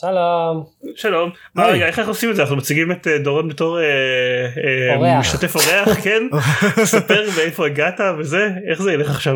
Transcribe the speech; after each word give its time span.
שלום. 0.00 0.64
שלום. 0.96 1.30
מה 1.54 1.66
רגע 1.66 1.86
איך 1.86 1.98
אנחנו 1.98 2.12
עושים 2.12 2.30
את 2.30 2.36
זה 2.36 2.42
אנחנו 2.42 2.56
מציגים 2.56 2.92
את 2.92 3.06
אה, 3.06 3.18
דורון 3.18 3.48
בתור 3.48 3.78
אה, 3.80 3.84
אה. 5.04 5.18
משתתף 5.20 5.54
אורח 5.56 5.88
כן 6.04 6.22
ספר 6.84 7.24
מאיפה 7.36 7.66
הגעת 7.66 8.00
וזה 8.18 8.48
איך 8.70 8.82
זה 8.82 8.92
ילך 8.92 9.10
עכשיו. 9.10 9.34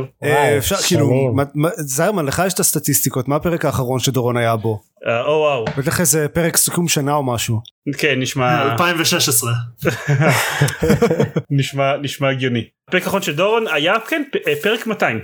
אפשר. 0.59 0.77
כאילו 0.77 1.33
מה- 1.35 1.43
מה- 1.55 1.69
זיירמן 1.77 2.25
לך 2.27 2.43
יש 2.47 2.55
את 2.55 2.61
הסטטיסטיקות 2.61 3.29
מה 3.29 3.37
הפרק 3.37 3.65
האחרון 3.65 3.99
שדורון 3.99 4.37
היה 4.37 4.57
בו 4.57 4.81
אה, 5.07 5.21
או 5.21 5.31
וואו 5.33 5.65
בטח 5.79 6.01
איזה 6.01 6.29
פרק 6.29 6.57
סיכום 6.57 6.89
שנה 6.89 7.15
או 7.15 7.23
משהו 7.23 7.61
כן 7.99 8.15
נשמע 8.21 8.63
2016 8.73 9.53
נשמע 11.51 11.97
נשמע 12.03 12.29
הגיוני. 12.31 12.65
הפרק 12.89 13.03
האחרון 13.05 13.23
של 13.23 13.35
דורון 13.37 13.65
היה 13.73 13.95
כן 14.09 14.23
אה, 14.49 14.53
פרק 14.63 14.87
200. 14.87 15.21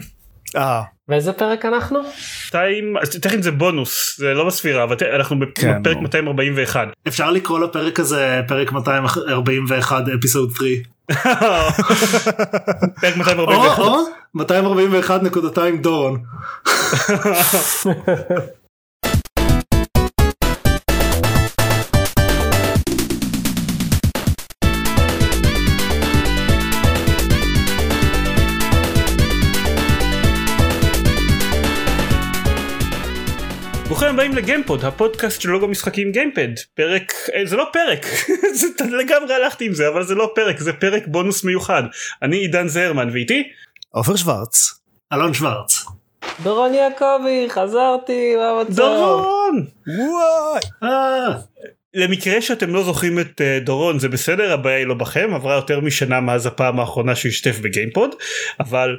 באיזה 1.13 1.33
פרק 1.33 1.65
אנחנו? 1.65 1.99
200 2.47 2.97
אז 2.97 3.09
טכנית 3.09 3.43
זה 3.43 3.51
בונוס 3.51 4.17
זה 4.19 4.35
לא 4.35 4.47
בספירה 4.47 4.85
אבל 4.85 4.97
אנחנו 5.15 5.37
כן, 5.55 5.81
בפרק 5.81 5.95
ברור. 5.95 6.03
241. 6.03 6.89
אפשר 7.09 7.31
לקרוא 7.31 7.61
לפרק 7.61 8.01
הזה 8.01 8.41
פרק 8.49 8.73
241 8.73 10.05
אפיסוד 10.19 10.53
3 10.57 10.69
פרק 13.01 13.15
או 13.15 13.19
241. 13.19 13.79
או 13.79 13.97
241 14.35 15.23
נקודתיים 15.23 15.83
דורון 15.83 16.23
ברוכים 34.13 34.31
הבאים 34.31 34.45
לגיימפוד 34.45 34.85
הפודקאסט 34.85 35.41
של 35.41 35.51
לוגו 35.51 35.69
משחקים 35.69 36.13
גיימפד. 36.13 36.49
פרק 36.75 37.13
אה, 37.35 37.47
זה 37.47 37.57
לא 37.57 37.67
פרק. 37.73 38.07
זה 38.61 38.67
לגמרי 38.85 39.35
הלכתי 39.35 39.67
עם 39.67 39.75
זה 39.75 39.89
אבל 39.89 40.03
זה 40.03 40.15
לא 40.15 40.33
פרק 40.35 40.59
זה 40.59 40.73
פרק 40.73 41.03
בונוס 41.07 41.45
מיוחד. 41.45 41.83
אני 42.23 42.37
עידן 42.37 42.69
זהרמן 42.69 43.11
ואיתי? 43.13 43.43
עופר 43.91 44.17
שוורץ. 44.17 44.81
אלון 45.13 45.35
שוורץ. 45.35 45.85
דורון 46.43 46.75
יעקבי, 46.75 47.47
חזרתי, 47.49 48.37
מה 48.37 48.51
המצב? 48.51 48.75
דורון! 48.75 49.67
וואי! 49.87 50.61
אה, 50.83 51.39
למקרה 51.95 52.43
שאתם 52.43 52.75
לא 52.75 52.83
זוכרים 52.83 53.19
את 53.19 53.41
אה, 53.41 53.59
דורון 53.61 53.99
זה 53.99 54.09
בסדר 54.09 54.53
הבעיה 54.53 54.77
היא 54.77 54.87
לא 54.87 54.95
בכם 54.95 55.31
עברה 55.35 55.55
יותר 55.55 55.81
משנה 55.81 56.21
מאז 56.21 56.47
הפעם 56.47 56.81
האחרונה 56.81 57.15
שהוא 57.15 57.31
השתתף 57.31 57.59
בגיימפוד 57.59 58.15
אבל 58.61 58.97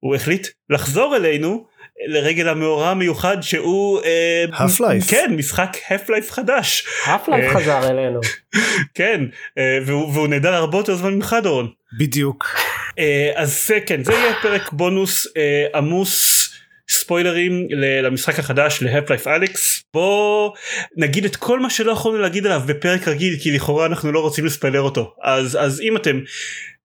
הוא 0.00 0.14
החליט 0.14 0.48
לחזור 0.70 1.16
אלינו 1.16 1.66
לרגל 2.08 2.48
המאורע 2.48 2.88
המיוחד 2.88 3.36
שהוא 3.40 4.00
אה, 4.04 4.44
Half-Life. 4.52 5.10
כן 5.10 5.34
משחק 5.36 5.76
Half-Life 5.88 6.30
חדש 6.30 6.86
הפלייף 7.06 7.44
אה. 7.44 7.60
חזר 7.60 7.90
אלינו. 7.90 8.20
כן 8.94 9.20
אה, 9.58 9.78
והוא, 9.86 10.12
והוא 10.14 10.28
נהדר 10.28 10.54
הרבה 10.54 10.78
יותר 10.78 10.94
זמן 10.94 11.14
ממך 11.14 11.36
דורון 11.42 11.68
בדיוק 11.98 12.54
אה, 12.98 13.32
אז 13.34 13.66
זה 13.66 13.78
כן 13.86 14.04
זה 14.04 14.12
יהיה 14.12 14.34
פרק 14.42 14.72
בונוס 14.72 15.26
אה, 15.36 15.66
עמוס 15.74 16.42
ספוילרים 16.90 17.66
ל- 17.70 18.06
למשחק 18.06 18.38
החדש 18.38 18.82
להפלייף 18.82 19.26
אליקס 19.26 19.82
בוא 19.94 20.50
נגיד 20.96 21.24
את 21.24 21.36
כל 21.36 21.60
מה 21.60 21.70
שלא 21.70 21.92
יכולנו 21.92 22.18
להגיד 22.18 22.46
עליו 22.46 22.62
בפרק 22.66 23.08
רגיל 23.08 23.36
כי 23.40 23.50
לכאורה 23.52 23.86
אנחנו 23.86 24.12
לא 24.12 24.20
רוצים 24.20 24.44
לספיילר 24.44 24.80
אותו 24.80 25.14
אז 25.22 25.58
אז 25.60 25.80
אם 25.80 25.96
אתם 25.96 26.20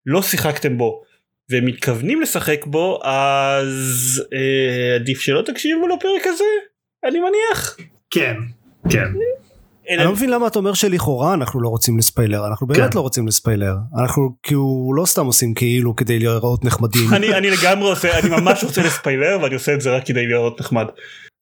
לא 0.06 0.22
שיחקתם 0.22 0.78
בו 0.78 1.02
ומתכוונים 1.50 2.20
לשחק 2.20 2.66
בו 2.66 3.00
אז 3.04 4.22
אה, 4.34 4.94
עדיף 4.94 5.20
שלא 5.20 5.42
תקשיבו 5.46 5.86
לפרק 5.88 6.26
הזה 6.26 6.44
אני 7.08 7.18
מניח. 7.20 7.76
כן 8.10 8.34
כן 8.90 9.06
אני 9.90 10.04
לא 10.04 10.12
מבין 10.12 10.30
למה 10.30 10.46
אתה 10.46 10.58
אומר 10.58 10.74
שלכאורה 10.74 11.34
אנחנו 11.34 11.60
לא 11.60 11.68
רוצים 11.68 11.98
לספיילר 11.98 12.46
אנחנו 12.46 12.66
באמת 12.66 12.80
כן. 12.90 12.96
לא 12.96 13.00
רוצים 13.00 13.26
לספיילר 13.26 13.74
אנחנו 14.02 14.22
כאילו 14.42 14.92
לא 14.96 15.06
סתם 15.06 15.26
עושים 15.26 15.54
כאילו 15.54 15.96
כדי 15.96 16.18
להיראות 16.18 16.64
נחמדים 16.64 17.14
אני 17.14 17.34
אני 17.34 17.50
לגמרי 17.50 17.90
עושה 17.90 18.18
אני 18.18 18.28
ממש 18.30 18.64
רוצה 18.64 18.82
לספיילר 18.82 19.38
ואני 19.42 19.54
עושה 19.54 19.74
את 19.74 19.80
זה 19.80 19.96
רק 19.96 20.06
כדי 20.06 20.26
לראות 20.26 20.60
נחמד. 20.60 20.86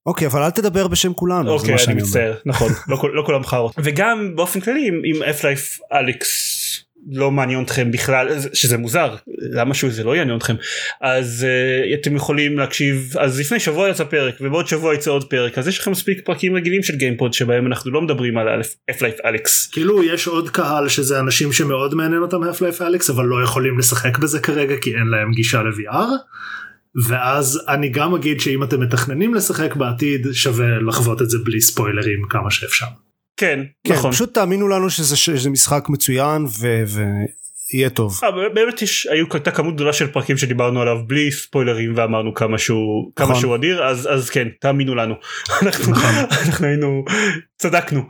אוקיי 0.06 0.27
אבל 0.27 0.43
אל 0.43 0.50
תדבר 0.50 0.89
בשם 0.89 1.12
כולנו 1.12 1.50
אוקיי 1.53 1.75
אני. 1.89 1.94
מצטער 1.94 2.34
נכון 2.47 2.72
לא 2.89 2.97
כל- 2.97 3.10
לא 3.15 3.22
כולם 3.27 3.44
חארות 3.44 3.72
וגם 3.78 4.33
באופן 4.37 4.60
כללי 4.60 4.89
אם 4.89 5.22
אפלייף 5.22 5.78
אליקס 5.93 6.31
לא 7.12 7.31
מעניין 7.31 7.62
אתכם 7.62 7.91
בכלל 7.91 8.28
שזה 8.53 8.78
מוזר 8.78 9.15
למה 9.53 9.75
שהוא 9.75 9.91
זה 9.91 10.05
לא 10.05 10.16
יעניין 10.16 10.37
אתכם? 10.37 10.55
אז 11.00 11.47
uh, 11.47 12.00
אתם 12.00 12.16
יכולים 12.16 12.59
להקשיב 12.59 13.15
אז 13.19 13.41
לפני 13.41 13.61
שבוע 13.61 13.88
יצא 13.88 14.05
פרק 14.05 14.34
ובעוד 14.41 14.66
שבוע 14.66 14.94
יצא 14.94 15.10
עוד 15.10 15.25
פרק 15.25 15.59
אז 15.59 15.69
יש 15.69 15.78
לכם 15.78 15.91
מספיק 15.91 16.21
פרקים 16.25 16.56
רגילים 16.56 16.83
של 16.83 16.97
גיימפוד 16.97 17.33
שבהם 17.33 17.66
אנחנו 17.66 17.91
לא 17.91 18.03
מדברים 18.03 18.39
על 18.39 18.60
Half-Life: 18.91 19.17
Alyx 19.25 19.67
כאילו 19.66 20.03
יש 20.03 20.27
עוד 20.27 20.50
קהל 20.50 20.89
שזה 20.89 21.21
אנשים 21.21 21.53
שמאוד 21.53 21.94
מעניין 21.94 22.22
אותם 22.22 22.43
Half-Life 22.43 22.83
Alyx 22.83 23.11
אבל 23.10 23.25
לא 23.25 23.44
יכולים 23.44 23.78
לשחק 23.78 24.19
בזה 24.19 24.41
כרגע 24.41 24.75
כי 24.83 24.91
אין 24.91 25.06
להם 25.06 25.33
גישה 25.33 25.62
ל-VR 25.62 26.10
ואז 27.09 27.60
אני 27.69 27.89
גם 27.89 28.15
אגיד 28.15 28.41
שאם 28.41 28.62
אתם 28.62 28.81
מתכננים 28.81 29.34
לשחק 29.34 29.77
בעתיד 29.77 30.27
שווה 30.33 30.78
לחוות 30.89 31.22
את 31.22 31.31
זה 31.31 31.39
בלי 31.44 31.60
ספוילרים 31.60 32.22
כמה 32.31 32.50
שאפשר. 32.50 32.87
כן, 33.41 33.61
כן, 33.84 33.95
נכון. 33.95 34.12
פשוט 34.12 34.34
תאמינו 34.34 34.69
לנו 34.69 34.91
שזה 34.91 35.17
שזה 35.17 35.51
משחק 35.51 35.87
מצוין 35.89 36.45
ו- 36.61 36.83
ויהיה 37.73 37.91
טוב 37.91 38.21
אה, 38.23 38.31
באמת 38.49 38.83
יש 38.83 39.06
היו 39.06 39.27
הייתה 39.33 39.51
כמות 39.51 39.75
גדולה 39.75 39.93
של 39.93 40.06
פרקים 40.06 40.37
שדיברנו 40.37 40.81
עליו 40.81 40.97
בלי 41.06 41.33
ספוילרים 41.33 41.93
ואמרנו 41.97 42.34
כמה 42.34 42.59
שהוא 42.59 43.12
כמה 43.17 43.28
נכון. 43.28 43.41
שהוא 43.41 43.56
אדיר 43.56 43.84
אז 43.84 44.09
אז 44.12 44.31
כן 44.31 44.49
תאמינו 44.61 44.95
לנו 44.95 45.15
אנחנו 45.62 45.95
אנחנו 46.31 46.67
היינו 46.67 47.05
צדקנו. 47.59 48.03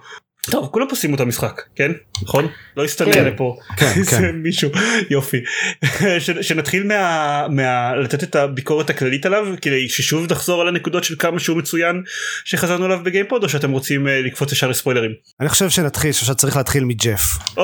טוב 0.51 0.69
כולם 0.73 0.89
פה 0.89 0.95
סיימו 0.97 1.17
את 1.17 1.21
המשחק 1.21 1.63
כן 1.77 1.93
נכון 2.23 2.49
לא 2.77 2.83
יסתנן 2.85 3.13
כן. 3.13 3.25
לפה 3.25 3.57
כן, 3.77 3.93
כן. 4.11 4.31
מישהו 4.35 4.71
יופי 5.11 5.37
ש- 6.25 6.31
שנתחיל 6.31 6.87
מה, 6.87 7.47
מה 7.51 7.97
לתת 7.97 8.23
את 8.23 8.37
הביקורת 8.37 8.91
הכללית 8.91 9.27
עליו 9.27 9.47
כדי 9.63 9.89
ששוב 9.89 10.33
נחזור 10.33 10.61
על 10.61 10.69
הנקודות 10.69 11.05
של 11.05 11.15
כמה 11.19 11.39
שהוא 11.41 11.57
מצוין 11.59 12.03
שחזרנו 12.45 12.85
עליו 12.85 12.99
בגיימפוד 13.03 13.45
או 13.45 13.49
שאתם 13.49 13.71
רוצים 13.71 14.09
אה, 14.09 14.21
לקפוץ 14.23 14.53
ישר 14.53 14.69
לספוילרים. 14.69 15.11
אני 15.41 15.49
חושב 15.49 15.71
שנתחיל 15.71 16.13
שעכשיו 16.13 16.35
צריך 16.35 16.57
להתחיל 16.57 16.85
מג'ף 16.85 17.21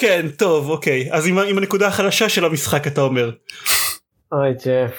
כן. 0.00 0.26
טוב 0.36 0.68
אוקיי 0.70 1.08
אז 1.12 1.26
עם, 1.26 1.38
עם 1.38 1.58
הנקודה 1.58 1.86
החלשה 1.88 2.28
של 2.28 2.44
המשחק 2.44 2.86
אתה 2.86 3.00
אומר. 3.00 3.30
אוי 4.32 4.50
ג'ף. 4.64 4.92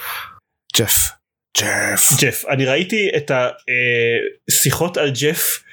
ג'ף 0.77 1.20
ג'ף. 1.57 2.09
ג'ף. 2.21 2.45
אני 2.49 2.65
ראיתי 2.65 3.09
את 3.17 3.31
השיחות 4.49 4.97
על 4.97 5.11
ג'ף 5.21 5.63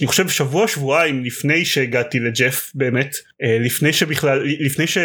אני 0.00 0.06
חושב 0.06 0.28
שבוע 0.28 0.68
שבועיים 0.68 1.24
לפני 1.24 1.64
שהגעתי 1.64 2.18
לג'ף 2.20 2.70
באמת 2.74 3.16
אה, 3.42 3.56
לפני 3.60 3.92
שבכלל 3.92 4.42
לפני 4.60 4.86
ש... 4.86 4.98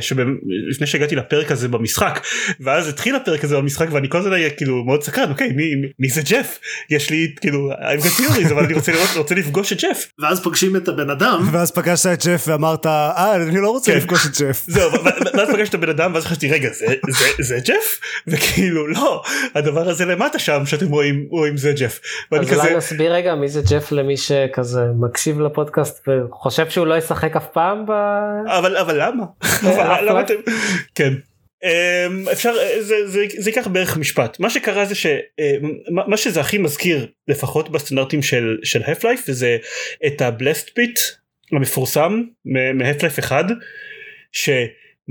שבאמת- 0.00 0.38
לפני 0.70 0.86
שהגעתי 0.86 1.16
לפרק 1.16 1.50
הזה 1.52 1.68
במשחק 1.68 2.20
ואז 2.60 2.88
התחיל 2.88 3.16
הפרק 3.16 3.44
הזה 3.44 3.56
במשחק 3.56 3.86
ואני 3.92 4.08
כל 4.08 4.18
הזמן 4.18 4.32
היה 4.32 4.50
כאילו 4.50 4.84
מאוד 4.84 5.02
סקרן 5.02 5.30
אוקיי 5.30 5.48
מי, 5.52 5.64
מי- 5.98 6.08
זה 6.08 6.22
ג'ף? 6.24 6.58
יש 6.90 7.10
לי 7.10 7.34
כאילו 7.40 7.72
I've 7.72 8.02
got 8.04 8.20
theories 8.20 8.52
אבל 8.52 8.64
אני 8.64 8.74
רוצה 8.74 8.92
לראות 8.92 9.08
רוצה 9.16 9.34
לפגוש 9.34 9.72
את 9.72 9.82
ג'ף. 9.82 10.06
ואז 10.18 10.40
פוגשים 10.42 10.76
את 10.76 10.88
הבן 10.88 11.10
אדם. 11.10 11.48
ואז 11.52 11.70
פגשת 11.70 12.06
את 12.12 12.26
ג'ף 12.26 12.44
ואמרת 12.48 12.86
אה 12.86 13.36
אני 13.36 13.60
לא 13.60 13.70
רוצה 13.70 13.92
כן. 13.92 13.98
לפגוש 13.98 14.26
את 14.26 14.40
ג'ף. 14.40 14.64
זהו 14.74 14.90
ואז 15.34 15.48
פגשתי 15.52 15.68
את 15.76 15.82
הבן 15.82 15.88
אדם 15.88 16.14
ואז 16.14 16.24
חשבתי 16.24 16.50
רגע 16.50 16.68
זה, 16.72 16.86
זה, 17.10 17.26
זה 17.38 17.58
ג'ף? 17.64 18.00
וכאילו 18.26 18.86
לא 18.86 19.22
הדבר 19.54 19.88
הזה 19.88 20.04
למטה 20.04 20.38
שם 20.38 20.62
שאתם 20.66 20.86
רואים 20.88 21.26
רואים 21.30 21.56
זה 21.56 21.72
ג'ף. 21.76 22.00
אז 22.32 22.50
כזה 22.50 22.62
אולי 22.62 22.76
נסביר 22.76 23.12
רגע 23.14 23.34
מי 23.34 23.48
זה 23.48 23.60
ג'ף 23.70 23.92
למי 24.06 24.16
שכזה 24.16 24.80
מקשיב 24.98 25.40
לפודקאסט 25.40 26.08
וחושב 26.08 26.70
שהוא 26.70 26.86
לא 26.86 26.94
ישחק 26.94 27.36
אף 27.36 27.46
פעם 27.52 27.86
ב... 27.86 27.90
אבל 28.46 28.76
אבל 28.76 29.02
למה? 29.02 29.24
אתם? 30.20 30.34
כן. 30.94 31.12
אמ, 31.64 32.28
אפשר 32.32 32.54
זה 32.80 33.08
זה 33.08 33.24
זה 33.38 33.50
ייקח 33.50 33.66
בערך 33.66 33.96
משפט 33.96 34.40
מה 34.40 34.50
שקרה 34.50 34.84
זה 34.84 34.94
שמה 34.94 35.18
מה 36.06 36.16
שזה 36.16 36.40
הכי 36.40 36.58
מזכיר 36.58 37.06
לפחות 37.28 37.70
בסטנדרטים 37.70 38.22
של 38.22 38.58
של 38.62 38.82
Half-Life 38.82 39.24
זה 39.26 39.56
את 40.06 40.20
ה 40.20 40.28
blast 40.28 40.70
pit 40.74 40.98
המפורסם 41.52 42.22
מ 42.74 42.78
Half-Life 42.78 43.18
1 43.18 43.44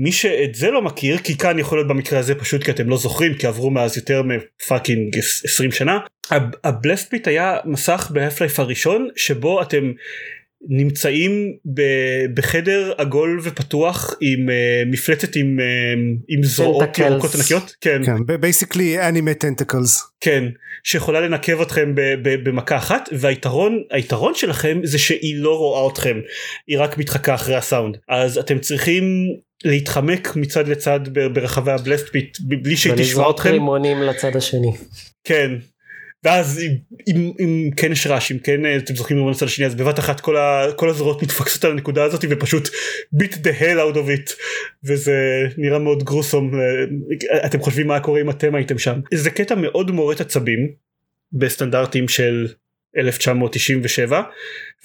שמי 0.00 0.12
שאת 0.12 0.54
זה 0.54 0.70
לא 0.70 0.82
מכיר 0.82 1.18
כי 1.18 1.38
כאן 1.38 1.58
יכול 1.58 1.78
להיות 1.78 1.88
במקרה 1.88 2.18
הזה 2.18 2.34
פשוט 2.34 2.64
כי 2.64 2.70
אתם 2.70 2.88
לא 2.88 2.96
זוכרים 2.96 3.34
כי 3.34 3.46
עברו 3.46 3.70
מאז 3.70 3.96
יותר 3.96 4.22
מ 4.22 4.34
fucking 4.34 5.18
20 5.44 5.72
שנה 5.72 5.98
ה 6.64 6.72
blast 6.72 7.10
pit 7.10 7.28
היה 7.28 7.56
מסך 7.64 8.10
ב 8.14 8.19
Half-Life 8.19 8.60
הראשון 8.60 9.08
שבו 9.16 9.62
אתם 9.62 9.92
נמצאים 10.68 11.52
ב- 11.74 12.26
בחדר 12.34 12.92
עגול 12.98 13.40
ופתוח 13.42 14.14
עם 14.20 14.48
uh, 14.48 14.52
מפלצת 14.92 15.36
עם, 15.36 15.58
uh, 15.58 16.24
עם 16.28 16.42
זרועות 16.42 16.98
Tentacles. 16.98 17.02
ירוקות 17.02 17.34
ענקיות? 17.34 17.74
כן, 17.80 18.02
כן 18.06 18.40
basically 18.40 19.08
אנימה 19.08 19.34
tentacles 19.34 20.02
כן 20.20 20.44
שיכולה 20.84 21.20
לנקב 21.20 21.60
אתכם 21.60 21.94
ב- 21.94 22.14
ב- 22.22 22.48
במכה 22.48 22.76
אחת 22.76 23.08
והיתרון 23.12 23.82
היתרון 23.90 24.34
שלכם 24.34 24.80
זה 24.84 24.98
שהיא 24.98 25.36
לא 25.38 25.58
רואה 25.58 25.92
אתכם. 25.92 26.16
היא 26.66 26.78
רק 26.78 26.98
מתחקה 26.98 27.34
אחרי 27.34 27.54
הסאונד. 27.56 27.96
אז 28.08 28.38
אתם 28.38 28.58
צריכים 28.58 29.04
להתחמק 29.64 30.36
מצד 30.36 30.68
לצד 30.68 31.00
ברחבי 31.32 31.72
ה 31.72 31.78
blast 31.78 32.08
pit 32.08 32.38
בלי 32.40 32.76
שהיא 32.76 32.92
תשמע 32.92 33.02
ולזרוק 33.02 33.36
אתכם. 33.36 33.50
רימונים 33.50 34.02
לצד 34.02 34.36
השני. 34.36 34.72
כן 35.24 35.50
ואז 36.24 36.60
אם, 37.08 37.32
אם, 37.40 37.70
כן 37.76 37.92
יש 37.92 38.06
רעש 38.06 38.32
אם 38.32 38.38
כן 38.38 38.66
אה, 38.66 38.76
אתם 38.76 38.96
זוכרים 38.96 39.18
במובן 39.18 39.32
הצד 39.32 39.46
השני 39.46 39.66
אז 39.66 39.74
בבת 39.74 39.98
אחת 39.98 40.20
כל, 40.20 40.36
ה, 40.36 40.66
כל 40.76 40.88
הזרועות 40.88 41.22
מתפקסות 41.22 41.64
על 41.64 41.70
הנקודה 41.70 42.04
הזאת 42.04 42.24
ופשוט 42.30 42.68
beat 43.14 43.32
the 43.32 43.60
hell 43.60 43.94
out 43.94 43.96
of 43.96 44.08
it. 44.08 44.32
וזה 44.84 45.42
נראה 45.56 45.78
מאוד 45.78 46.04
גרוסום 46.04 46.50
אה, 46.54 47.46
אתם 47.46 47.60
חושבים 47.60 47.86
מה 47.86 48.00
קורה 48.00 48.20
אם 48.20 48.30
אתם 48.30 48.54
הייתם 48.54 48.78
שם. 48.78 49.00
זה 49.14 49.30
קטע 49.30 49.54
מאוד 49.54 49.90
מורט 49.90 50.20
עצבים 50.20 50.68
בסטנדרטים 51.32 52.08
של 52.08 52.46
1997 52.98 54.22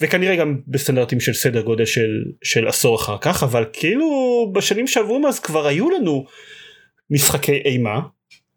וכנראה 0.00 0.36
גם 0.36 0.60
בסטנדרטים 0.68 1.20
של 1.20 1.32
סדר 1.32 1.60
גודל 1.60 1.84
של, 1.84 2.24
של 2.42 2.68
עשור 2.68 2.96
אחר 2.96 3.16
כך 3.20 3.42
אבל 3.42 3.64
כאילו 3.72 4.06
בשנים 4.54 4.86
שעברו 4.86 5.20
מאז 5.20 5.40
כבר 5.40 5.66
היו 5.66 5.90
לנו 5.90 6.26
משחקי 7.10 7.52
אימה 7.64 8.00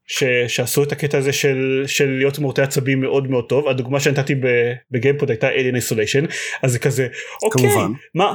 ש, 0.07 0.23
שעשו 0.47 0.83
את 0.83 0.91
הקטע 0.91 1.17
הזה 1.17 1.33
של, 1.33 1.83
של 1.87 2.09
להיות 2.09 2.39
מורטי 2.39 2.61
עצבים 2.61 3.01
מאוד 3.01 3.29
מאוד 3.29 3.45
טוב. 3.49 3.67
הדוגמה 3.67 3.99
שנתתי 3.99 4.35
בגיימפוד 4.91 5.29
הייתה 5.29 5.49
Alien 5.49 5.75
Isolation. 5.75 6.33
אז 6.61 6.71
זה 6.71 6.79
כזה 6.79 7.07
אוקיי 7.43 7.61
כמובן. 7.61 7.91
מה, 8.15 8.33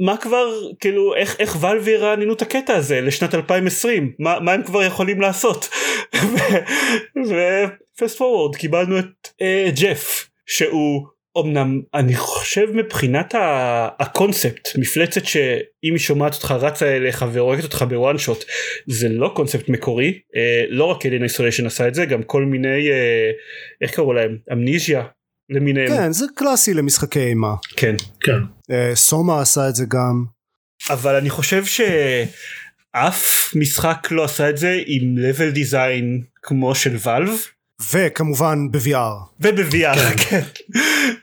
מה 0.00 0.16
כבר 0.16 0.48
כאילו 0.80 1.14
איך 1.14 1.36
איך 1.40 1.56
ואלבי 1.60 1.90
ירעננו 1.90 2.32
את 2.32 2.42
הקטע 2.42 2.74
הזה 2.74 3.00
לשנת 3.00 3.34
2020 3.34 4.12
מה, 4.18 4.40
מה 4.40 4.52
הם 4.52 4.62
כבר 4.62 4.82
יכולים 4.82 5.20
לעשות? 5.20 5.68
ופסט 7.28 8.18
פורוורד 8.18 8.56
קיבלנו 8.56 8.98
את 8.98 9.28
uh, 9.42 9.80
ג'ף 9.80 10.28
שהוא 10.46 11.06
אמנם 11.46 11.80
אני 11.94 12.16
חושב 12.16 12.66
מבחינת 12.74 13.34
הקונספט 13.98 14.68
מפלצת 14.78 15.24
שאם 15.24 15.92
היא 15.92 15.98
שומעת 15.98 16.34
אותך 16.34 16.50
רצה 16.50 16.96
אליך 16.96 17.24
והורגת 17.32 17.64
אותך 17.64 17.84
בוואן 17.88 18.18
שוט 18.18 18.44
זה 18.86 19.08
לא 19.08 19.32
קונספט 19.34 19.68
מקורי. 19.68 20.18
אה, 20.36 20.64
לא 20.68 20.84
רק 20.84 21.06
אלין 21.06 21.22
איסוליישן 21.22 21.66
עשה 21.66 21.88
את 21.88 21.94
זה 21.94 22.04
גם 22.04 22.22
כל 22.22 22.44
מיני 22.44 22.90
אה, 22.90 23.30
איך 23.80 23.90
קראו 23.94 24.12
להם? 24.12 24.36
אמניזיה 24.52 25.04
למיניהם. 25.50 25.88
כן 25.88 26.12
זה 26.12 26.24
קלאסי 26.34 26.74
למשחקי 26.74 27.20
אימה. 27.20 27.54
כן. 27.76 27.94
כן. 28.20 28.38
אה, 28.70 28.94
סומה 28.94 29.40
עשה 29.40 29.68
את 29.68 29.74
זה 29.74 29.84
גם. 29.88 30.24
אבל 30.90 31.14
אני 31.14 31.30
חושב 31.30 31.64
שאף 31.64 33.54
משחק 33.54 34.08
לא 34.10 34.24
עשה 34.24 34.50
את 34.50 34.56
זה 34.56 34.82
עם 34.86 35.16
level 35.16 35.56
design 35.56 36.24
כמו 36.42 36.74
של 36.74 36.96
ואלב 37.04 37.30
וכמובן 37.92 38.70
ב-VR. 38.70 39.40
וב-VR, 39.40 39.98
כן. 40.16 40.16
כן. 40.28 40.42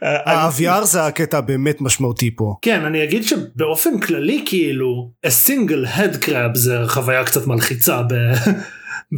ה-VR 0.26 0.84
זה 0.84 1.06
הקטע 1.06 1.42
באמת 1.42 1.82
משמעותי 1.82 2.36
פה. 2.36 2.56
כן, 2.62 2.86
אני 2.86 3.04
אגיד 3.04 3.24
שבאופן 3.24 4.00
כללי 4.00 4.44
כאילו, 4.46 5.12
a 5.26 5.30
single 5.30 5.98
head 5.98 6.26
crab 6.26 6.56
זה 6.56 6.78
חוויה 6.88 7.24
קצת 7.24 7.48
מלחיצה 7.48 8.02
ב... 8.02 8.14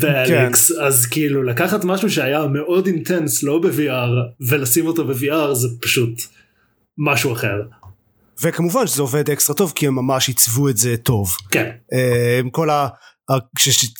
ב 0.01 0.15
Alyx 0.15 0.71
כן. 0.71 0.83
אז 0.83 1.05
כאילו 1.05 1.43
לקחת 1.43 1.83
משהו 1.83 2.09
שהיה 2.09 2.47
מאוד 2.47 2.87
intense 2.87 3.43
לא 3.43 3.59
ב-VR 3.59 4.47
ולשים 4.49 4.87
אותו 4.87 5.07
ב-VR 5.07 5.53
זה 5.53 5.67
פשוט 5.81 6.21
משהו 6.97 7.33
אחר. 7.33 7.61
וכמובן 8.41 8.87
שזה 8.87 9.01
עובד 9.01 9.29
אקסטרה 9.29 9.55
טוב 9.55 9.73
כי 9.75 9.87
הם 9.87 9.95
ממש 9.95 10.27
עיצבו 10.27 10.69
את 10.69 10.77
זה 10.77 10.97
טוב. 10.97 11.37
כן. 11.51 11.69
אה, 11.93 12.39
עם 12.39 12.49
כל. 12.49 12.69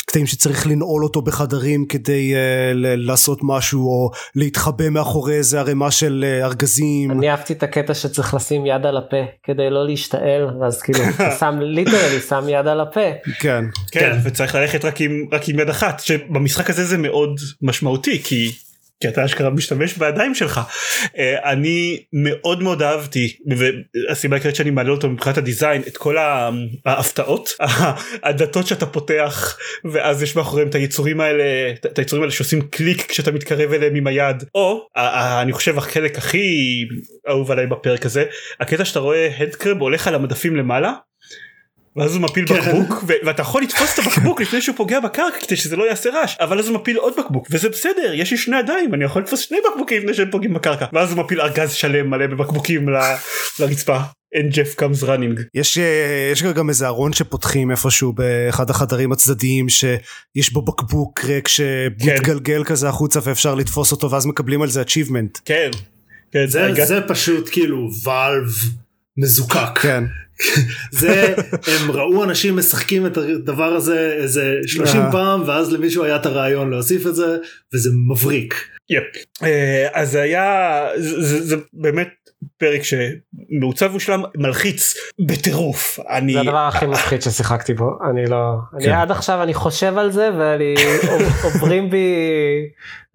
קטעים 0.06 0.26
שצריך 0.26 0.68
לנעול 0.68 1.04
אותו 1.04 1.22
בחדרים 1.22 1.86
כדי 1.86 2.34
uh, 2.34 2.38
לעשות 2.76 3.40
משהו 3.44 3.88
או 3.88 4.12
להתחבא 4.36 4.90
מאחורי 4.90 5.36
איזה 5.36 5.60
ערימה 5.60 5.92
של 5.92 6.26
uh, 6.42 6.46
ארגזים. 6.46 7.12
אני 7.12 7.30
אהבתי 7.30 7.54
את 7.54 7.64
הקטע 7.64 7.94
שצריך 7.94 8.34
לשים 8.34 8.66
יד 8.66 8.86
על 8.86 8.98
הפה 8.98 9.24
כדי 9.44 9.70
לא 9.70 9.86
להשתעל 9.86 10.58
ואז 10.62 10.82
כאילו 10.82 11.00
שם 11.40 11.60
literally 11.62 12.20
שם 12.30 12.50
יד 12.50 12.68
על 12.68 12.82
הפה. 12.82 13.12
כן. 13.40 13.64
כן. 13.92 14.00
כן 14.00 14.18
וצריך 14.24 14.56
ללכת 14.56 14.86
רק 14.86 15.02
עם, 15.02 15.26
רק 15.32 15.50
עם 15.50 15.60
יד 15.60 15.70
אחת 15.70 16.00
שבמשחק 16.00 16.70
הזה 16.70 16.86
זה 16.86 16.98
מאוד 16.98 17.40
משמעותי 17.62 18.24
כי 18.24 18.52
כי 19.00 19.08
אתה 19.08 19.26
אשכרה 19.26 19.50
משתמש 19.50 19.98
בידיים 19.98 20.36
שלך. 20.36 20.62
uh, 21.04 21.10
אני 21.44 22.04
מאוד 22.14 22.64
מאוד 22.64 22.82
אהבתי 22.82 23.38
והסיבה 23.58 24.36
העיקרית 24.36 24.56
שאני 24.56 24.70
מעלה 24.70 24.90
אותו 24.90 25.10
מבחינת 25.10 25.38
הדיזיין 25.38 25.82
את 25.88 25.98
כל 25.98 26.16
ההפתעות 26.86 27.50
הדתות 28.24 28.68
שאתה 28.68 28.86
פותח 28.86 29.58
ואז 29.92 30.24
יש 30.24 30.36
מאחוריהם 30.36 30.70
את 30.70 30.76
היצורים 30.76 31.22
האלה 31.22 31.44
את 31.86 32.00
היצורים 32.00 32.24
האלה 32.24 32.32
שעושים 32.32 32.62
קליק 32.62 33.10
כשאתה 33.10 33.32
מתקרב 33.32 33.74
אליהם 33.74 33.96
עם 33.96 34.08
היד 34.08 34.44
או 34.56 34.88
אני 35.42 35.54
חושב 35.54 35.78
החלק 35.78 36.18
הכי 36.18 36.86
אהוב 37.30 37.52
עליי 37.52 37.68
בפרק 37.68 38.06
הזה 38.06 38.26
הקטע 38.60 38.86
שאתה 38.86 39.00
רואה 39.00 39.30
ה 39.40 39.44
headcrab 39.44 39.82
הולך 39.82 40.08
על 40.08 40.16
המדפים 40.16 40.56
למעלה 40.56 40.94
ואז 41.98 42.16
הוא 42.16 42.22
מפיל 42.22 42.48
כן. 42.48 42.56
בקבוק 42.56 43.04
ואתה 43.26 43.42
יכול 43.42 43.62
לתפוס 43.62 43.94
את 43.94 44.00
הבקבוק 44.00 44.42
לפני 44.42 44.62
שהוא 44.62 44.76
פוגע 44.76 45.00
בקרקע 45.00 45.40
כדי 45.40 45.56
שזה 45.56 45.76
לא 45.76 45.90
יעשה 45.90 46.10
רעש 46.10 46.36
אבל 46.40 46.60
אז 46.60 46.68
הוא 46.68 46.76
מפיל 46.76 46.98
עוד 46.98 47.14
בקבוק 47.20 47.48
וזה 47.52 47.70
בסדר 47.70 48.14
יש 48.14 48.32
לי 48.32 48.38
שני 48.38 48.60
ידיים 48.60 48.94
אני 48.94 49.04
יכול 49.04 49.22
לתפוס 49.22 49.40
שני 49.40 49.58
בקבוקים 49.72 50.02
לפני 50.02 50.14
שהם 50.14 50.32
פוגעים 50.32 50.54
בקרקע 50.54 50.86
ואז 50.94 51.12
הוא 51.12 51.20
מפיל 51.20 51.42
ארגז 51.42 51.74
שלם 51.74 52.10
מלא 52.10 52.28
בבקבוקים 52.28 52.90
לרצפה. 53.60 54.00
אין 54.34 54.50
Jeff 54.50 54.76
comes 54.76 55.04
running. 55.04 55.42
יש 55.54 55.78
יש 56.32 56.44
גם 56.44 56.70
איזה 56.70 56.88
ארון 56.88 57.14
שפותחים 57.14 57.72
איפשהו 57.72 58.14
באחד 58.14 58.70
החדרים 58.70 59.12
הצדדיים 59.12 59.70
שיש 59.70 60.54
בו 60.54 60.62
בקבוק 60.62 61.26
ריק 61.26 61.48
שמתגלגל 61.48 62.64
כן. 62.64 62.64
כזה 62.64 62.90
החוצה 62.90 63.20
ואפשר 63.24 63.56
לתפוס 63.56 63.92
אותו 63.92 64.12
ואז 64.12 64.26
מקבלים 64.26 64.62
על 64.62 64.70
זה 64.70 64.82
achievement. 64.82 65.40
כן. 65.46 65.70
כן 66.32 66.48
זה, 66.48 66.74
זה, 66.74 66.86
זה 66.86 67.00
פשוט 67.08 67.50
כאילו 67.52 67.90
ואלב 68.04 68.50
מזוקק. 69.18 69.80
כן. 69.82 70.04
זה 70.92 71.36
הם 71.68 71.92
ראו 71.92 72.24
אנשים 72.24 72.58
משחקים 72.58 73.06
את 73.06 73.18
הדבר 73.18 73.74
הזה 73.74 74.14
איזה 74.18 74.56
30 74.66 75.02
אה. 75.02 75.12
פעם 75.12 75.44
ואז 75.46 75.74
למישהו 75.74 76.04
היה 76.04 76.16
את 76.16 76.26
הרעיון 76.26 76.70
להוסיף 76.70 77.08
את 77.08 77.16
זה 77.16 77.38
וזה 77.74 77.90
מבריק. 78.12 78.56
יפ. 78.90 79.26
אה, 79.44 79.88
אז 79.94 80.12
זה 80.12 80.22
היה 80.22 80.88
זה, 80.98 81.42
זה 81.46 81.56
באמת 81.74 82.10
פרק 82.58 82.82
שמעוצב 82.84 83.96
ושלם 83.96 84.24
מלחיץ 84.38 84.94
בטירוף 85.28 86.00
אני 86.10 86.34
זה 86.34 86.40
הדבר 86.40 86.58
הכי 86.68 86.86
מפחיד 86.86 87.22
ששיחקתי 87.22 87.74
בו 87.74 87.92
אני 88.12 88.26
לא 88.26 88.54
אני 88.76 88.86
כן. 88.86 88.92
עד 88.92 89.12
עכשיו 89.12 89.44
אני 89.44 89.54
חושב 89.54 89.98
על 89.98 90.12
זה 90.12 90.30
ואני 90.40 90.76
עוברים 91.44 91.90
בי 91.90 92.16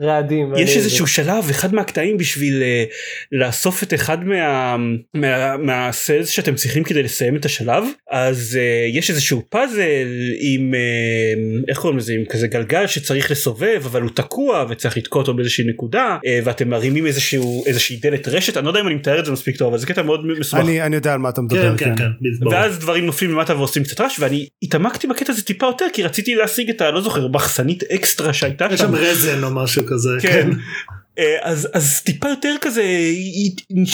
רעדים. 0.02 0.52
יש 0.56 0.76
איזשהו 0.76 1.06
שלב 1.06 1.44
אחד 1.50 1.74
מהקטעים 1.74 2.16
בשביל 2.16 2.62
uh, 2.62 2.92
לאסוף 3.32 3.82
את 3.82 3.94
אחד 3.94 4.24
מה, 4.24 4.76
מה, 5.14 5.56
מהסלס 5.56 6.28
שאתם 6.28 6.54
צריכים 6.54 6.84
כדי 6.84 7.02
לסיים 7.02 7.36
את 7.36 7.44
השלב 7.44 7.84
אז 8.10 8.58
uh, 8.58 8.96
יש 8.98 9.10
איזשהו 9.10 9.42
פאזל 9.48 10.08
עם 10.40 10.74
uh, 10.74 11.64
איך 11.68 11.78
קוראים 11.78 11.98
לזה 11.98 12.12
עם 12.12 12.24
כזה 12.24 12.46
גלגל 12.46 12.86
שצריך 12.86 13.30
לסובב 13.30 13.82
אבל 13.84 14.02
הוא 14.02 14.10
תקוע 14.14 14.66
וצריך 14.68 14.96
לתקוע 14.96 15.22
אותו 15.22 15.34
באיזושהי 15.34 15.64
נקודה 15.64 16.18
uh, 16.18 16.28
ואתם 16.44 16.68
מרימים 16.68 17.06
איזשהו 17.06 17.64
איזושהי 17.66 17.96
דלת 17.96 18.28
רשת 18.28 18.56
אני 18.56 18.64
לא 18.64 18.70
יודע 18.70 18.80
אם 18.80 18.86
אני 18.86 18.94
מתאר 18.94 19.18
את 19.18 19.24
זה 19.24 19.32
מספיק 19.32 19.56
טוב 19.56 19.68
אבל 19.68 19.78
זה 19.78 19.86
קטע 19.86 20.02
מאוד 20.02 20.26
מסובך. 20.26 20.62
אני, 20.64 20.82
אני 20.82 20.96
יודע 20.96 21.12
על 21.12 21.18
מה 21.18 21.28
אתה 21.28 21.40
מדבר. 21.42 21.76
כן, 21.76 21.84
כן, 21.84 21.96
כן. 21.96 22.10
כן. 22.40 22.46
ואז 22.46 22.78
דברים 22.78 23.06
נופלים 23.06 23.30
למטה 23.30 23.56
ועושים 23.56 23.84
קצת 23.84 24.00
רעש 24.00 24.18
ואני 24.20 24.46
התעמקתי 24.62 25.06
בקטע 25.06 25.32
הזה 25.32 25.42
טיפה 25.42 25.66
יותר 25.66 25.86
כי 25.92 26.02
רציתי 26.02 26.34
להשיג 26.34 26.70
את 26.70 26.80
הלא 26.80 27.00
זוכר 27.00 27.28
מחסנית 27.28 27.82
אקסטרה 27.82 28.32
שהייתה 28.32 28.68
שם. 28.68 28.74
יש 28.74 28.80
שם 28.80 28.94
רזן 28.94 29.44
או 29.44 29.50
משהו 29.50 29.86
כזה. 29.92 30.10
כן. 30.20 30.28
כן. 30.28 30.50
אה, 31.18 31.36
אז 31.40 31.68
אז 31.72 32.02
טיפה 32.02 32.28
יותר 32.28 32.54
כזה 32.60 32.82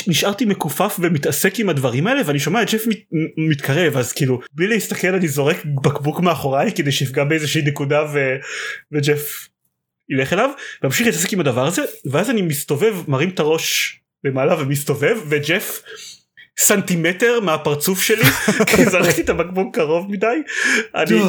נשארתי 0.07 0.45
מכופף 0.45 0.97
ומתעסק 1.01 1.61
עם 1.61 1.69
הדברים 1.69 2.07
האלה 2.07 2.23
ואני 2.27 2.39
שומע 2.39 2.63
את 2.63 2.71
ג'ף 2.71 2.87
מת, 2.87 2.99
מתקרב 3.37 3.97
אז 3.97 4.13
כאילו 4.13 4.41
בלי 4.53 4.67
להסתכל 4.67 5.15
אני 5.15 5.29
זורק 5.29 5.65
בקבוק 5.85 6.21
מאחוריי 6.21 6.73
כדי 6.75 6.93
שיפגע 6.93 7.25
באיזושהי 7.25 7.63
נקודה 7.63 8.05
ו, 8.15 8.37
וג'ף 8.93 9.49
ילך 10.11 10.33
אליו 10.33 10.51
וממשיך 10.83 11.07
להתעסק 11.07 11.33
עם 11.33 11.41
הדבר 11.41 11.67
הזה 11.67 11.83
ואז 12.11 12.31
אני 12.31 12.43
מסתובב 12.43 12.97
מרים 13.09 13.29
את 13.29 13.41
הראש 13.41 14.01
למעלה 14.25 14.63
ומסתובב 14.63 15.19
וג'ף 15.29 15.83
סנטימטר 16.59 17.41
מהפרצוף 17.41 18.03
שלי 18.03 18.25
כי 18.77 18.85
זרקתי 18.85 19.21
את 19.21 19.29
הבקבוק 19.29 19.75
קרוב 19.75 20.11
מדי. 20.11 20.27
אני, 20.95 21.23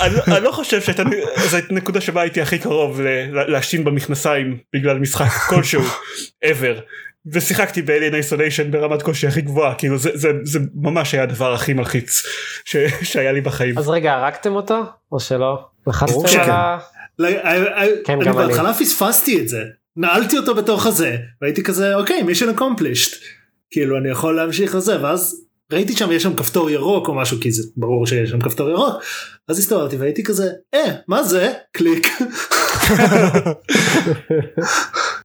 אני, 0.00 0.14
אני 0.36 0.44
לא 0.44 0.50
חושב 0.50 0.80
שהייתה 0.80 1.02
נקודה 1.70 2.00
שבה 2.00 2.20
הייתי 2.20 2.40
הכי 2.40 2.58
קרוב 2.58 3.00
להשתין 3.32 3.84
במכנסיים 3.84 4.58
בגלל 4.74 4.98
משחק 4.98 5.30
כלשהו 5.50 5.82
ever. 6.44 6.80
ושיחקתי 7.32 7.82
באליין 7.82 8.14
איסוליישן 8.14 8.70
ברמת 8.70 9.02
קושי 9.02 9.26
הכי 9.26 9.40
גבוהה 9.40 9.74
כאילו 9.74 9.98
זה, 9.98 10.10
זה, 10.14 10.28
זה 10.42 10.58
ממש 10.74 11.14
היה 11.14 11.22
הדבר 11.22 11.54
הכי 11.54 11.72
מלחיץ 11.72 12.22
ש, 12.64 12.76
שהיה 13.02 13.32
לי 13.32 13.40
בחיים. 13.40 13.78
אז 13.78 13.88
רגע 13.88 14.12
הרגתם 14.12 14.52
אותו? 14.52 14.82
או 15.12 15.20
שלא? 15.20 15.64
לחצתם 15.86 16.40
על 16.40 16.50
ה... 16.50 16.78
כן, 18.04 18.22
אני 18.22 18.32
בהתחלה 18.32 18.74
פספסתי 18.74 19.40
את 19.40 19.48
זה. 19.48 19.62
נעלתי 19.96 20.38
אותו 20.38 20.54
בתוך 20.54 20.86
הזה 20.86 21.16
והייתי 21.42 21.62
כזה 21.62 21.94
אוקיי 21.94 22.22
מישן 22.22 22.48
אקומפלישט 22.48 23.22
כאילו 23.70 23.98
אני 23.98 24.08
יכול 24.08 24.36
להמשיך 24.36 24.74
לזה 24.74 25.02
ואז 25.02 25.46
ראיתי 25.72 25.96
שם 25.96 26.12
יש 26.12 26.22
שם 26.22 26.36
כפתור 26.36 26.70
ירוק 26.70 27.08
או 27.08 27.14
משהו 27.14 27.40
כי 27.40 27.52
זה 27.52 27.62
ברור 27.76 28.06
שיש 28.06 28.30
שם 28.30 28.40
כפתור 28.40 28.70
ירוק 28.70 29.02
אז 29.48 29.58
הסתובבתי 29.58 29.96
והייתי 29.96 30.24
כזה 30.24 30.50
אה 30.74 30.94
מה 31.08 31.22
זה 31.22 31.52
קליק. 31.72 32.08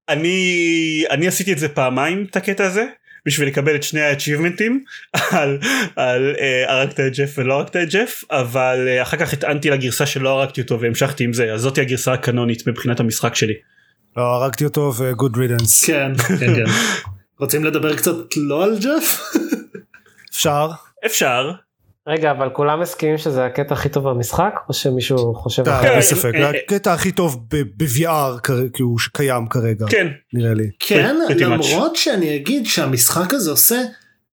אני 0.10 1.04
אני 1.10 1.28
עשיתי 1.28 1.54
את 1.54 1.60
זה 1.60 1.70
פעמיים 1.70 2.26
את 2.30 2.36
הקטע 2.36 2.66
הזה 2.66 2.86
בשביל 3.26 3.48
לקבל 3.48 3.76
את 3.76 3.84
שני 3.84 4.02
האצ'יבמנטים 4.02 4.84
על, 5.32 5.60
על 5.96 6.36
uh, 6.36 6.72
הרגת 6.72 7.00
את 7.00 7.14
ג'ף 7.18 7.34
ולא 7.38 7.54
הרגת 7.54 7.76
את 7.76 7.90
ג'ף 7.90 8.24
אבל 8.32 8.88
uh, 8.88 9.02
אחר 9.02 9.18
כך 9.18 9.34
הטענתי 9.34 9.70
לגרסה 9.70 10.06
שלא 10.06 10.30
הרגתי 10.30 10.62
אותו 10.62 10.80
והמשכתי 10.80 11.24
עם 11.24 11.34
זה 11.34 11.54
אז 11.54 11.62
זאתי 11.62 11.82
הגרסה 11.82 12.14
הקנונית 12.14 12.68
מבחינת 12.68 13.00
המשחק 13.00 13.36
שלי. 13.36 13.54
לא, 14.18 14.24
הרגתי 14.24 14.64
אותו 14.66 14.94
ו-good 14.98 15.36
riddance. 15.36 15.88
כן, 15.88 16.12
כן, 16.18 16.56
כן. 16.56 16.64
רוצים 17.42 17.64
לדבר 17.66 17.96
קצת 17.96 18.38
לא 18.38 18.64
על 18.64 18.78
ג'ף? 18.80 19.34
אפשר. 20.32 20.70
אפשר. 21.06 21.52
רגע 22.08 22.32
אבל 22.32 22.50
כולם 22.50 22.80
מסכימים 22.80 23.18
שזה 23.18 23.46
הקטע 23.46 23.74
הכי 23.74 23.90
טוב 23.90 24.10
במשחק 24.10 24.54
או 24.70 24.74
שמישהו 24.74 25.34
חושב 25.34 25.68
אה, 25.68 25.80
אחרת? 25.80 25.92
אין 25.92 26.02
ספק, 26.02 26.32
אה, 26.36 26.50
הקטע 26.50 26.94
הכי 26.94 27.12
טוב 27.12 27.48
ב-VR 27.50 28.40
כאילו 28.74 29.00
שקיים 29.00 29.48
כרגע, 29.48 29.86
כן. 29.90 30.08
נראה 30.34 30.54
לי. 30.54 30.70
כן. 30.80 31.16
למרות 31.30 31.96
שאני 31.96 32.36
אגיד 32.36 32.66
שהמשחק 32.66 33.34
הזה 33.34 33.52
עושה 33.52 33.82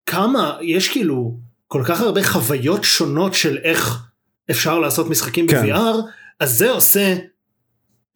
כמה, 0.06 0.58
יש 0.62 0.88
כאילו 0.88 1.36
כל 1.66 1.82
כך 1.84 2.00
הרבה 2.00 2.22
חוויות 2.24 2.84
שונות 2.84 3.34
של 3.34 3.58
איך 3.64 4.02
אפשר 4.50 4.78
לעשות 4.78 5.10
משחקים 5.10 5.46
כן. 5.46 5.66
ב-VR, 5.66 5.96
אז 6.40 6.58
זה 6.58 6.70
עושה 6.70 7.14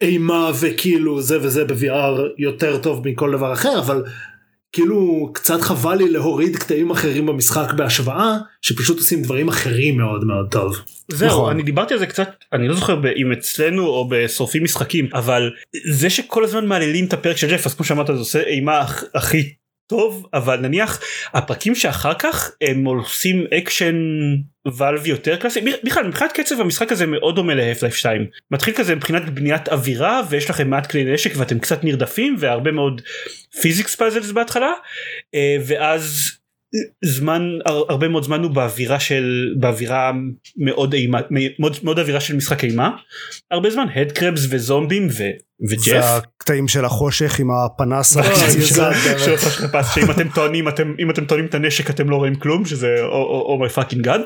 אימה 0.01 0.51
וכאילו 0.59 1.21
זה 1.21 1.37
וזה 1.41 1.65
ב-VR 1.65 2.21
יותר 2.37 2.77
טוב 2.77 3.07
מכל 3.07 3.31
דבר 3.31 3.53
אחר, 3.53 3.79
אבל 3.79 4.03
כאילו 4.73 5.29
קצת 5.33 5.61
חבל 5.61 5.95
לי 5.95 6.09
להוריד 6.09 6.55
קטעים 6.55 6.91
אחרים 6.91 7.25
במשחק 7.25 7.73
בהשוואה, 7.73 8.33
שפשוט 8.61 8.97
עושים 8.97 9.21
דברים 9.21 9.47
אחרים 9.47 9.97
מאוד 9.97 10.23
מאוד 10.25 10.47
טוב. 10.51 10.75
זהו 11.11 11.27
נכון. 11.27 11.51
אני 11.51 11.63
דיברתי 11.63 11.93
על 11.93 11.99
זה 11.99 12.05
קצת 12.05 12.29
אני 12.53 12.67
לא 12.67 12.75
זוכר 12.75 13.01
אם 13.15 13.31
אצלנו 13.31 13.85
או 13.87 14.09
בשורפים 14.09 14.63
משחקים 14.63 15.09
אבל 15.13 15.51
זה 15.91 16.09
שכל 16.09 16.43
הזמן 16.43 16.65
מהללים 16.65 17.05
את 17.05 17.13
הפרק 17.13 17.37
של 17.37 17.49
ג'ף 17.51 17.65
אז 17.65 17.73
כמו 17.75 17.85
שאמרת 17.85 18.07
זה 18.07 18.13
עושה 18.13 18.43
אימה 18.43 18.81
הכ- 18.81 19.05
הכי 19.15 19.53
טוב 19.87 20.27
אבל 20.33 20.59
נניח 20.59 21.01
הפרקים 21.33 21.75
שאחר 21.75 22.13
כך 22.19 22.51
הם 22.61 22.85
עושים 22.85 23.45
אקשן 23.57 23.95
ואלב 24.77 25.07
יותר 25.07 25.35
קלאסי. 25.35 25.61
בכלל 25.83 26.07
מבחינת 26.07 26.31
קצב 26.31 26.61
המשחק 26.61 26.91
הזה 26.91 27.05
מאוד 27.05 27.35
דומה 27.35 27.55
ל-Half-Life 27.55 27.95
2 27.95 28.27
מתחיל 28.51 28.73
כזה 28.73 28.95
מבחינת 28.95 29.29
בניית 29.29 29.69
אווירה 29.69 30.21
ויש 30.29 30.49
לכם 30.49 30.69
מעט 30.69 30.91
כלי 30.91 31.13
נשק 31.13 31.31
ואתם 31.37 31.59
קצת 31.59 31.83
נרדפים 31.83 32.35
והרבה 32.39 32.71
מאוד 32.71 33.01
physics 33.61 33.95
puzzles 33.95 34.31
בהתחלה 34.31 34.71
אה, 35.35 35.57
ואז 35.67 36.31
זמן 37.05 37.41
הר- 37.65 37.83
הרבה 37.89 38.07
מאוד 38.07 38.23
זמן 38.23 38.43
הוא 38.43 38.51
באווירה 38.51 38.99
של 38.99 39.53
באווירה 39.59 40.11
מאוד 40.57 40.93
אימה 40.93 41.19
מאוד, 41.59 41.77
מאוד 41.83 41.99
אווירה 41.99 42.19
של 42.19 42.35
משחק 42.35 42.63
אימה 42.63 42.89
הרבה 43.51 43.69
זמן 43.69 43.85
headcrabs 43.95 44.45
וזומבים 44.49 45.07
ו, 45.07 45.23
וג'ף. 45.69 45.93
והקטעים 46.03 46.67
של 46.67 46.85
החושך 46.85 47.39
עם 47.39 47.47
הפנס 47.51 48.15
והקטעים 48.15 48.37
החצי 48.45 48.61
של- 48.61 48.81
הזה. 48.83 49.19
של 49.19 49.31
אותה 49.31 49.49
שכפ"ץ 49.49 49.85
שאם 49.95 50.11
אתם 50.11 50.29
טוענים 50.29 50.67
אתם 50.67 50.93
אם 50.99 51.09
אתם 51.09 51.25
טוענים 51.25 51.45
את 51.45 51.55
הנשק 51.55 51.89
אתם 51.89 52.09
לא 52.09 52.15
רואים 52.15 52.35
כלום 52.35 52.65
שזה 52.65 52.95
oh 53.11 53.59
my 53.61 53.69
fucking 53.69 54.01
god 54.03 54.21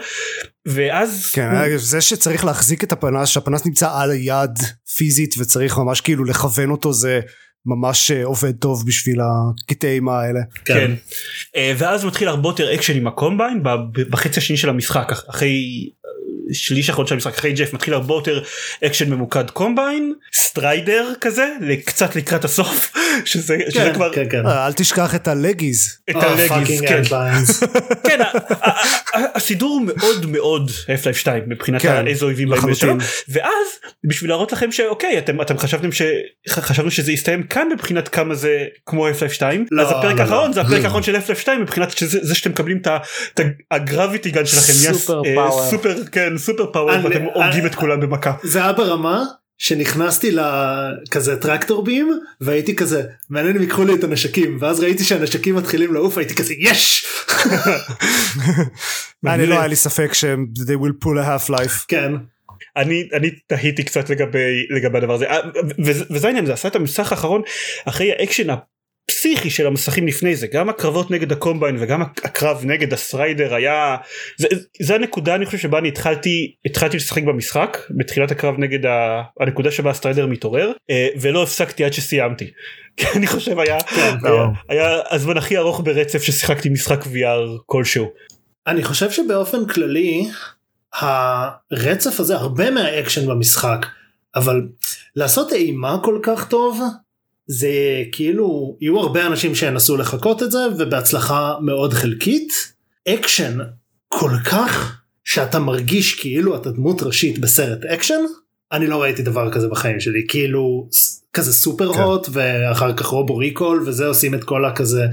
ואז 0.68 1.32
כן, 1.34 1.50
זה 1.78 2.02
שצריך 2.02 2.46
להחזיק 2.46 2.84
את 2.84 2.92
הפנס, 2.92 3.28
שהפנס 3.30 3.66
נמצא 3.66 3.90
על 3.94 4.12
היד 4.12 4.52
פיזית 4.98 5.36
וצריך 5.38 5.78
ממש 5.78 6.02
כאילו 6.02 6.26
לכוון 6.26 6.70
אותו 6.72 6.94
זה 6.94 7.20
ממש 7.68 8.12
אה, 8.12 8.26
עובד 8.26 8.52
טוב 8.56 8.84
בשביל 8.88 9.18
הקטעי 9.22 9.90
אימה 9.96 10.20
האלה. 10.20 10.40
כן. 10.66 10.92
אה, 11.56 11.74
ואז 11.78 12.06
מתחיל 12.06 12.28
הרבה 12.28 12.50
יותר 12.50 12.74
אקשן 12.76 12.98
עם 12.98 13.08
ה-Combine 13.08 13.64
בחצי 14.10 14.40
השני 14.40 14.58
של 14.58 14.70
המשחק 14.70 15.08
אח- 15.12 15.24
אחרי 15.30 15.90
שליש 16.54 16.90
האחרון 16.90 17.08
של 17.08 17.14
המשחק 17.14 17.34
אחרי 17.34 17.54
ג'ף 17.54 17.74
מתחיל 17.74 17.94
הרבה 17.94 18.14
יותר 18.14 18.44
אקשן 18.86 19.10
ממוקד 19.10 19.50
Combine 19.50 20.14
Strider 20.34 21.14
כזה 21.22 21.48
קצת 21.86 22.16
לקראת 22.16 22.46
הסוף 22.46 22.94
שזה, 23.26 23.58
שזה 23.70 23.80
כן, 23.80 23.94
כבר 23.94 24.14
כן, 24.14 24.30
כן. 24.30 24.46
אה, 24.46 24.68
אל 24.68 24.74
תשכח 24.74 25.16
את 25.16 25.28
הלגיז. 25.28 25.98
את 26.10 26.16
Oh, 26.16 26.26
הלגיז 26.26 26.82
כן. 26.82 27.02
כן, 28.08 28.20
הסידור 29.14 29.82
מאוד 29.86 30.26
מאוד 30.26 30.72
F-Life 30.72 31.18
2 31.18 31.44
מבחינת 31.48 31.82
כן, 31.82 32.08
איזה 32.08 32.26
אויבים 32.26 32.50
באים 32.50 32.98
ואז 33.30 33.68
בשביל 34.04 34.30
להראות 34.30 34.52
לכם 34.52 34.72
שאוקיי 34.72 35.18
אתם 35.18 35.42
אתם 35.42 35.58
חשבתם 35.58 35.90
שחשבנו 35.92 36.92
שזה 36.92 37.12
יסתיים 37.12 37.44
כאן 37.44 37.68
מבחינת 37.74 38.08
כמה 38.08 38.36
זה 38.36 38.66
כמו 38.86 39.10
F-Life 39.10 39.34
2 39.34 39.66
לא, 39.72 39.82
אז 39.82 39.92
הפרק 39.92 40.16
לא, 40.16 40.22
האחרון 40.22 40.48
לא. 40.48 40.54
זה 40.54 40.62
הפרק 40.62 40.84
האחרון 40.86 41.04
של 41.04 41.16
F-Life 41.16 41.40
2 41.40 41.62
מבחינת 41.62 41.98
שזה 41.98 42.20
זה 42.22 42.36
שאתם 42.36 42.50
מקבלים 42.50 42.82
את 43.34 43.40
הגרביטי 43.72 44.32
גן 44.32 44.46
שלכם 44.46 44.74
סופר 44.74 45.22
פאוור. 45.36 45.70
סופר 45.70 45.96
כן 46.12 46.37
סופר 46.38 46.72
פאוור 46.72 46.94
אני- 46.96 47.04
ואתם 47.04 47.22
הורגים 47.34 47.60
אני- 47.60 47.68
את 47.70 47.76
כולם 47.76 48.00
במכה. 48.00 48.34
זה 48.44 48.64
היה 48.64 48.74
ברמה 48.74 49.24
שנכנסתי 49.58 50.32
לכזה 50.32 51.42
טרקטור 51.42 51.84
בים 51.84 52.20
והייתי 52.42 52.76
כזה 52.76 53.04
מעניין 53.30 53.56
אם 53.56 53.62
ייקחו 53.62 53.86
לי 53.86 53.94
את 53.94 54.04
הנשקים. 54.04 54.58
ואז 54.62 54.80
ראיתי 54.80 55.04
שהנשקים 55.04 55.56
מתחילים 55.56 55.94
לעוף 55.94 56.18
הייתי 56.18 56.36
כזה 56.36 56.54
יש! 56.60 57.06
אני 59.28 59.46
לא 59.46 59.56
היה 59.58 59.68
לי 59.68 59.76
ספק 59.76 60.14
שהם 60.14 60.46
they 60.58 60.84
will 60.84 61.06
pull 61.06 61.18
a 61.18 61.46
Half-Life. 61.46 61.86
כן. 61.88 62.12
אני 62.78 63.08
אני 63.14 63.30
תהיתי 63.48 63.84
קצת 63.84 64.10
לגבי 64.10 64.66
לגבי 64.70 64.98
הדבר 64.98 65.14
הזה. 65.14 65.26
אה, 65.26 65.40
וזה 66.10 66.28
העניין 66.28 66.46
זה 66.46 66.54
עשה 66.54 66.68
את 66.68 66.76
המשחק 66.76 67.12
האחרון 67.12 67.42
אחרי 67.86 68.12
האקשן 68.20 68.48
הפסיכי 69.18 69.50
של 69.50 69.68
המסכים 69.68 70.08
לפני 70.08 70.36
זה 70.36 70.48
גם 70.48 70.70
הקרבות 70.70 71.12
נגד 71.12 71.32
ה-Combine 71.32 71.76
וגם 71.80 72.02
הקרב 72.02 72.62
נגד 72.66 72.94
ה-Strider 72.94 73.56
היה 73.56 73.98
זה, 74.38 74.48
זה 74.82 74.96
הנקודה 74.96 75.36
אני 75.36 75.46
חושב 75.46 75.58
שבה 75.58 75.80
אני 75.80 75.88
התחלתי 75.88 76.56
התחלתי 76.66 76.98
לשחק 76.98 77.24
במשחק 77.24 77.78
בתחילת 77.98 78.32
הקרב 78.32 78.56
נגד 78.58 78.86
ה, 78.86 79.22
הנקודה 79.40 79.72
שבה 79.72 79.90
ה-Strider 79.90 80.28
מתעורר 80.28 80.72
אה, 80.90 81.08
ולא 81.22 81.44
הפסקתי 81.44 81.84
עד 81.84 81.94
שסיימתי. 81.94 82.52
כי 82.98 83.06
אני 83.16 83.28
חושב 83.28 83.60
היה, 83.60 83.78
היה, 84.24 84.46
היה 84.70 85.00
הזמן 85.10 85.38
הכי 85.38 85.58
ארוך 85.58 85.82
ברצף 85.84 86.22
ששיחקתי 86.24 86.70
משחק 86.70 87.04
VR 87.04 87.62
כלשהו. 87.66 88.10
אני 88.68 88.84
חושב 88.84 89.12
שבאופן 89.12 89.68
כללי 89.68 90.30
הרצף 90.94 92.20
הזה 92.20 92.36
הרבה 92.36 92.72
מהאקשן 92.72 93.28
במשחק 93.28 93.86
אבל 94.36 94.68
לעשות 95.16 95.54
אימה 95.54 95.98
כל 96.04 96.20
כך 96.24 96.48
טוב 96.48 96.82
זה 97.48 98.04
כאילו 98.12 98.78
יהיו 98.82 99.00
הרבה 99.00 99.28
אנשים 99.28 99.56
שינסו 99.56 99.98
לחקות 99.98 100.44
את 100.44 100.52
זה 100.52 100.60
ובהצלחה 100.78 101.54
מאוד 101.62 101.94
חלקית. 101.94 102.74
אקשן 103.08 103.58
כל 104.08 104.32
כך 104.46 105.02
שאתה 105.24 105.60
מרגיש 105.60 106.20
כאילו 106.20 106.56
אתה 106.56 106.72
דמות 106.72 107.04
ראשית 107.04 107.40
בסרט 107.40 107.86
אקשן 107.86 108.20
אני 108.72 108.88
לא 108.88 109.02
ראיתי 109.02 109.22
דבר 109.22 109.52
כזה 109.52 109.68
בחיים 109.68 110.00
שלי. 110.00 110.26
כאילו 110.28 110.90
כזה 111.34 111.54
סופר 111.54 111.94
כן. 111.94 112.00
Hot 112.00 112.28
ואחר 112.32 112.94
כך 112.94 113.06
Robo 113.06 113.38
Recall 113.38 113.84
וזה 113.88 114.08
עושים 114.08 114.36
את 114.36 114.44
כל 114.44 114.66
הכזה 114.66 115.06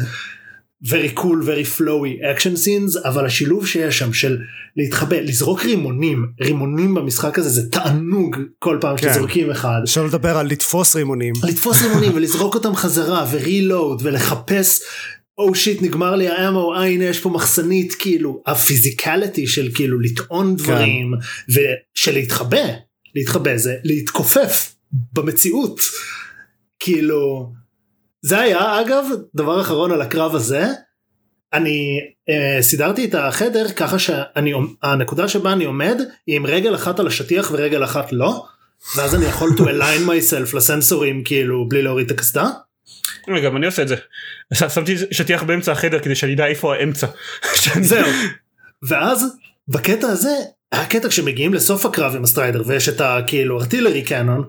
very 0.86 1.18
cool 1.18 1.46
very 1.46 1.78
flowy 1.78 2.22
action 2.36 2.56
scenes 2.66 3.08
אבל 3.08 3.26
השילוב 3.26 3.66
שיש 3.66 3.98
שם 3.98 4.12
של 4.12 4.38
להתחבא 4.76 5.16
לזרוק 5.16 5.64
רימונים 5.64 6.26
רימונים 6.40 6.94
במשחק 6.94 7.38
הזה 7.38 7.48
זה 7.48 7.70
תענוג 7.70 8.36
כל 8.58 8.78
פעם 8.80 8.96
כן. 8.96 9.12
שזורקים 9.12 9.50
אחד 9.50 9.80
שלא 9.86 10.06
לדבר 10.06 10.36
על 10.38 10.46
לתפוס 10.46 10.96
רימונים. 10.96 11.32
לתפוס 11.48 11.82
רימונים 11.82 12.12
ולזרוק 12.14 12.54
אותם 12.54 12.74
חזרה 12.74 13.26
ו-reload 13.30 14.02
ולחפש. 14.04 14.80
oh 15.38 15.54
shit 15.54 15.82
נגמר 15.82 16.14
לי 16.14 16.28
האמו 16.28 16.74
הנה 16.74 17.04
יש 17.04 17.20
פה 17.20 17.30
מחסנית 17.30 17.94
כאילו 17.94 18.42
ה-physicality 18.46 19.46
של 19.46 19.70
כאילו 19.74 20.00
לטעון 20.00 20.56
דברים 20.56 21.12
ושל 21.48 22.12
להתחבא 22.12 22.66
להתחבא 23.14 23.56
זה 23.56 23.76
להתכופף 23.84 24.74
במציאות 25.12 25.80
כאילו 26.80 27.52
זה 28.24 28.40
היה 28.40 28.80
אגב 28.80 29.04
דבר 29.34 29.60
אחרון 29.60 29.92
על 29.92 30.02
הקרב 30.02 30.34
הזה 30.34 30.66
אני 31.52 32.00
אה, 32.28 32.62
סידרתי 32.62 33.04
את 33.04 33.14
החדר 33.14 33.68
ככה 33.76 33.98
שאני 33.98 34.52
הנקודה 34.82 35.28
שבה 35.28 35.52
אני 35.52 35.64
עומד 35.64 36.00
היא 36.26 36.36
עם 36.36 36.46
רגל 36.46 36.74
אחת 36.74 37.00
על 37.00 37.06
השטיח 37.06 37.50
ורגל 37.52 37.84
אחת 37.84 38.12
לא 38.12 38.44
ואז 38.96 39.14
אני 39.14 39.24
יכול 39.24 39.50
to 39.50 39.60
align 39.60 40.08
myself 40.08 40.56
לסנסורים 40.56 41.24
כאילו 41.24 41.68
בלי 41.68 41.82
להוריד 41.82 42.06
את 42.06 42.18
הקסדה. 42.18 42.48
גם 43.44 43.56
אני 43.56 43.66
עושה 43.66 43.82
את 43.82 43.88
זה. 43.88 43.96
שמתי 44.54 44.96
שטיח 45.10 45.42
באמצע 45.42 45.72
החדר 45.72 45.98
כדי 45.98 46.14
שאני 46.14 46.34
אדע 46.34 46.46
איפה 46.46 46.74
האמצע. 46.74 47.06
זהו. 47.90 48.06
ואז 48.82 49.36
בקטע 49.68 50.06
הזה 50.06 50.34
היה 50.72 50.86
קטע 50.86 51.08
כשמגיעים 51.08 51.54
לסוף 51.54 51.86
הקרב 51.86 52.16
עם 52.16 52.22
ה-Strider 52.22 52.62
ויש 52.66 52.88
את 52.88 53.00
הכאילו 53.00 53.60
artillery 53.60 54.02
cannon. 54.02 54.44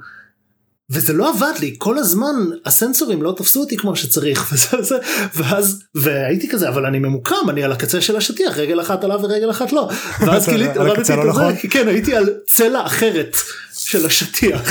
וזה 0.89 1.13
לא 1.13 1.29
עבד 1.29 1.53
לי 1.59 1.75
כל 1.77 1.97
הזמן 1.97 2.35
הסנסורים 2.65 3.21
לא 3.21 3.33
תפסו 3.37 3.59
אותי 3.59 3.77
כמו 3.77 3.95
שצריך 3.95 4.47
וזה, 4.53 4.81
זה, 4.81 4.95
ואז 5.35 5.83
והייתי 5.95 6.49
כזה 6.49 6.69
אבל 6.69 6.85
אני 6.85 6.99
ממוקם 6.99 7.49
אני 7.49 7.63
על 7.63 7.71
הקצה 7.71 8.01
של 8.01 8.15
השטיח 8.15 8.57
רגל 8.57 8.81
אחת 8.81 9.03
עליו 9.03 9.19
ורגל 9.23 9.49
אחת 9.51 9.71
לא 9.71 9.89
ואז 10.25 10.49
גיליתי 10.49 10.79
על 10.79 10.87
הורדתי 10.87 11.01
הקצה 11.01 11.13
את 11.13 11.19
לא 11.19 11.25
נכון? 11.25 11.53
כן 11.69 11.87
הייתי 11.87 12.15
על 12.15 12.29
צלע 12.45 12.85
אחרת 12.85 13.37
של 13.73 14.05
השטיח 14.05 14.61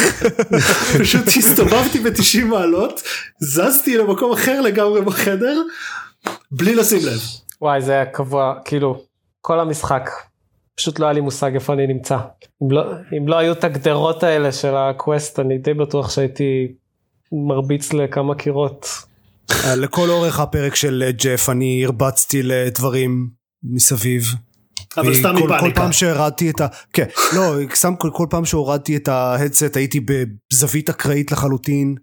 פשוט 1.00 1.26
הסתובבתי 1.26 2.00
ב-90 2.00 2.44
מעלות 2.44 3.02
זזתי 3.40 3.98
למקום 3.98 4.32
אחר 4.32 4.60
לגמרי 4.60 5.02
בחדר 5.02 5.62
בלי 6.50 6.74
לשים 6.74 7.06
לב. 7.06 7.20
וואי 7.60 7.82
זה 7.82 7.92
היה 7.92 8.06
קבוע 8.06 8.54
כאילו 8.64 9.04
כל 9.40 9.60
המשחק 9.60 10.10
פשוט 10.76 10.98
לא 10.98 11.06
היה 11.06 11.12
לי 11.12 11.20
מושג 11.20 11.54
איפה 11.54 11.72
אני 11.72 11.86
נמצא 11.86 12.16
אם 12.62 12.70
לא, 12.70 12.82
אם 13.18 13.28
לא 13.28 13.38
היו 13.38 13.52
את 13.52 13.64
הגדרות 13.64 14.22
האלה 14.22 14.52
של 14.52 14.76
הקווסט 14.76 15.40
אני 15.40 15.58
די 15.58 15.74
בטוח 15.74 16.10
שהייתי 16.10 16.72
מרביץ 17.32 17.92
לכמה 17.92 18.34
קירות. 18.34 18.86
אה, 19.64 19.76
לכל 19.76 20.10
אורך 20.10 20.40
הפרק 20.40 20.74
של 20.74 21.02
אה, 21.06 21.12
ג'ף 21.12 21.48
אני 21.48 21.84
הרבצתי 21.84 22.42
לדברים 22.42 23.28
מסביב. 23.64 24.24
אבל 24.96 25.14
סתם 25.14 25.34
כל- 25.34 25.40
כל 25.48 25.54
מפאניקה. 25.54 25.80
פעם 25.80 25.92
שהורדתי 25.92 26.50
את 26.50 26.60
ה... 26.60 26.66
כן, 26.92 27.04
לא, 27.36 27.54
סתם 27.74 27.96
כל, 27.96 28.10
כל 28.12 28.26
פעם 28.30 28.44
שהורדתי 28.44 28.96
את 28.96 29.08
ההדסט 29.08 29.76
הייתי 29.76 30.00
בזווית 30.00 30.88
אקראית 30.90 31.32
לחלוטין. 31.32 31.94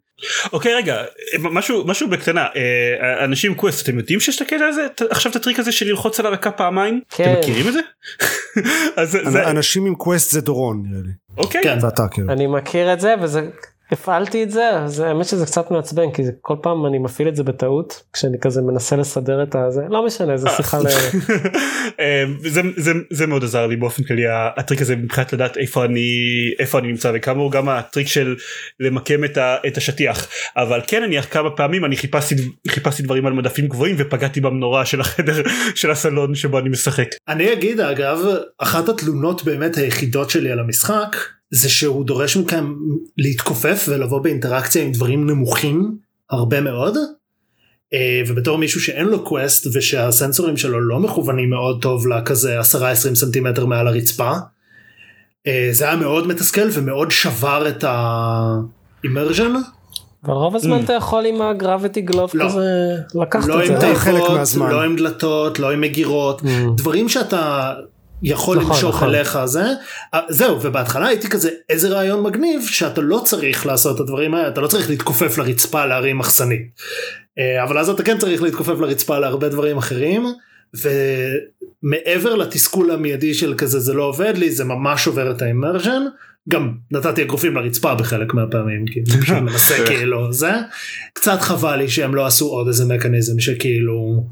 אוקיי 0.54 0.74
רגע 0.74 1.04
משהו 1.40 1.84
משהו 1.88 2.08
בקטנה 2.10 2.46
אה, 2.56 3.24
אנשים 3.24 3.56
Quest 3.56 3.84
אתם 3.90 3.98
יודעים 3.98 4.20
שיש 4.20 4.36
את 4.36 4.42
הקטע 4.42 4.66
הזה 4.66 4.82
עכשיו 5.10 5.32
את 5.32 5.36
הטריק 5.36 5.60
הזה 5.60 5.72
של 5.72 5.86
ללחוץ 5.88 6.20
על 6.20 6.26
הרקה 6.26 6.52
פעמיים 6.52 7.02
כן. 7.10 7.24
אתם 7.32 7.40
מכירים 7.40 7.68
את 7.68 7.74
זה? 7.74 7.80
אז 9.02 9.12
זה- 9.12 9.30
זה- 9.30 9.48
אנשים 9.50 9.86
עם 9.86 9.96
Quest 9.96 10.32
זה 10.32 10.42
דורון 10.42 10.84
נראה 10.88 11.02
לי. 11.06 11.12
אוקיי 11.38 11.64
כן. 11.64 11.78
ואתה 11.82 12.08
כאילו. 12.12 12.32
אני 12.34 12.48
מכיר 12.48 12.94
את 12.94 13.00
זה 13.00 13.14
וזה 13.22 13.42
הפעלתי 13.92 14.44
את 14.44 14.52
זה 14.52 14.70
אז 14.70 15.00
האמת 15.00 15.26
שזה 15.26 15.46
קצת 15.46 15.72
מעצבן 15.72 16.12
כי 16.14 16.24
זה, 16.24 16.32
כל 16.42 16.56
פעם 16.62 16.86
אני 16.86 17.00
מפעיל 17.00 17.28
את 17.28 17.36
זה 17.36 17.44
בטעות 17.44 18.04
כשאני 18.14 18.40
כזה 18.40 18.62
מנסה 18.62 18.96
לסדר 18.96 19.44
את 19.44 19.56
הזה 19.56 19.82
לא 19.90 20.06
משנה 20.06 20.38
זה 20.38 20.50
שיחה 20.50 20.80
ל... 20.80 20.88
אה, 22.00 22.24
זה, 22.54 22.62
זה, 22.78 22.92
זה 23.10 23.28
מאוד 23.28 23.44
עזר 23.44 23.68
לי 23.68 23.76
באופן 23.76 24.04
כללי 24.04 24.24
הטריק 24.58 24.82
הזה 24.82 24.96
מבחינת 24.96 25.34
לדעת 25.34 25.58
איפה 25.58 25.86
אני 25.86 26.10
איפה 26.60 26.80
אני 26.80 26.88
נמצא 26.88 27.12
וכאמור 27.16 27.52
גם 27.52 27.70
הטריק 27.70 28.08
של 28.08 28.36
למקם 28.80 29.24
את, 29.24 29.38
ה, 29.38 29.56
את 29.68 29.78
השטיח 29.78 30.28
אבל 30.58 30.82
כן 30.88 31.04
אני 31.04 31.22
כמה 31.22 31.50
פעמים 31.50 31.86
אני 31.86 31.98
חיפשתי 31.98 32.36
חיפשתי 32.68 33.04
דברים 33.04 33.26
על 33.26 33.34
מדפים 33.34 33.68
גבוהים 33.68 33.96
ופגעתי 34.00 34.42
במנורה 34.42 34.86
של 34.86 35.02
החדר 35.02 35.44
של 35.76 35.92
הסלון 35.92 36.36
שבו 36.36 36.60
אני 36.60 36.70
משחק. 36.70 37.08
אני 37.28 37.54
אגיד 37.54 37.80
אגב, 37.80 38.18
אחת 38.58 38.90
התלונות 38.90 39.44
באמת 39.44 39.78
היחידות 39.78 40.30
שלי 40.30 40.52
על 40.52 40.60
המשחק, 40.60 41.16
זה 41.52 41.70
שהוא 41.70 42.06
דורש 42.06 42.38
מכם 42.38 42.74
להתכופף 43.18 43.86
ולבוא 43.90 44.20
באינטראקציה 44.20 44.84
עם 44.84 44.92
דברים 44.92 45.28
נמוכים 45.30 45.98
הרבה 46.30 46.62
מאוד. 46.62 46.96
אה, 47.94 48.22
ובתור 48.28 48.58
מישהו 48.58 48.82
שאין 48.82 49.06
לו 49.06 49.24
קווסט 49.26 49.68
ושהסנסורים 49.74 50.58
שלו 50.58 50.82
לא 50.82 51.00
מכוונים 51.00 51.50
מאוד 51.50 51.82
טוב 51.82 52.08
לכזה 52.08 52.60
10-20 52.60 52.64
סנטימטר 53.16 53.66
מעל 53.66 53.88
הרצפה. 53.88 54.32
אה, 55.48 55.70
זה 55.72 55.86
היה 55.86 55.96
מאוד 55.96 56.28
מתסכל 56.28 56.68
ומאוד 56.74 57.12
שבר 57.12 57.68
את 57.70 57.84
האימרז'ן. 59.04 59.52
אבל 60.26 60.34
רוב 60.34 60.56
הזמן 60.56 60.80
Mm. 60.80 60.84
אתה 60.84 60.94
יכול 60.94 61.26
עם 61.26 61.42
הגרביטי 61.42 62.02
גלוב 62.02 62.32
לא. 62.34 62.46
כזה 62.46 62.66
לקחת 63.22 63.48
לא 63.48 63.64
את 63.64 63.70
עם 63.70 63.80
זה. 63.82 63.96
חלק 63.96 64.14
תיבות, 64.16 64.32
מהזמן. 64.38 64.72
לא 64.72 64.82
עם 64.84 64.96
דלתות, 64.96 65.60
לא 65.60 65.72
עם 65.72 65.82
מגירות, 65.82 66.42
Mm. 66.42 66.46
דברים 66.78 67.10
שאתה 67.10 67.74
יכול 68.24 68.58
נכון, 68.58 68.70
למשוך 68.70 68.96
נכון. 68.96 69.10
אליך 69.10 69.40
זה 69.46 69.64
אה, 70.14 70.20
זהו 70.30 70.62
ובהתחלה 70.62 71.08
הייתי 71.08 71.30
כזה 71.30 71.50
איזה 71.70 71.90
רעיון 71.90 72.24
מגניב 72.24 72.62
שאתה 72.68 73.02
לא 73.02 73.22
צריך 73.26 73.66
לעשות 73.66 73.96
את 73.96 74.02
הדברים 74.02 74.34
האלה 74.34 74.48
אתה 74.48 74.62
לא 74.62 74.68
צריך 74.68 74.90
להתכופף 74.90 75.38
לרצפה 75.38 75.86
להרים 75.86 76.18
מחסנית 76.18 76.62
אה, 77.40 77.64
אבל 77.64 77.78
אז 77.78 77.90
אתה 77.90 78.04
כן 78.04 78.18
צריך 78.18 78.42
להתכופף 78.42 78.80
לרצפה 78.80 79.20
להרבה 79.20 79.50
דברים 79.50 79.78
אחרים 79.78 80.26
ומעבר 81.84 82.36
לתסכול 82.36 82.92
המיידי 82.92 83.34
של 83.34 83.54
כזה 83.58 83.80
זה 83.80 83.94
לא 83.94 84.04
עובד 84.04 84.34
לי 84.38 84.52
זה 84.52 84.64
ממש 84.64 85.04
שובר 85.04 85.32
את 85.32 85.42
האמרג'ן 85.42 86.02
גם 86.50 86.74
נתתי 86.92 87.24
אגרופים 87.24 87.56
לרצפה 87.56 87.96
בחלק 87.96 88.34
מהפעמים 88.34 88.86
כי 88.86 89.00
זה 89.06 89.22
פשוט 89.22 89.38
מנסה 89.48 89.86
כאילו 89.86 90.34
זה 90.34 90.52
קצת 91.14 91.42
חבל 91.42 91.76
לי 91.76 91.90
שהם 91.90 92.16
לא 92.16 92.26
עשו 92.26 92.48
עוד 92.48 92.68
איזה 92.68 92.86
מכניזם 92.86 93.40
שכאילו 93.40 94.24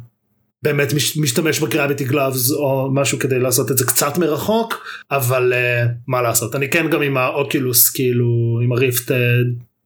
באמת 0.64 0.94
מש- 0.94 1.18
משתמש 1.18 1.60
בגרביטי 1.60 2.04
גלאבס 2.06 2.52
או 2.52 2.90
משהו 2.94 3.20
כדי 3.20 3.40
לעשות 3.40 3.72
את 3.72 3.78
זה 3.78 3.86
קצת 3.86 4.18
מרחוק 4.18 4.74
אבל 5.12 5.54
uh, 5.54 5.88
מה 6.08 6.22
לעשות. 6.22 6.56
אני 6.56 6.70
כן 6.70 6.90
גם 6.90 7.02
עם 7.02 7.18
האוקילוס 7.18 7.90
כאילו 7.90 8.26
עם 8.64 8.72
הריפט 8.72 9.12
uh, 9.12 9.16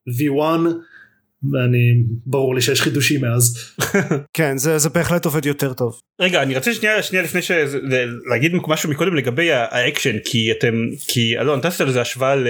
V1 0.10 0.68
ואני 1.52 2.04
ברור 2.26 2.56
לי 2.56 2.62
שיש 2.62 2.82
חידושים 2.82 3.22
מאז 3.22 3.74
כן 4.38 4.58
זה 4.58 4.78
זה 4.78 4.90
בהחלט 4.90 5.26
עובד 5.26 5.46
יותר 5.46 5.74
טוב. 5.74 6.00
רגע 6.22 6.42
אני 6.44 6.56
רוצה 6.56 6.74
שנייה 6.74 7.04
שנייה 7.04 7.24
לפני 7.24 7.42
שזה 7.42 8.06
להגיד 8.30 8.52
משהו 8.68 8.90
מקודם 8.90 9.16
לגבי 9.16 9.52
האקשן 9.52 10.20
כי 10.26 10.52
אתם 10.52 10.74
כי 11.08 11.40
אלון 11.40 11.60
אתה 11.60 11.68
עשית 11.68 11.88
לזה 11.88 12.02
השוואה 12.02 12.36
ל- 12.36 12.48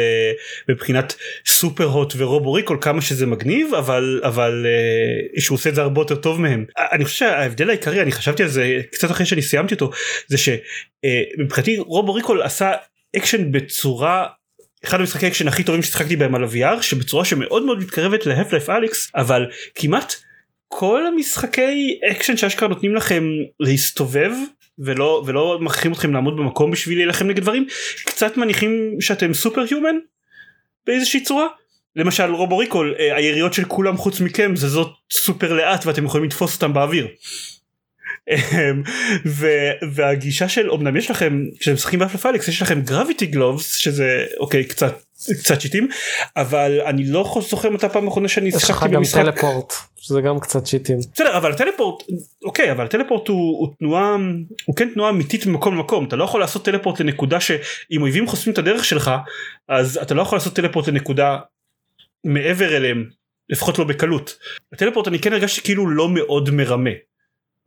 מבחינת 0.70 1.16
Superhot 1.48 2.14
ו-Robo 2.18 2.54
Recall 2.54 2.78
כמה 2.82 3.02
שזה 3.02 3.26
מגניב 3.26 3.74
אבל 3.74 4.22
אבל 4.24 4.66
אה, 4.66 5.42
שהוא 5.42 5.56
עושה 5.56 5.70
את 5.70 5.76
זה 5.76 5.82
הרבה 5.82 6.02
יותר 6.02 6.16
טוב 6.16 6.42
מהם 6.42 6.66
אני 6.92 7.06
חושב 7.06 7.18
שההבדל 7.18 7.70
העיקרי 7.70 8.02
אני 8.02 8.12
חשבתי 8.12 8.44
על 8.44 8.50
זה 8.50 8.82
קצת 8.92 9.12
אחרי 9.12 9.26
שאני 9.26 9.42
סיימתי 9.42 9.74
אותו 9.74 9.92
זה 10.28 10.38
שמבחינתי 10.38 11.78
Robo 11.78 12.14
Recall 12.14 12.42
עשה 12.42 12.72
אקשן 13.16 13.52
בצורה 13.52 14.28
אחד 14.86 15.00
המשחקי 15.00 15.28
אקשן 15.28 15.48
הכי 15.48 15.64
טובים 15.64 15.82
ששיחקתי 15.82 16.16
בהם 16.16 16.36
על 16.36 16.44
ה-VR 16.44 16.82
שבצורה 16.82 17.26
שמאוד 17.26 17.64
מאוד 17.64 17.80
מתקרבת 17.80 18.26
ל-Half-Life: 18.26 18.70
Alyx 18.70 19.12
אבל 19.16 19.46
כמעט 19.76 20.16
כל 20.68 21.06
המשחקי 21.08 22.00
אקשן 22.12 22.38
שאשכרה 22.38 22.70
נותנים 22.70 22.96
לכם 22.96 23.24
להסתובב 23.60 24.32
ולא 24.80 25.24
ולא 25.26 25.58
מכריחים 25.62 25.92
אתכם 25.92 26.14
לעמוד 26.14 26.38
במקום 26.38 26.72
בשביל 26.72 26.98
להילחם 26.98 27.28
נגד 27.28 27.42
דברים 27.42 27.68
קצת 28.06 28.38
מניחים 28.38 28.98
שאתם 29.00 29.34
superhuman 29.34 29.96
באיזושהי 30.86 31.24
צורה. 31.24 31.48
למשל 31.96 32.32
Robo 32.32 32.58
Recall 32.58 32.96
אה, 33.00 33.16
היריות 33.16 33.54
של 33.54 33.66
כולם 33.66 33.98
חוץ 33.98 34.20
מכם 34.20 34.56
זה 34.56 34.68
זזות 34.68 34.92
סופר 35.12 35.54
לאט 35.54 35.86
ואתם 35.86 36.06
יכולים 36.06 36.26
לתפוס 36.26 36.56
אותם 36.56 36.74
באוויר. 36.74 37.08
אמ, 38.30 38.84
והגישה 39.92 40.50
של 40.50 40.72
אמנם 40.72 40.98
יש 40.98 41.12
לכם 41.12 41.44
כשאתם 41.60 41.76
משחקים 41.76 42.00
ב-Half-Life: 42.00 42.26
Alyx 42.26 42.48
יש 42.48 42.62
לכם 42.62 42.82
gravity 42.82 43.26
gloves 43.26 43.76
שזה 43.76 44.26
אוקיי 44.40 44.64
קצת 44.64 45.04
קצת 45.40 45.62
cheat-ים 45.62 45.88
אבל 46.38 46.82
אני 46.86 47.04
לא 47.04 47.42
זוכר 47.50 47.70
מתי 47.70 47.86
הפעם 47.86 48.06
האחרונה 48.08 48.28
שאני 48.28 48.50
יש 48.50 48.70
לך 48.70 48.84
גם 48.84 48.92
במשחק 48.92 49.24
teleport 49.26 49.74
שזה 49.98 50.22
גם 50.22 50.40
קצת 50.40 50.66
cheat-ים. 50.68 50.98
בסדר 51.14 51.38
אבל 51.38 51.52
ה-teleport 51.52 52.04
אוקיי 52.46 52.72
אבל 52.72 52.86
ה-teleport 52.86 53.28
הוא, 53.28 53.60
הוא 53.60 53.74
תנועה 53.80 54.16
הוא 54.66 54.76
כן 54.76 54.90
תנועה 54.94 55.10
אמיתית 55.10 55.46
ממקום 55.46 55.76
למקום 55.76 56.06
אתה 56.06 56.16
לא 56.16 56.24
יכול 56.24 56.40
לעשות 56.40 56.66
teleport 56.66 57.00
לנקודה 57.00 57.40
שאם 57.40 58.02
אויבים 58.02 58.28
חוסמים 58.28 58.54
את 58.54 58.58
הדרך 58.58 58.86
שלך 58.86 59.12
אז 59.70 59.98
אתה 59.98 60.14
לא 60.14 60.22
יכול 60.22 60.36
לעשות 60.36 60.56
teleport 60.56 60.88
לנקודה 60.88 61.38
מעבר 62.24 62.78
אליהם 62.78 63.10
לפחות 63.50 63.80
לא 63.80 63.86
בקלות. 63.86 64.38
ה-teleport 64.74 65.08
אני 65.08 65.20
כן 65.20 65.34
הרגשתי 65.34 65.62
כאילו 65.62 65.90
לא 65.90 66.10
מאוד 66.10 66.50
מרמה. 66.50 66.90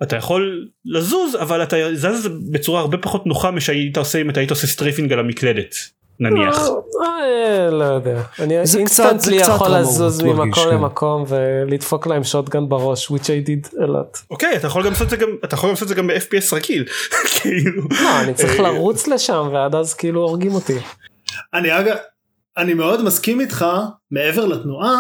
אתה 0.03 0.17
יכול 0.17 0.69
לזוז 0.85 1.35
אבל 1.41 1.63
אתה 1.63 1.77
זז 1.95 2.29
בצורה 2.51 2.81
הרבה 2.81 2.99
פחות 2.99 3.27
נוחה 3.27 3.51
משהיית 3.51 3.97
עושה 3.99 4.21
אם 4.21 4.31
אתה 4.31 4.41
היית 4.41 4.51
עושה 4.51 4.67
strafing 4.67 5.13
על 5.13 5.19
המקלדת 5.19 5.75
נניח. 6.21 6.59
אה, 7.03 7.71
לא 7.71 7.85
יודע. 7.85 8.23
אני 8.39 8.55
זה 8.67 8.73
קצת- 8.73 8.79
instantly 8.79 9.39
זה 9.39 9.45
קצת 9.45 9.53
יכול 9.55 9.69
לזוז 9.69 10.23
ממקום 10.23 10.65
כן. 10.65 10.75
למקום 10.75 11.25
ולדפוק 11.29 12.07
להם 12.07 12.25
shotgun 12.25 12.69
בראש 12.69 13.07
which 13.13 13.25
I 13.25 13.49
did 13.49 13.73
a 13.75 13.87
lot. 13.87 14.19
אוקיי 14.31 14.57
אתה 14.57 14.67
יכול 14.67 14.83
גם 14.85 14.91
לעשות 14.91 15.05
את 15.05 15.11
זה 15.11 15.17
גם 15.17 15.29
אתה 15.45 15.55
יכול 15.55 15.71
לעשות 15.71 15.83
את 15.83 15.89
זה 15.89 15.95
גם 15.95 16.07
ב-FPS 16.07 16.55
רגיל. 16.57 16.85
כאילו. 17.41 17.83
לא 17.91 18.21
אני 18.21 18.35
צריך 18.35 18.61
אה, 18.61 18.63
לרוץ 18.63 19.09
לשם 19.09 19.49
ועד 19.53 19.75
אז 19.75 19.95
כאילו 19.95 20.21
הורגים 20.23 20.55
אותי. 20.55 20.79
אני 21.55 21.79
אגב 21.79 21.97
אני 22.57 22.75
מאוד 22.75 23.05
מסכים 23.05 23.41
איתך 23.41 23.67
מעבר 24.11 24.45
לתנועה 24.47 24.95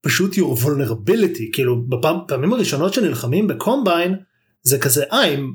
פשוט 0.00 0.34
your 0.34 0.58
vulnerability 0.64 1.42
כאילו 1.52 1.82
בפעמים 1.88 2.52
הראשונות 2.52 2.94
שנלחמים 2.94 3.46
ב-Combine 3.48 4.16
זה 4.64 4.78
כזה 4.78 5.04
אה 5.12 5.24
אם, 5.24 5.52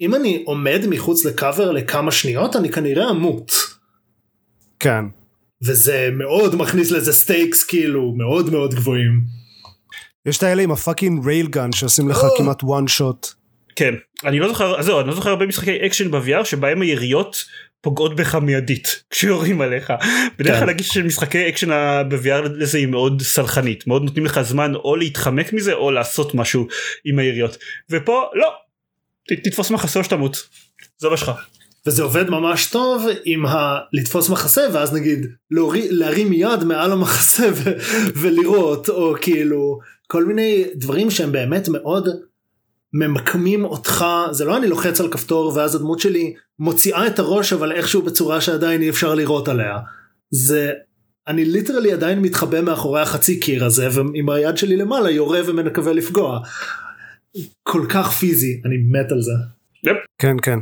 אם 0.00 0.14
אני 0.14 0.42
עומד 0.46 0.80
מחוץ 0.88 1.24
לקאבר 1.24 1.70
לכמה 1.70 2.10
שניות 2.10 2.56
אני 2.56 2.72
כנראה 2.72 3.10
אמות 3.10 3.52
כן. 4.80 5.04
וזה 5.62 6.08
מאוד 6.12 6.56
מכניס 6.56 6.90
לזה 6.90 7.12
stakes 7.12 7.62
כאילו 7.62 8.14
מאוד 8.16 8.50
מאוד 8.50 8.74
גבוהים. 8.74 9.20
יש 10.26 10.38
את 10.38 10.42
האלה 10.42 10.62
עם 10.62 10.70
ה 10.70 10.77
fucking 10.77 11.26
railgun 11.26 11.72
שעושים 11.72 12.08
לך. 12.08 12.18
כמעט 12.38 12.62
one 12.62 12.98
shot. 12.98 13.34
כן 13.76 13.94
אני 14.24 14.38
לא 14.38 14.48
זוכר 14.48 14.78
אז 14.78 14.86
זהו 14.86 15.00
אני 15.00 15.08
לא 15.08 15.14
זוכר 15.14 15.30
הרבה 15.30 15.46
משחקי 15.46 15.86
אקשן 15.86 16.10
ב-VR 16.10 16.44
שבהם 16.44 16.82
היריות 16.82 17.44
פוגעות 17.82 18.16
בך 18.16 18.34
מיידית 18.34 19.02
כשיורים 19.10 19.60
עליך. 19.60 19.92
בדרך 20.38 20.54
כן. 20.54 20.60
כלל 20.60 20.70
הגישה 20.70 20.92
של 20.92 21.02
משחקי 21.02 21.48
אקשן 21.48 21.70
ב-VR 22.08 22.48
לזה 22.48 22.78
היא 22.78 22.86
מאוד 22.86 23.22
סלחנית 23.22 23.86
מאוד 23.86 24.02
נותנים 24.02 24.24
לך 24.24 24.40
זמן 24.42 24.74
או 24.74 24.96
להתחמק 24.96 25.52
מזה 25.52 25.72
או 25.72 25.90
לעשות 25.90 26.34
משהו 26.34 26.66
עם 27.04 27.18
היריות. 27.18 27.56
ופה 27.90 28.24
לא! 28.34 28.52
תתפוס 29.28 29.70
מחסה 29.70 29.98
או 29.98 30.04
שתמות. 30.04 30.48
זה 30.98 31.08
מה 31.08 31.16
שלך. 31.16 31.30
וזה 31.86 32.02
עובד 32.02 32.30
ממש 32.30 32.66
טוב 32.66 33.06
עם 33.24 33.46
ה... 33.46 33.78
לתפוס 33.92 34.30
מחסה 34.30 34.62
ואז 34.72 34.94
נגיד 34.94 35.26
להוריד, 35.50 35.92
להרים 35.92 36.32
יד 36.32 36.64
מעל 36.64 36.92
המחסה 36.92 37.48
ו... 37.54 37.70
ולירות 38.16 38.88
או 38.88 39.14
כאילו 39.20 39.78
כל 40.06 40.24
מיני 40.24 40.64
דברים 40.74 41.10
שהם 41.10 41.32
באמת 41.32 41.68
מאוד 41.68 42.08
ממקמים 42.94 43.64
אותך 43.64 44.04
זה 44.30 44.44
לא 44.44 44.56
אני 44.56 44.66
לוחץ 44.66 45.00
על 45.00 45.08
כפתור 45.08 45.52
ואז 45.56 45.74
הדמות 45.74 46.00
שלי 46.00 46.34
מוציאה 46.58 47.06
את 47.06 47.18
הראש 47.18 47.52
אבל 47.52 47.72
איכשהו 47.72 48.02
בצורה 48.02 48.40
שעדיין 48.40 48.82
אי 48.82 48.90
אפשר 48.90 49.14
לירות 49.14 49.48
עליה 49.48 49.78
זה 50.30 50.72
אני 51.28 51.44
ליטרלי 51.44 51.92
עדיין 51.92 52.20
מתחבא 52.20 52.60
מאחורי 52.60 53.00
החצי 53.00 53.40
קיר 53.40 53.64
הזה 53.64 53.88
ועם 53.92 54.28
היד 54.28 54.56
שלי 54.56 54.76
למעלה 54.76 55.10
יורה 55.10 55.40
ומקווה 55.46 55.92
לפגוע. 55.92 56.40
כל 57.62 57.86
כך 57.88 58.10
פיזי 58.10 58.60
אני 58.64 58.76
מת 58.76 59.12
על 59.12 59.20
זה. 59.20 59.32
כן 60.18 60.36
כן. 60.42 60.58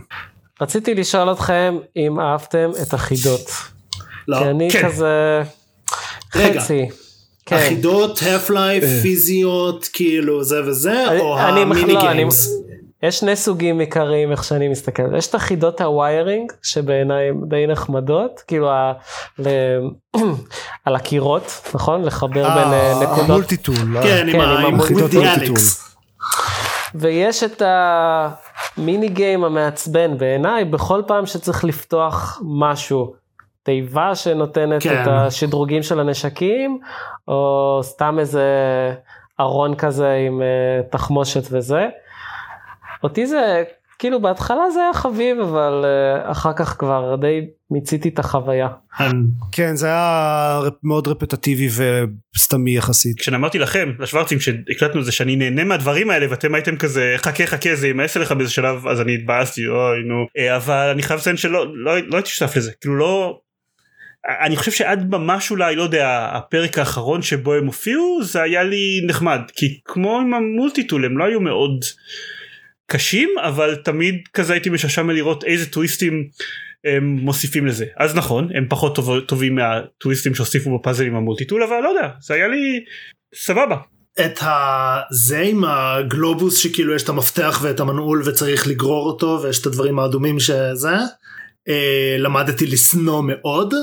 רציתי 0.61 0.95
לשאול 0.95 1.33
אתכם 1.33 1.75
אם 1.97 2.21
אהבתם 2.21 2.71
את 2.83 2.95
החידות. 2.95 3.51
לא. 4.29 4.38
כי 4.38 4.45
אני 4.45 4.71
כן. 4.71 4.88
כזה 4.88 5.43
רגע. 6.37 6.61
חצי. 6.61 6.88
כן. 7.51 7.57
החידות, 7.57 8.19
Half-Life, 8.18 9.03
פיזיות, 9.03 9.89
כאילו 9.93 10.45
זה 10.45 10.61
וזה, 10.67 11.09
אני- 11.11 11.21
או 11.21 11.39
אני 11.39 11.61
המיני 11.61 11.93
לא, 11.95 12.01
אני- 12.01 12.15
games. 12.14 12.49
יש 13.03 13.19
שני 13.19 13.37
סוגים 13.37 13.79
עיקריים 13.81 14.31
איך 14.33 14.45
שאני 14.45 14.69
מסתכל 14.69 15.17
יש 15.17 15.27
את 15.27 15.35
החידות 15.35 15.81
ה 15.81 15.91
wiring 15.91 16.53
שבעיניי 16.63 17.29
הן 17.29 17.37
די 17.49 17.67
נחמדות 17.69 18.41
כאילו 18.47 18.71
ה... 18.71 18.93
ל... 19.39 19.49
על 20.85 20.97
הקירות 20.97 21.61
נכון 21.75 22.05
לחבר 22.05 22.31
בין 22.55 22.73
אה, 22.73 22.95
נקודות 23.03 23.25
ה 23.31 23.35
multitool. 23.35 23.75
כן, 24.03 24.27
כן, 24.33 24.41
עם 24.41 24.41
עם 24.67 24.81
החידות 24.81 25.11
with 25.11 25.15
the 25.15 25.17
מולטיטול. 25.17 25.57
ויש 26.95 27.43
את 27.45 27.63
המיני 28.77 29.09
גיים 29.09 29.45
המעצבן 29.45 30.19
בעיניי 30.19 30.65
בכל 30.65 31.03
פעם 31.07 31.27
שצריך 31.27 31.65
לפתוח 31.65 32.41
משהו. 32.45 33.19
תיבה 33.62 34.14
שנותנת 34.14 34.83
כן. 34.83 35.03
את 35.03 35.09
השדרוגים 35.09 35.83
של 35.83 36.01
הנשקים 36.01 36.79
או 37.29 37.81
סתם 37.83 38.16
איזה 38.18 38.44
ארון 39.40 39.75
כזה 39.75 40.12
עם 40.27 40.42
אה, 40.42 40.46
תחמושת 40.90 41.42
וזה. 41.51 41.87
אותי 43.03 43.27
זה 43.27 43.62
כאילו 43.99 44.23
בהתחלה 44.23 44.70
זה 44.70 44.81
היה 44.81 44.92
חביב 44.94 45.38
אבל 45.40 45.85
אה, 45.85 46.31
אחר 46.31 46.53
כך 46.53 46.77
כבר 46.79 47.16
די 47.20 47.40
מיציתי 47.70 48.09
את 48.09 48.18
החוויה. 48.18 48.68
אני- 49.01 49.12
כן 49.53 49.77
זה 49.77 49.87
היה 49.87 50.61
מאוד 50.83 51.09
רפטטיבי 51.09 51.68
וסתמי 52.37 52.77
יחסית. 52.77 53.18
כשאמרתי 53.20 53.59
לכם 53.59 53.92
לשוורצים 53.99 54.40
שהקלטנו 54.40 55.01
את 55.01 55.05
זה 55.05 55.12
שאני 55.12 55.37
נהנה 55.37 55.64
מהדברים 55.64 56.11
האלה 56.11 56.27
ואתם 56.31 56.55
הייתם 56.55 56.77
כזה 56.77 57.14
חכה 57.18 57.46
חכה 57.46 57.75
זה 57.75 57.87
יימאס 57.87 58.16
עליך 58.16 58.33
באיזה 58.33 58.53
שלב 58.53 58.87
אז 58.87 59.01
אני 59.01 59.14
התבאסתי 59.14 59.66
אוי 59.66 60.03
נו 60.09 60.14
אה, 60.38 60.57
אבל 60.57 60.90
אני 60.92 61.03
חייב 61.03 61.20
לציין 61.20 61.37
שלא 61.37 61.66
לא, 61.77 61.99
לא 61.99 62.16
הייתי 62.16 62.29
שותף 62.31 62.57
לזה 62.57 62.73
כאילו 62.81 62.96
לא 62.96 63.38
אני 64.26 64.56
חושב 64.56 64.70
שעד 64.70 65.11
ממש 65.11 65.50
אולי 65.50 65.76
לא 65.76 65.83
יודע 65.83 66.30
הפרק 66.33 66.78
האחרון 66.78 67.22
שבו 67.22 67.54
הם 67.54 67.66
הופיעו 67.66 68.20
זה 68.22 68.42
היה 68.42 68.62
לי 68.62 69.00
נחמד. 69.06 69.40
כי 69.56 69.80
כמו 69.85 70.20
עם 70.20 70.35
המולטיטול 70.35 71.04
הם 71.04 71.18
לא 71.18 71.24
היו 71.24 71.40
מאוד 71.40 71.85
קשים 72.87 73.28
אבל 73.42 73.76
תמיד 73.76 74.14
כזה 74.35 74.52
הייתי 74.52 74.70
משעשע 74.70 75.02
מלראות 75.02 75.44
איזה 75.44 75.70
טוויסטים 75.70 76.28
הם 76.85 77.04
מוסיפים 77.04 77.66
לזה. 77.66 77.87
אז 77.96 78.14
נכון 78.14 78.48
הם 78.54 78.66
פחות 78.68 78.94
טוב, 78.94 79.20
טובים 79.20 79.54
מהטוויסטים 79.54 80.35
שהוסיפו 80.35 80.78
בפאזלים 80.78 81.16
המולטיטול 81.16 81.62
אבל 81.62 81.80
לא 81.80 81.88
יודע 81.88 82.09
זה 82.20 82.35
היה 82.35 82.48
לי 82.48 82.85
סבבה. 83.35 83.76
את 84.26 84.38
הזה 84.42 85.40
עם 85.40 85.64
הגלובוס 85.64 86.59
שכאילו 86.59 86.94
יש 86.94 87.02
את 87.02 87.09
המפתח 87.09 87.61
ואת 87.62 87.80
המנעול 87.80 88.22
וצריך 88.26 88.68
לגרור 88.68 89.06
אותו 89.06 89.40
ויש 89.42 89.61
את 89.61 89.66
הדברים 89.66 89.98
האדומים 89.98 90.40
שזה 90.40 90.96
אה, 91.68 92.16
למדתי 92.18 92.66
לשנוא 92.66 93.22
מאוד 93.26 93.74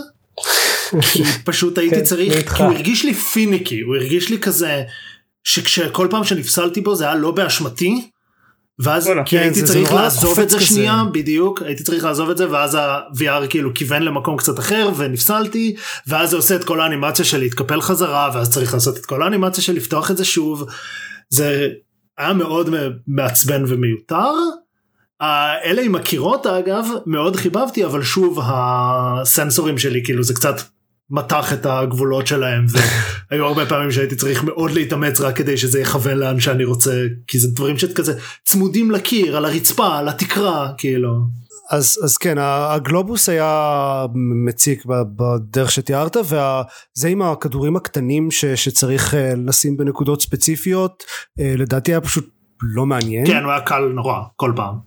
כי 1.11 1.23
פשוט 1.43 1.77
הייתי 1.77 1.95
כן, 1.95 2.03
צריך. 2.03 2.53
כי 2.55 2.63
הוא 2.63 2.71
הרגיש 2.73 3.05
לי 3.05 3.13
פיניקי 3.13 3.79
הוא 3.81 3.95
הרגיש 3.95 4.29
לי 4.29 4.39
כזה 4.39 4.83
שכל 5.43 6.07
פעם 6.09 6.23
שנפסלתי 6.23 6.81
בו 6.81 6.95
זה 6.95 7.03
היה 7.05 7.15
לא 7.15 7.31
באשמתי 7.31 8.09
ואז 8.79 9.05
וואלה. 9.05 9.23
כי 9.23 9.35
כן, 9.37 9.41
הייתי 9.43 9.59
זה- 9.65 9.73
צריך 9.73 9.93
לעזוב 9.93 10.39
את 10.39 10.49
זה 10.49 10.57
כזה. 10.57 10.65
שנייה 10.65 11.03
בדיוק 11.11 11.61
הייתי 11.61 11.83
צריך 11.83 12.03
לעזוב 12.03 12.29
את 12.29 12.37
זה 12.37 12.51
ואז 12.51 12.75
ה-VR 12.75 13.47
כאילו 13.49 13.73
כיוון 13.73 14.01
למקום 14.01 14.37
קצת 14.37 14.59
אחר 14.59 14.89
ונפסלתי 14.97 15.75
ואז 16.07 16.29
זה 16.29 16.35
עושה 16.35 16.55
את 16.55 16.63
כל 16.63 16.81
האנימציה 16.81 17.25
של 17.25 17.37
להתקפל 17.37 17.81
חזרה 17.81 18.29
ואז 18.33 18.49
צריך 18.53 18.73
לעשות 18.73 18.97
את 18.97 19.05
כל 19.05 19.23
האנימציה 19.23 19.63
של 19.63 19.73
לפתוח 19.73 20.11
את 20.11 20.17
זה 20.17 20.25
שוב 20.25 20.63
זה 21.29 21.69
היה 22.17 22.33
מאוד 22.33 22.69
מעצבן 23.07 23.63
ומיותר. 23.67 24.31
אלה 25.65 25.81
עם 25.81 25.95
הקירות 25.95 26.45
אגב 26.45 26.85
מאוד 27.05 27.35
חיבבתי 27.35 27.85
אבל 27.85 28.03
שוב 28.03 28.39
הסנסורים 28.43 29.77
שלי 29.77 30.01
כאילו 30.05 30.23
זה 30.23 30.33
קצת 30.33 30.55
מתח 31.09 31.53
את 31.53 31.65
הגבולות 31.65 32.27
שלהם 32.27 32.65
והיו 33.31 33.45
הרבה 33.45 33.65
פעמים 33.65 33.91
שהייתי 33.91 34.15
צריך 34.15 34.43
מאוד 34.43 34.71
להתאמץ 34.71 35.21
רק 35.21 35.35
כדי 35.35 35.57
שזה 35.57 35.79
יכוון 35.79 36.17
לאן 36.17 36.39
שאני 36.39 36.63
רוצה 36.63 37.03
כי 37.27 37.39
זה 37.39 37.47
דברים 37.47 37.77
שכזה 37.77 38.19
צמודים 38.45 38.91
לקיר 38.91 39.37
על 39.37 39.45
הרצפה 39.45 39.97
על 39.97 40.09
התקרה 40.09 40.71
כאילו. 40.77 41.09
אז, 41.71 41.99
אז 42.03 42.17
כן 42.17 42.37
הגלובוס 42.39 43.29
היה 43.29 44.05
מציק 44.45 44.85
בדרך 44.85 45.71
שתיארת 45.71 46.17
וזה 46.17 47.07
עם 47.07 47.21
הכדורים 47.21 47.75
הקטנים 47.75 48.31
ש, 48.31 48.45
שצריך 48.45 49.13
אה, 49.13 49.33
לשים 49.45 49.77
בנקודות 49.77 50.21
ספציפיות 50.21 51.03
אה, 51.39 51.53
לדעתי 51.57 51.91
היה 51.91 52.01
פשוט 52.01 52.29
לא 52.61 52.85
מעניין. 52.85 53.27
כן 53.27 53.43
הוא 53.43 53.51
היה 53.51 53.61
קל 53.61 53.79
נורא 53.95 54.21
כל 54.35 54.53
פעם. 54.55 54.86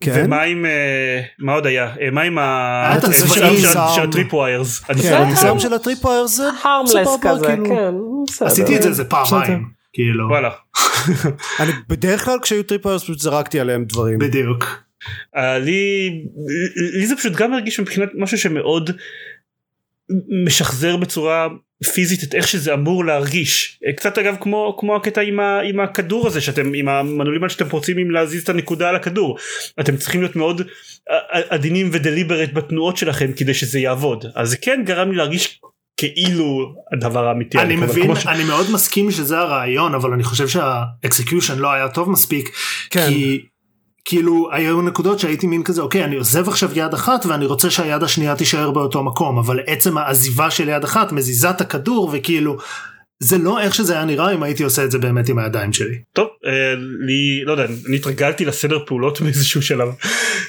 כן. 0.00 0.22
ומה 0.26 0.42
עם 0.42 0.66
אה, 0.66 1.20
מה 1.38 1.52
עוד 1.52 1.66
היה 1.66 1.94
אה, 2.00 2.10
מה 2.10 2.22
עם 2.22 2.38
ה- 2.38 2.86
היה 2.88 2.98
את 2.98 3.04
אה, 3.04 3.10
הצבעים. 3.10 3.56
של- 3.56 3.62
של- 3.62 3.68
סאונד. 3.68 3.90
של 3.94 4.02
ה 4.02 4.08
trip 4.08 4.34
wires 4.34 4.82
אני 4.90 5.02
כן, 5.02 5.08
זה 5.08 5.16
harmless 6.64 7.08
כזה 7.22 7.46
כאילו. 7.46 7.64
כן. 8.38 8.44
עשיתי 8.44 8.76
את 8.76 8.82
זה 8.82 8.88
איזה. 8.88 9.04
פעמיים 9.04 9.68
כאילו 9.92 10.28
וואלה 10.28 10.50
אני 11.60 11.72
בדרך 11.88 12.24
כלל 12.24 12.38
כשהיו 12.42 12.62
tripwires 12.62 13.02
פשוט 13.02 13.18
זרקתי 13.18 13.60
עליהם 13.60 13.84
דברים. 13.84 14.18
בדיוק. 14.18 14.64
אה, 15.36 15.58
לי 15.58 16.10
לי 16.98 17.06
זה 17.06 17.16
פשוט 17.16 17.32
גם 17.32 17.52
הרגיש 17.54 17.80
מבחינת 17.80 18.08
משהו 18.18 18.38
שמאוד 18.38 18.90
משחזר 20.46 20.96
בצורה 20.96 21.48
פיזית 21.94 22.22
את 22.24 22.34
איך 22.34 22.48
שזה 22.48 22.74
אמור 22.74 23.04
להרגיש. 23.04 23.78
אה, 23.86 23.92
קצת 23.92 24.18
אגב 24.18 24.36
כמו 24.40 24.76
כמו 24.80 24.96
הקטע 24.96 25.20
עם, 25.20 25.40
ה, 25.40 25.60
עם 25.60 25.80
הכדור 25.80 26.26
הזה 26.26 26.40
שאתם 26.40 26.74
עם 26.74 26.88
המנעולים 26.88 27.48
שאתם 27.48 27.70
רוצים 27.70 27.98
עם 27.98 28.10
להזיז 28.10 28.42
את 28.42 28.48
הנקודה 28.48 28.88
על 28.88 28.96
הכדור. 28.96 29.38
אתם 29.80 29.96
צריכים 29.96 30.20
להיות 30.20 30.36
מאוד 30.36 30.62
עדינים 31.48 31.90
ו 31.92 31.98
deliberate 31.98 32.52
בתנועות 32.52 32.96
שלכם 32.96 33.32
כדי 33.36 33.54
שזה 33.54 33.78
יעבוד. 33.78 34.24
אז 34.34 34.50
זה 34.50 34.56
כן 34.56 34.82
גרם 34.86 35.10
לי 35.10 35.16
להרגיש 35.16 35.60
כאילו 35.96 36.74
הדבר 36.92 37.26
האמיתי. 37.28 37.58
אני 37.58 37.76
מבין 37.76 38.14
ש- 38.14 38.26
אני 38.26 38.44
מאוד 38.44 38.70
מסכים 38.72 39.10
שזה 39.10 39.38
הרעיון 39.38 39.94
אבל 39.94 40.12
אני 40.12 40.22
חושב 40.24 40.48
שה 40.48 40.76
execution 40.76 41.58
לא 41.58 41.72
היה 41.72 41.88
טוב 41.88 42.10
מספיק 42.10 42.50
כן. 42.90 43.06
כי 43.08 43.42
כאילו 44.04 44.48
היו 44.52 44.82
נקודות 44.82 45.18
שהייתי 45.18 45.46
מין 45.46 45.62
כזה 45.62 45.82
אוקיי 45.82 46.04
אני 46.04 46.16
עוזב 46.16 46.48
עכשיו 46.48 46.70
יד 46.74 46.94
אחת 46.94 47.26
ואני 47.26 47.46
רוצה 47.46 47.70
שהיד 47.70 48.02
השנייה 48.02 48.36
תישאר 48.36 48.70
באותו 48.70 49.02
מקום 49.02 49.38
אבל 49.38 49.60
עצם 49.66 49.98
העזיבה 49.98 50.50
של 50.50 50.68
יד 50.68 50.84
אחת 50.84 51.12
מזיזה 51.12 51.50
את 51.50 51.60
הכדור 51.60 52.10
וכאילו 52.12 52.56
זה 53.22 53.38
לא 53.38 53.60
איך 53.60 53.74
שזה 53.74 53.92
היה 53.92 54.04
נראה 54.04 54.34
אם 54.34 54.42
הייתי 54.42 54.62
עושה 54.62 54.84
את 54.84 54.90
זה 54.90 54.98
באמת 54.98 55.28
עם 55.28 55.38
הידיים 55.38 55.72
שלי. 55.72 55.98
טוב 56.12 56.28
אה, 56.46 56.74
לי 57.00 57.44
לא 57.44 57.52
יודע 57.52 57.64
אני 57.64 57.96
התרגלתי 57.96 58.44
לסדר 58.44 58.78
פעולות 58.86 59.20
באיזשהו 59.22 59.62
שלב 59.62 59.88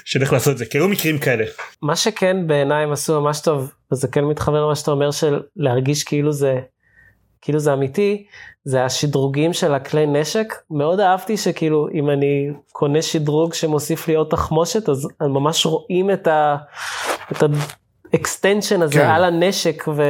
של 0.05 0.21
איך 0.21 0.33
לעשות 0.33 0.53
את 0.53 0.57
זה 0.57 0.65
כי 0.65 0.77
היו 0.77 0.87
מקרים 0.87 1.19
כאלה 1.19 1.45
מה 1.81 1.95
שכן 1.95 2.47
בעיניי 2.47 2.83
הם 2.83 2.91
עשו 2.91 3.21
ממש 3.21 3.41
טוב 3.41 3.71
וזה 3.91 4.07
כן 4.07 4.23
מתחבר 4.23 4.65
למה 4.65 4.75
שאתה 4.75 4.91
אומר 4.91 5.11
של 5.11 5.39
להרגיש 5.55 6.03
כאילו 6.03 6.31
זה 6.31 6.59
כאילו 7.41 7.59
זה 7.59 7.73
אמיתי 7.73 8.25
זה 8.63 8.85
השדרוגים 8.85 9.53
של 9.53 9.73
הכלי 9.73 10.05
נשק 10.05 10.53
מאוד 10.71 10.99
אהבתי 10.99 11.37
שכאילו 11.37 11.87
אם 11.93 12.09
אני 12.09 12.49
קונה 12.71 13.01
שדרוג 13.01 13.53
שמוסיף 13.53 14.07
לי 14.07 14.15
עוד 14.15 14.27
תחמושת 14.29 14.89
אז 14.89 15.07
ממש 15.21 15.65
רואים 15.65 16.11
את 16.11 16.27
ה... 16.27 16.57
את 17.31 17.43
ה 18.13 18.20
extension 18.20 18.81
הזה 18.81 18.93
כן. 18.93 19.09
על 19.09 19.23
הנשק 19.23 19.83
ו... 19.95 20.03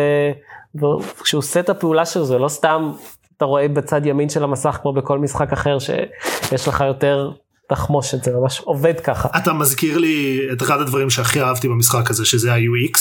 וכשהוא 0.82 1.40
עושה 1.40 1.60
את 1.60 1.70
הפעולה 1.70 2.06
שלו 2.06 2.26
זה 2.26 2.38
לא 2.38 2.48
סתם 2.48 2.92
אתה 3.38 3.46
רואה 3.46 3.68
בצד 3.68 4.06
ימין 4.06 4.30
של 4.30 4.44
המסך 4.44 4.80
כמו 4.82 4.94
בכל 4.94 5.20
משחק 5.20 5.54
אחר 5.54 5.78
שיש 5.80 6.68
לך 6.68 6.84
יותר 6.88 7.32
תחמושת 7.70 8.24
זה 8.24 8.32
ממש 8.32 8.60
עובד 8.60 9.00
ככה. 9.00 9.30
אתה 9.38 9.54
מזכיר 9.54 9.98
לי 9.98 10.40
את 10.54 10.62
אחד 10.62 10.82
הדברים 10.82 11.10
שהכי 11.10 11.42
אהבתי 11.42 11.68
במשחק 11.68 12.10
הזה 12.10 12.26
שזה 12.26 12.54
ה-UX 12.54 13.00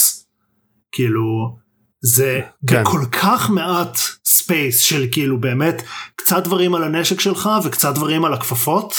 כאילו 0.92 1.56
זה 2.02 2.40
כן. 2.66 2.82
בכל 2.82 3.00
כך 3.12 3.50
מעט 3.50 3.98
space 4.26 4.80
של 4.80 5.06
כאילו 5.12 5.40
באמת 5.40 5.82
קצת 6.16 6.44
דברים 6.44 6.74
על 6.74 6.84
הנשק 6.84 7.20
שלך 7.20 7.50
וקצת 7.64 7.94
דברים 7.94 8.24
על 8.24 8.34
הכפפות 8.34 8.94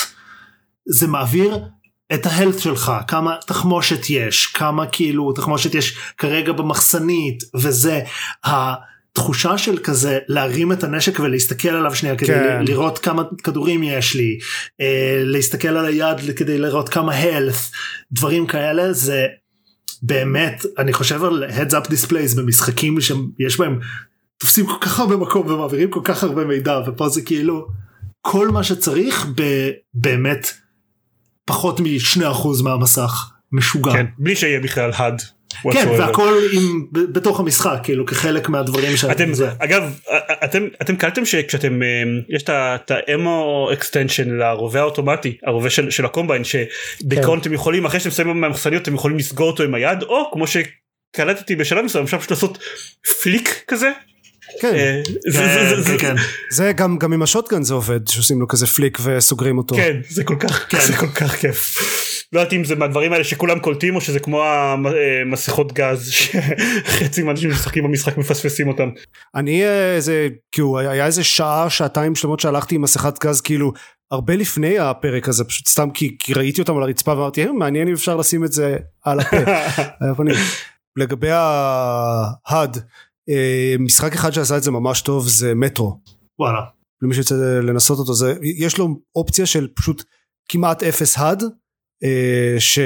זה 0.85 1.07
מעביר 1.07 1.59
את 2.13 2.25
ה 2.25 2.30
health 2.30 2.59
שלך 2.59 2.91
כמה 3.07 3.35
תחמושת 3.47 4.09
יש 4.09 4.47
כמה 4.47 4.85
כאילו 4.87 5.33
תחמושת 5.33 5.75
יש 5.75 5.97
כרגע 6.17 6.51
במחסנית 6.51 7.43
וזה 7.55 7.99
התחושה 8.43 9.57
של 9.57 9.77
כזה 9.77 10.19
להרים 10.27 10.71
את 10.71 10.83
הנשק 10.83 11.19
ולהסתכל 11.19 11.69
עליו 11.69 11.95
שנייה 11.95 12.15
כדי 12.15 12.27
כן. 12.27 12.63
לראות 12.67 12.99
כמה 12.99 13.23
כדורים 13.43 13.83
יש 13.83 14.15
לי 14.15 14.39
אה, 14.81 15.21
להסתכל 15.25 15.67
על 15.67 15.85
היד 15.85 16.37
כדי 16.37 16.57
לראות 16.57 16.89
כמה 16.89 17.21
health 17.21 17.75
דברים 18.11 18.47
כאלה 18.47 18.93
זה 18.93 19.25
באמת 20.01 20.65
אני 20.77 20.93
חושב 20.93 21.23
על 21.23 21.43
heads 21.49 21.71
up 21.71 21.87
displays 21.87 22.37
במשחקים 22.37 22.97
שיש 23.01 23.59
בהם 23.59 23.79
תופסים 24.37 24.65
כל 24.65 24.77
כך 24.81 24.99
הרבה 24.99 25.17
מקום 25.17 25.47
ומעבירים 25.47 25.91
כל 25.91 26.01
כך 26.03 26.23
הרבה 26.23 26.45
מידע 26.45 26.79
ופה 26.87 27.09
זה 27.09 27.21
כאילו 27.21 27.67
כל 28.21 28.49
מה 28.49 28.63
שצריך 28.63 29.27
ב- 29.35 29.69
באמת 29.93 30.47
פחות 31.45 31.79
מ-2% 31.79 32.63
מהמסך 32.63 33.31
משוגע. 33.51 33.93
כן 33.93 34.05
בלי 34.17 34.35
שיהיה 34.35 34.59
בכלל 34.59 34.91
had 34.91 35.23
כן. 35.73 35.89
והכל 35.99 36.33
עם, 36.51 36.85
בתוך 36.91 37.39
המשחק 37.39 37.79
כאילו 37.83 38.05
כחלק 38.05 38.49
מהדברים 38.49 38.97
ש... 38.97 39.05
אתם 39.05 39.33
זה. 39.33 39.49
אגב 39.59 39.99
אתם 40.43 40.67
אתם 40.81 40.95
קלטתם 40.95 41.25
שכשאתם 41.25 41.83
אה, 41.83 42.03
יש 42.29 42.43
את 42.49 42.91
ה 42.91 43.07
ammo 43.07 43.69
extension 43.73 44.29
לרובה 44.29 44.79
האוטומטי 44.79 45.37
הרובה 45.43 45.69
של, 45.69 45.89
של 45.89 46.05
ה 46.05 46.10
Combine 46.10 46.43
שבעיקרון 46.43 47.37
כן. 47.39 47.41
אתם 47.41 47.53
יכולים 47.53 47.85
אחרי 47.85 47.99
שאתם 47.99 48.11
שמים 48.11 48.41
מהמחסניות 48.41 48.83
אתם 48.83 48.95
יכולים 48.95 49.17
לסגור 49.17 49.47
אותו 49.47 49.63
עם 49.63 49.73
היד 49.73 50.03
או 50.03 50.29
כמו 50.33 50.45
שקלטתי 50.47 51.55
בשלב 51.55 51.85
מסוים 51.85 52.03
אפשר 52.03 52.17
פשוט 52.17 52.31
לעשות 52.31 52.57
flick 53.21 53.63
כזה 53.67 53.91
כן, 54.61 54.75
אה, 54.75 55.01
זה- 55.27 55.39
כן, 55.39 55.75
זה- 55.75 55.81
זה- 55.81 55.97
כן, 55.97 56.15
כן. 56.15 56.15
זה 56.51 56.71
גם, 56.75 56.97
גם 56.97 57.13
עם 57.13 57.21
ה 57.21 57.26
shotgun 57.26 57.63
זה 57.63 57.73
עובד, 57.73 58.07
שעושים 58.07 58.39
לו 58.41 58.47
כזה 58.47 58.67
flick 58.67 58.97
וסוגרים 59.03 59.57
אותו. 59.57 59.75
כן 59.75 59.97
זה 60.09 60.23
כל 60.23 60.35
כך 60.39 60.65
כן. 60.69 60.77
זה 60.87 60.97
כל 60.97 61.07
כך 61.07 61.35
כיף. 61.35 61.75
לא 62.33 62.39
יודעת 62.39 62.53
אם 62.53 62.63
זה 62.63 62.75
מהדברים 62.75 63.13
האלה 63.13 63.23
שכולם 63.23 63.59
קולטים 63.59 63.95
או 63.95 64.01
שזה 64.01 64.19
כמו 64.19 64.43
המסכות 64.45 65.73
גז 65.73 66.09
שחצי 66.11 67.23
מהאנשים 67.23 67.51
שמשחקים 67.51 67.83
במשחק 67.83 68.17
מפספסים 68.17 68.67
אותם. 68.67 68.89
אני 69.35 69.63
אה, 69.65 69.95
איזה, 69.95 70.27
כאילו 70.51 70.79
היה 70.79 71.05
איזה 71.05 71.23
שעה, 71.23 71.69
שעתיים 71.69 72.15
שלמות 72.15 72.39
שהלכתי 72.39 72.75
עם 72.75 72.81
מסכת 72.81 73.23
גז 73.23 73.41
כאילו 73.41 73.73
הרבה 74.11 74.35
לפני 74.35 74.79
הפרק 74.79 75.29
הזה, 75.29 75.43
פשוט 75.43 75.67
סתם 75.67 75.89
כי, 75.93 76.15
כי 76.19 76.33
ראיתי 76.33 76.61
אותם 76.61 76.77
על 76.77 76.83
הרצפה 76.83 77.11
ואמרתי, 77.11 77.45
"אה, 77.45 77.51
מעניין 77.51 77.87
אם 77.87 77.93
אפשר 77.93 78.15
לשים 78.17 78.43
את 78.45 78.51
זה 78.51 78.77
על 79.05 79.19
הפה. 79.19 79.37
לגבי 80.97 81.29
ההאד, 81.31 82.77
אה, 82.77 82.81
משחק 83.79 84.13
אחד 84.13 84.31
שעשה 84.31 84.57
את 84.57 84.63
זה 84.63 84.71
ממש 84.71 85.01
טוב 85.01 85.27
זה 85.27 85.55
מטרו. 85.55 85.99
וואלה. 86.39 86.61
למי 87.01 87.13
שיוצא 87.13 87.35
לנסות 87.63 87.99
אותו 87.99 88.13
זה 88.13 88.35
יש 88.41 88.77
לו 88.77 88.99
אופציה 89.15 89.45
של 89.45 89.67
פשוט 89.75 90.03
כמעט 90.49 90.83
אפס 90.83 91.17
הד 91.17 91.43
אה, 92.03 92.55
ש... 92.59 92.79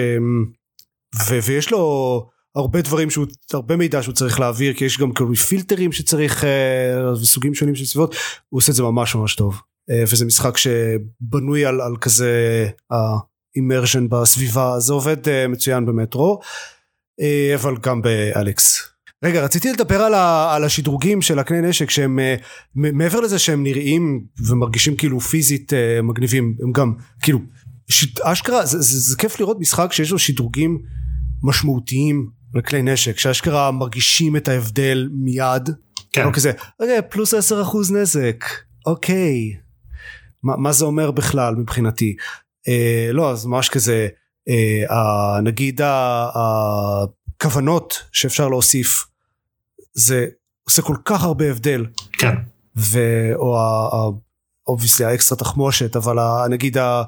ו... 1.30 1.40
ויש 1.44 1.72
לו 1.72 2.26
הרבה 2.56 2.82
דברים 2.82 3.10
שהוא 3.10 3.26
הרבה 3.54 3.76
מידע 3.76 4.04
שהוא 4.04 4.16
צריך 4.16 4.40
להעביר 4.40 4.74
כי 4.74 4.86
יש 4.86 5.00
גם 5.00 5.14
כאילו 5.14 5.36
פילטרים 5.36 5.92
שצריך 5.92 6.44
אה, 6.44 7.12
וסוגים 7.14 7.54
שונים 7.54 7.76
של 7.76 7.86
סביבות 7.86 8.16
הוא 8.50 8.58
עושה 8.58 8.72
את 8.72 8.76
זה 8.76 8.84
ממש 8.84 9.16
ממש 9.16 9.36
טוב 9.36 9.62
אה, 9.90 10.04
וזה 10.12 10.26
משחק 10.26 10.58
שבנוי 10.58 11.66
על, 11.66 11.82
על 11.82 11.98
כזה 12.02 12.70
האימרשן 12.92 14.10
בסביבה 14.10 14.80
זה 14.80 14.94
עובד 14.94 15.30
אה, 15.30 15.48
מצוין 15.48 15.86
במטרו 15.86 16.40
אה, 17.22 17.56
אבל 17.56 17.76
גם 17.82 18.02
באלכס. 18.02 18.95
רגע 19.26 19.44
רציתי 19.44 19.72
לדבר 19.72 20.02
על, 20.02 20.14
ה, 20.14 20.56
על 20.56 20.64
השדרוגים 20.64 21.22
של 21.22 21.40
הכלי 21.40 21.62
נשק 21.62 21.90
שהם 21.90 22.20
אה, 22.20 22.36
מעבר 22.76 23.20
לזה 23.20 23.40
שהם 23.40 23.64
נראים 23.64 24.26
ומרגישים 24.48 24.96
כאילו 24.96 25.20
פיזית 25.20 25.74
אה, 25.74 26.02
מגניבים 26.02 26.56
הם 26.64 26.72
גם 26.72 26.94
כאילו 27.22 27.40
ש... 27.88 28.08
אשכרה 28.22 28.66
זה, 28.66 28.82
זה, 28.82 29.00
זה 29.00 29.18
כיף 29.18 29.40
לראות 29.40 29.60
משחק 29.60 29.94
שיש 29.94 30.12
לו 30.12 30.20
שדרוגים 30.20 30.80
משמעותיים 31.44 32.30
לכלי 32.56 32.82
נשק 32.82 33.18
שאשכרה 33.20 33.72
מרגישים 33.72 34.36
את 34.36 34.48
ההבדל 34.48 35.10
מיד. 35.14 35.70
כן. 36.12 36.26
לא 36.26 36.32
כזה 36.32 36.52
רגע 36.82 37.02
פלוס 37.10 37.34
10% 37.34 37.38
נזק. 37.94 38.46
אוקיי. 38.86 39.54
מה, 40.44 40.58
מה 40.58 40.72
זה 40.72 40.86
אומר 40.86 41.12
בכלל 41.12 41.56
מבחינתי? 41.56 42.16
אה, 42.68 43.10
לא 43.12 43.32
אז 43.32 43.46
ממש 43.46 43.70
כזה 43.70 44.08
אה, 44.50 44.96
ה- 44.96 45.42
נגיד 45.42 45.82
הכוונות 47.40 48.04
שאפשר 48.12 48.48
להוסיף 48.50 49.06
זה 49.96 50.26
עושה 50.64 50.82
כל 50.82 50.96
כך 51.06 51.24
הרבה 51.24 51.46
הבדל 51.52 51.86
כן. 52.20 52.36
ו... 52.78 53.00
או 53.36 53.56
obviously 54.68 55.06
האקסטרה 55.06 55.38
תחמושת 55.38 55.96
אבל 55.96 56.20
ה- 56.20 56.46
נגיד 56.50 56.78
ה... 56.78 57.04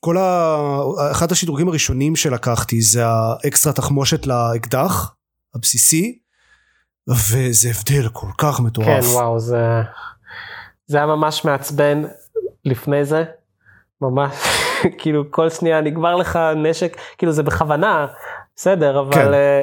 כל 0.00 0.16
ה... 0.16 0.56
אחד 1.10 1.32
השדרוגים 1.32 1.68
הראשונים 1.68 2.16
שלקחתי 2.16 2.80
זה 2.82 3.06
האקסטרה 3.06 3.72
תחמושת 3.72 4.26
לאקדח 4.26 5.14
הבסיסי 5.54 6.18
וזה 7.08 7.68
הבדל 7.68 8.08
כל 8.12 8.30
כך 8.38 8.60
מטורף. 8.60 8.86
כן 8.86 9.06
וואו 9.12 9.40
זה 9.40 9.56
זה 10.86 10.96
היה 10.96 11.06
ממש 11.06 11.44
מעצבן 11.44 12.02
לפני 12.64 13.04
זה 13.04 13.24
ממש 14.00 14.34
כאילו 14.98 15.24
כל 15.30 15.50
שנייה 15.50 15.80
נגמר 15.80 16.14
לך 16.16 16.38
נשק 16.56 16.96
כאילו 17.18 17.32
זה 17.32 17.42
בכוונה 17.42 18.06
בסדר 18.62 19.00
אבל 19.00 19.12
כן. 19.12 19.32
אה, 19.34 19.62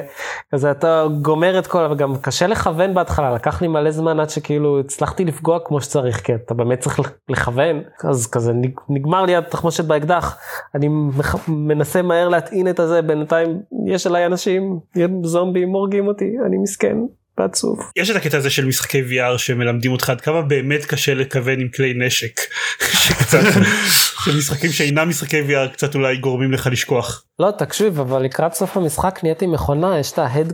כזה 0.52 0.70
אתה 0.70 1.04
גומר 1.22 1.58
את 1.58 1.66
כל 1.66 1.88
וגם 1.90 2.16
קשה 2.16 2.46
לכוון 2.46 2.94
בהתחלה 2.94 3.34
לקח 3.34 3.62
לי 3.62 3.68
מלא 3.68 3.90
זמן 3.90 4.20
עד 4.20 4.30
שכאילו 4.30 4.80
הצלחתי 4.80 5.24
לפגוע 5.24 5.58
כמו 5.64 5.80
שצריך 5.80 6.20
כי 6.20 6.34
אתה 6.34 6.54
באמת 6.54 6.80
צריך 6.80 7.00
לכוון 7.28 7.82
אז 8.08 8.26
כזה 8.26 8.52
נג- 8.52 8.80
נגמר 8.88 9.22
לי 9.24 9.36
התחמושת 9.36 9.84
באקדח 9.84 10.38
אני 10.74 10.88
מח- 10.88 11.48
מנסה 11.48 12.02
מהר 12.02 12.28
להטעין 12.28 12.68
את 12.68 12.80
הזה 12.80 13.02
בינתיים 13.02 13.60
יש 13.86 14.06
עליי 14.06 14.26
אנשים 14.26 14.78
זומבים 15.22 15.68
הורגים 15.72 16.06
אותי 16.06 16.30
אני 16.46 16.58
מסכן 16.58 16.96
ועצוב. 17.38 17.78
יש 17.96 18.10
את 18.10 18.16
הקטע 18.16 18.36
הזה 18.38 18.50
של 18.50 18.64
משחקי 18.64 19.02
VR 19.02 19.38
שמלמדים 19.38 19.92
אותך 19.92 20.10
עד 20.10 20.20
כמה 20.20 20.42
באמת 20.42 20.84
קשה 20.84 21.14
לכוון 21.14 21.60
עם 21.60 21.68
כלי 21.76 21.94
נשק. 21.96 22.40
שקצת 23.04 23.38
שמשחקים 24.24 24.70
שאינם 24.72 25.08
משחקי 25.08 25.40
VR 25.48 25.72
קצת 25.72 25.94
אולי 25.94 26.16
גורמים 26.16 26.52
לך 26.52 26.68
לשכוח. 26.72 27.24
לא 27.38 27.50
תקשיב 27.50 28.00
אבל 28.00 28.22
לקראת 28.22 28.54
סוף 28.54 28.76
המשחק 28.76 29.20
נהייתי 29.22 29.46
מכונה 29.46 29.98
יש 29.98 30.12
את 30.12 30.18
ההד 30.18 30.52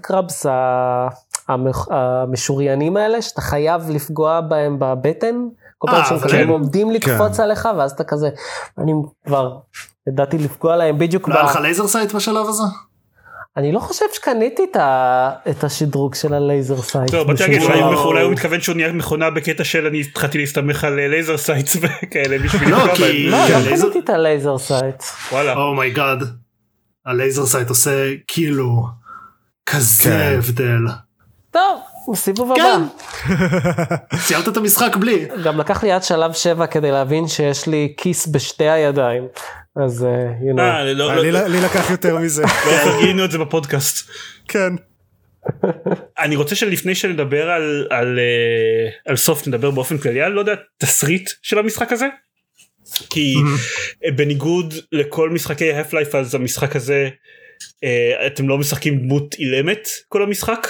המח- 1.49 1.89
המשוריינים 1.91 2.97
האלה 2.97 3.23
שאתה 3.23 3.41
חייב 3.41 3.91
לפגוע 3.91 4.41
בהם 4.41 4.77
בבטן. 4.79 5.35
כל 5.79 5.89
פעם 5.91 6.01
אה, 6.01 6.29
שהם 6.29 6.29
כן. 6.45 6.49
עומדים 6.49 6.91
לקפוץ 6.91 7.41
עליך 7.41 7.69
ואז 7.79 7.93
אתה 7.93 8.05
כזה 8.05 8.29
אני 8.79 8.93
כבר 9.27 9.51
ידעתי 10.09 10.39
לפגוע 10.39 10.77
להם 10.77 10.99
בדיוק. 10.99 11.29
לא 11.29 11.35
היה 11.35 11.43
לך 11.43 11.57
לייזר 11.57 11.87
סייט 11.89 12.13
בשלב 12.13 12.47
הזה? 12.49 12.63
אני 13.57 13.73
לא 13.73 13.81
חושב 13.81 14.05
שקניתי 14.13 14.63
את 14.71 14.77
ה- 14.77 15.31
את 15.51 15.65
השדרוג 15.65 16.15
של 16.15 16.35
ה 16.35 16.43
laser 16.43 16.83
sight. 16.83 17.11
טוב, 17.11 17.27
באתי 17.29 17.43
להגיד 17.43 17.63
אולי. 17.63 18.23
הוא- 18.23 18.33
מתכוון 18.33 18.61
שהוא 18.61 18.77
נהיה 18.77 18.93
מכונה 18.93 19.31
בקטע 19.31 19.65
של 19.65 19.87
אני 19.87 20.01
התחלתי 20.01 20.39
להסתמך 20.39 20.85
על 20.85 20.93
laser 21.09 21.37
sights 21.37 21.77
וכאלה 21.83 22.39
בשביל 22.39 22.69
לא, 22.71 22.95
כי-. 22.97 23.27
לא, 23.31 23.37
כן, 23.49 23.53
לא 23.53 23.59
laser- 23.59 23.83
קניתי 23.85 23.99
את 23.99 24.11
ה 24.11 24.19
laser 24.19 24.59
sight. 24.59 25.03
וואלה. 25.33 25.55
oh 25.57 25.72
my 25.72 25.88
god. 25.88 26.19
ה 27.07 27.13
laser 27.13 27.47
sight 27.47 27.69
עושה 27.69 27.91
כאילו 28.29 28.87
כזה 29.67 30.11
כן. 30.11 30.35
הבדל. 30.39 30.87
טוב, 31.51 31.81
סיבוב 32.17 32.53
כן. 32.57 32.63
הבא. 33.29 34.17
סיימת 34.27 34.49
את 34.49 34.57
המשחק 34.57 34.97
בלי. 34.97 35.29
גם 35.45 35.59
לקח 35.61 35.83
לי 35.83 35.93
עד 35.93 36.03
שלב 36.03 36.33
7 36.33 36.67
כדי 36.67 36.91
להבין 36.91 37.29
שיש 37.29 37.67
לי 37.67 37.95
כיס 37.97 38.27
בשתי 38.27 38.69
הידיים. 38.69 39.23
אז 39.85 40.07
you 40.41 40.57
know. 40.57 40.63
לא, 40.97 41.23
לי, 41.23 41.33
לא, 41.33 41.49
לקח 41.49 41.91
יותר 41.91 42.19
מזה. 42.19 42.43
לא 42.67 43.01
גילינו 43.01 43.25
את 43.25 43.31
זה 43.31 43.39
בפודקאסט. 43.39 44.11
כן. 44.49 44.73
אני 46.19 46.37
רוצה 46.37 46.55
שלפני 46.55 46.95
שנדבר 46.95 47.51
על 47.51 47.87
על 47.91 48.19
אה, 48.19 48.91
על 49.07 49.17
סוף 49.17 49.47
נדבר 49.47 49.71
באופן 49.71 49.99
כללי 49.99 50.23
על 50.23 50.33
לא 50.33 50.41
יודע 50.41 50.55
תסריט 50.79 51.31
של 51.43 51.59
המשחק 51.59 51.93
הזה. 51.93 52.07
כי 53.11 53.35
אה, 54.05 54.11
בניגוד 54.11 54.75
לכל 54.93 55.31
משחקי 55.31 55.73
life 55.81 56.17
אז 56.17 56.35
המשחק 56.35 56.77
הזה 56.77 57.09
אה, 57.85 58.27
אתם 58.27 58.49
לא 58.49 58.59
משחקים 58.59 58.99
דמות 58.99 59.35
אילמת 59.39 59.89
כל 60.09 60.23
המשחק. 60.23 60.67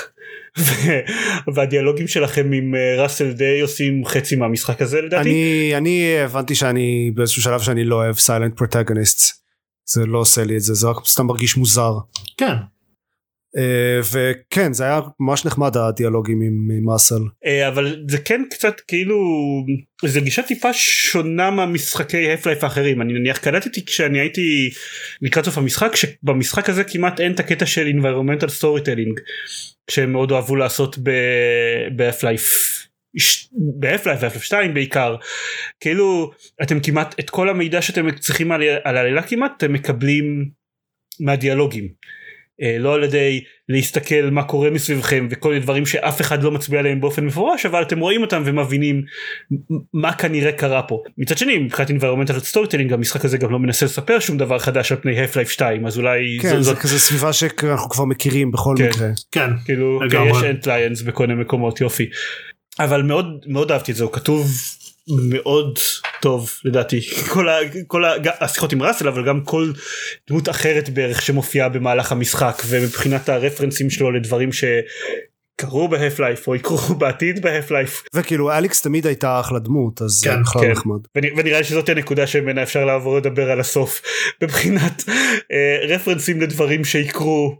והדיאלוגים 1.54 2.08
שלכם 2.08 2.52
עם 2.52 2.74
אה, 2.74 3.02
ראסל 3.02 3.32
דיי 3.32 3.60
עושים 3.60 4.04
חצי 4.04 4.36
מהמשחק 4.36 4.82
הזה 4.82 5.00
לדעתי. 5.00 5.28
אני, 5.28 5.72
אני 5.76 6.18
הבנתי 6.18 6.54
שאני 6.54 7.10
באיזשהו 7.14 7.42
שלב 7.42 7.60
שאני 7.60 7.84
לא 7.84 7.94
אוהב 7.94 8.16
סיילנט 8.16 8.56
פרוטגוניסט. 8.56 9.46
זה 9.88 10.06
לא 10.06 10.18
עושה 10.18 10.44
לי 10.44 10.56
את 10.56 10.60
זה, 10.60 10.74
זה 10.74 10.88
רק 10.88 10.96
סתם 11.04 11.26
מרגיש 11.26 11.56
מוזר. 11.56 11.92
כן. 12.36 12.54
אה, 13.56 14.00
וכן, 14.12 14.72
זה 14.72 14.84
היה 14.84 15.00
ממש 15.20 15.44
נחמד 15.44 15.76
הדיאלוגים 15.76 16.40
עם, 16.40 16.70
עם 16.78 16.90
ראסל. 16.90 17.22
אה, 17.46 17.68
אבל 17.68 18.04
זה 18.08 18.18
כן 18.18 18.42
קצת 18.50 18.80
כאילו 18.80 19.18
זה 20.04 20.20
גישה 20.20 20.42
טיפה 20.42 20.72
שונה 20.72 21.50
מהמשחקי 21.50 22.32
הפלייף 22.32 22.64
האחרים 22.64 23.02
אני 23.02 23.12
נניח 23.12 23.38
קלטתי 23.38 23.84
כשאני 23.84 24.20
הייתי 24.20 24.70
לקראת 25.22 25.44
סוף 25.44 25.58
המשחק 25.58 25.96
שבמשחק 25.96 26.68
הזה 26.68 26.84
כמעט 26.84 27.20
אין 27.20 27.32
את 27.32 27.40
הקטע 27.40 27.66
של 27.66 27.86
environmental 27.86 28.48
storytelling 28.60 29.20
שהם 29.90 30.12
מאוד 30.12 30.32
אהבו 30.32 30.56
לעשות 30.56 30.98
בהפלייף. 31.96 32.76
בהפלייף 33.52 34.22
והפלייף 34.22 34.44
2 34.44 34.74
בעיקר 34.74 35.16
כאילו 35.80 36.30
אתם 36.62 36.80
כמעט 36.80 37.20
את 37.20 37.30
כל 37.30 37.48
המידע 37.48 37.82
שאתם 37.82 38.10
צריכים 38.10 38.52
על, 38.52 38.62
על 38.84 38.96
העלילה 38.96 39.22
כמעט 39.22 39.52
אתם 39.56 39.72
מקבלים 39.72 40.50
מהדיאלוגים 41.20 41.88
לא 42.78 42.94
על 42.94 43.04
ידי 43.04 43.40
להסתכל 43.68 44.28
מה 44.30 44.42
קורה 44.42 44.70
מסביבכם 44.70 45.28
וכל 45.30 45.48
מיני 45.48 45.60
דברים 45.60 45.86
שאף 45.86 46.20
אחד 46.20 46.42
לא 46.42 46.50
מצביע 46.50 46.80
עליהם 46.80 47.00
באופן 47.00 47.24
מפורש 47.26 47.66
אבל 47.66 47.82
אתם 47.82 47.98
רואים 48.00 48.22
אותם 48.22 48.42
ומבינים 48.46 49.02
מה 49.94 50.12
כנראה 50.12 50.52
קרה 50.52 50.82
פה. 50.82 51.02
מצד 51.18 51.38
שני 51.38 51.58
מבחינת 51.58 51.90
environmental 51.90 52.54
storytelling 52.54 52.94
המשחק 52.94 53.24
הזה 53.24 53.38
גם 53.38 53.50
לא 53.50 53.58
מנסה 53.58 53.86
לספר 53.86 54.18
שום 54.18 54.38
דבר 54.38 54.58
חדש 54.58 54.92
על 54.92 54.98
פני 55.02 55.24
Half-Life 55.24 55.48
2 55.48 55.86
אז 55.86 55.98
אולי 55.98 56.38
כן, 56.42 56.48
זו- 56.48 56.56
זה 56.56 56.62
זאת 56.62 56.78
כזה 56.78 56.98
סביבה 56.98 57.32
שאנחנו 57.32 57.88
כבר 57.90 58.04
מכירים 58.04 58.50
בכל 58.50 58.74
כן. 58.78 58.88
מקרה. 58.88 59.08
כן. 59.32 59.50
כאילו. 59.64 60.00
יש 60.30 60.42
אנט 60.50 60.66
ליינס 60.66 61.02
בכל 61.02 61.26
מיני 61.26 61.40
מקומות 61.40 61.80
יופי. 61.80 62.06
אבל 62.78 63.02
מאוד 63.02 63.44
מאוד 63.46 63.72
אהבתי 63.72 63.92
את 63.92 63.96
זה 63.96 64.04
הוא 64.04 64.12
כתוב 64.12 64.46
מאוד 65.08 65.78
טוב 66.20 66.50
לדעתי 66.64 67.00
כל, 67.32 67.48
ה, 67.48 67.58
כל 67.86 68.04
ה, 68.04 68.14
השיחות 68.40 68.72
עם 68.72 68.82
ראסל 68.82 69.08
אבל 69.08 69.26
גם 69.26 69.40
כל 69.44 69.72
דמות 70.30 70.48
אחרת 70.48 70.88
בערך 70.88 71.22
שמופיעה 71.22 71.68
במהלך 71.68 72.12
המשחק 72.12 72.62
ומבחינת 72.66 73.28
הרפרנסים 73.28 73.90
שלו 73.90 74.12
לדברים 74.12 74.50
שקרו 74.52 75.88
בהף 75.88 76.20
לייף 76.20 76.48
או 76.48 76.54
יקרו 76.54 76.94
בעתיד 76.98 77.42
בהף 77.42 77.70
לייף 77.70 78.02
וכאילו 78.14 78.52
אליקס 78.52 78.82
תמיד 78.82 79.06
הייתה 79.06 79.40
אחלה 79.40 79.58
דמות, 79.58 80.02
אז 80.02 80.20
כן, 80.24 80.42
בכלל 80.42 80.62
כן. 80.62 80.70
נחמד. 80.70 81.00
ונראה 81.14 81.58
לי 81.58 81.64
שזאת 81.64 81.88
הנקודה 81.88 82.26
שממנה 82.26 82.62
אפשר 82.62 82.84
לעבור 82.84 83.16
לדבר 83.16 83.50
על 83.50 83.60
הסוף 83.60 84.02
מבחינת 84.42 85.04
אה, 85.52 85.94
רפרנסים 85.94 86.40
לדברים 86.40 86.84
שיקרו 86.84 87.58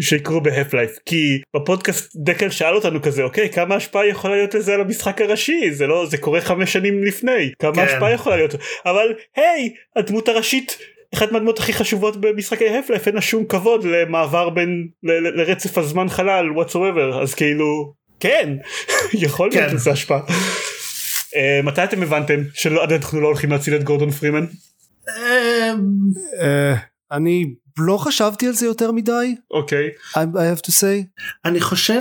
שיקרו 0.00 0.40
בהפ 0.40 0.74
לייף 0.74 0.98
כי 1.06 1.40
בפודקאסט 1.56 2.12
דקל 2.16 2.50
שאל 2.50 2.74
אותנו 2.74 3.02
כזה 3.02 3.22
אוקיי 3.22 3.50
כמה 3.50 3.74
השפעה 3.74 4.06
יכולה 4.06 4.36
להיות 4.36 4.54
לזה 4.54 4.74
על 4.74 4.80
המשחק 4.80 5.20
הראשי 5.20 5.70
זה 5.72 5.86
לא 5.86 6.06
זה 6.06 6.18
קורה 6.18 6.40
חמש 6.40 6.72
שנים 6.72 7.04
לפני 7.04 7.50
כמה 7.58 7.74
כן. 7.74 7.80
השפעה 7.80 8.12
יכולה 8.12 8.36
להיות 8.36 8.54
אבל 8.86 9.06
היי 9.36 9.72
הדמות 9.96 10.28
הראשית 10.28 10.78
אחת 11.14 11.32
מהדמות 11.32 11.58
הכי 11.58 11.72
חשובות 11.72 12.20
במשחקי 12.20 12.78
הפ 12.78 12.90
לייף 12.90 13.06
אין 13.06 13.14
לה 13.14 13.20
שום 13.20 13.44
כבוד 13.44 13.84
למעבר 13.84 14.48
בין 14.50 14.88
ל- 15.02 15.10
ל- 15.12 15.40
לרצף 15.40 15.78
הזמן 15.78 16.08
חלל 16.08 16.46
whatsoever 16.56 17.22
אז 17.22 17.34
כאילו 17.34 17.92
כן 18.20 18.56
יכול 19.26 19.48
להיות 19.50 19.68
כן. 19.70 19.74
לזה 19.74 19.90
השפעה. 19.90 20.20
אה, 21.36 21.60
מתי 21.64 21.84
אתם 21.84 22.02
הבנתם 22.02 22.40
שלא 22.54 22.84
אנחנו 22.84 23.20
לא 23.20 23.26
הולכים 23.26 23.50
להציל 23.50 23.76
את 23.76 23.84
גורדון 23.84 24.10
פרימן? 24.10 24.46
אני 27.12 27.54
לא 27.78 27.96
חשבתי 27.96 28.46
על 28.46 28.52
זה 28.52 28.66
יותר 28.66 28.92
מדי, 28.92 29.36
אוקיי. 29.50 29.88
I, 30.14 30.16
I 30.16 30.58
have 30.58 30.60
to 30.66 30.70
say. 30.70 31.22
אני 31.44 31.60
חושב 31.60 32.00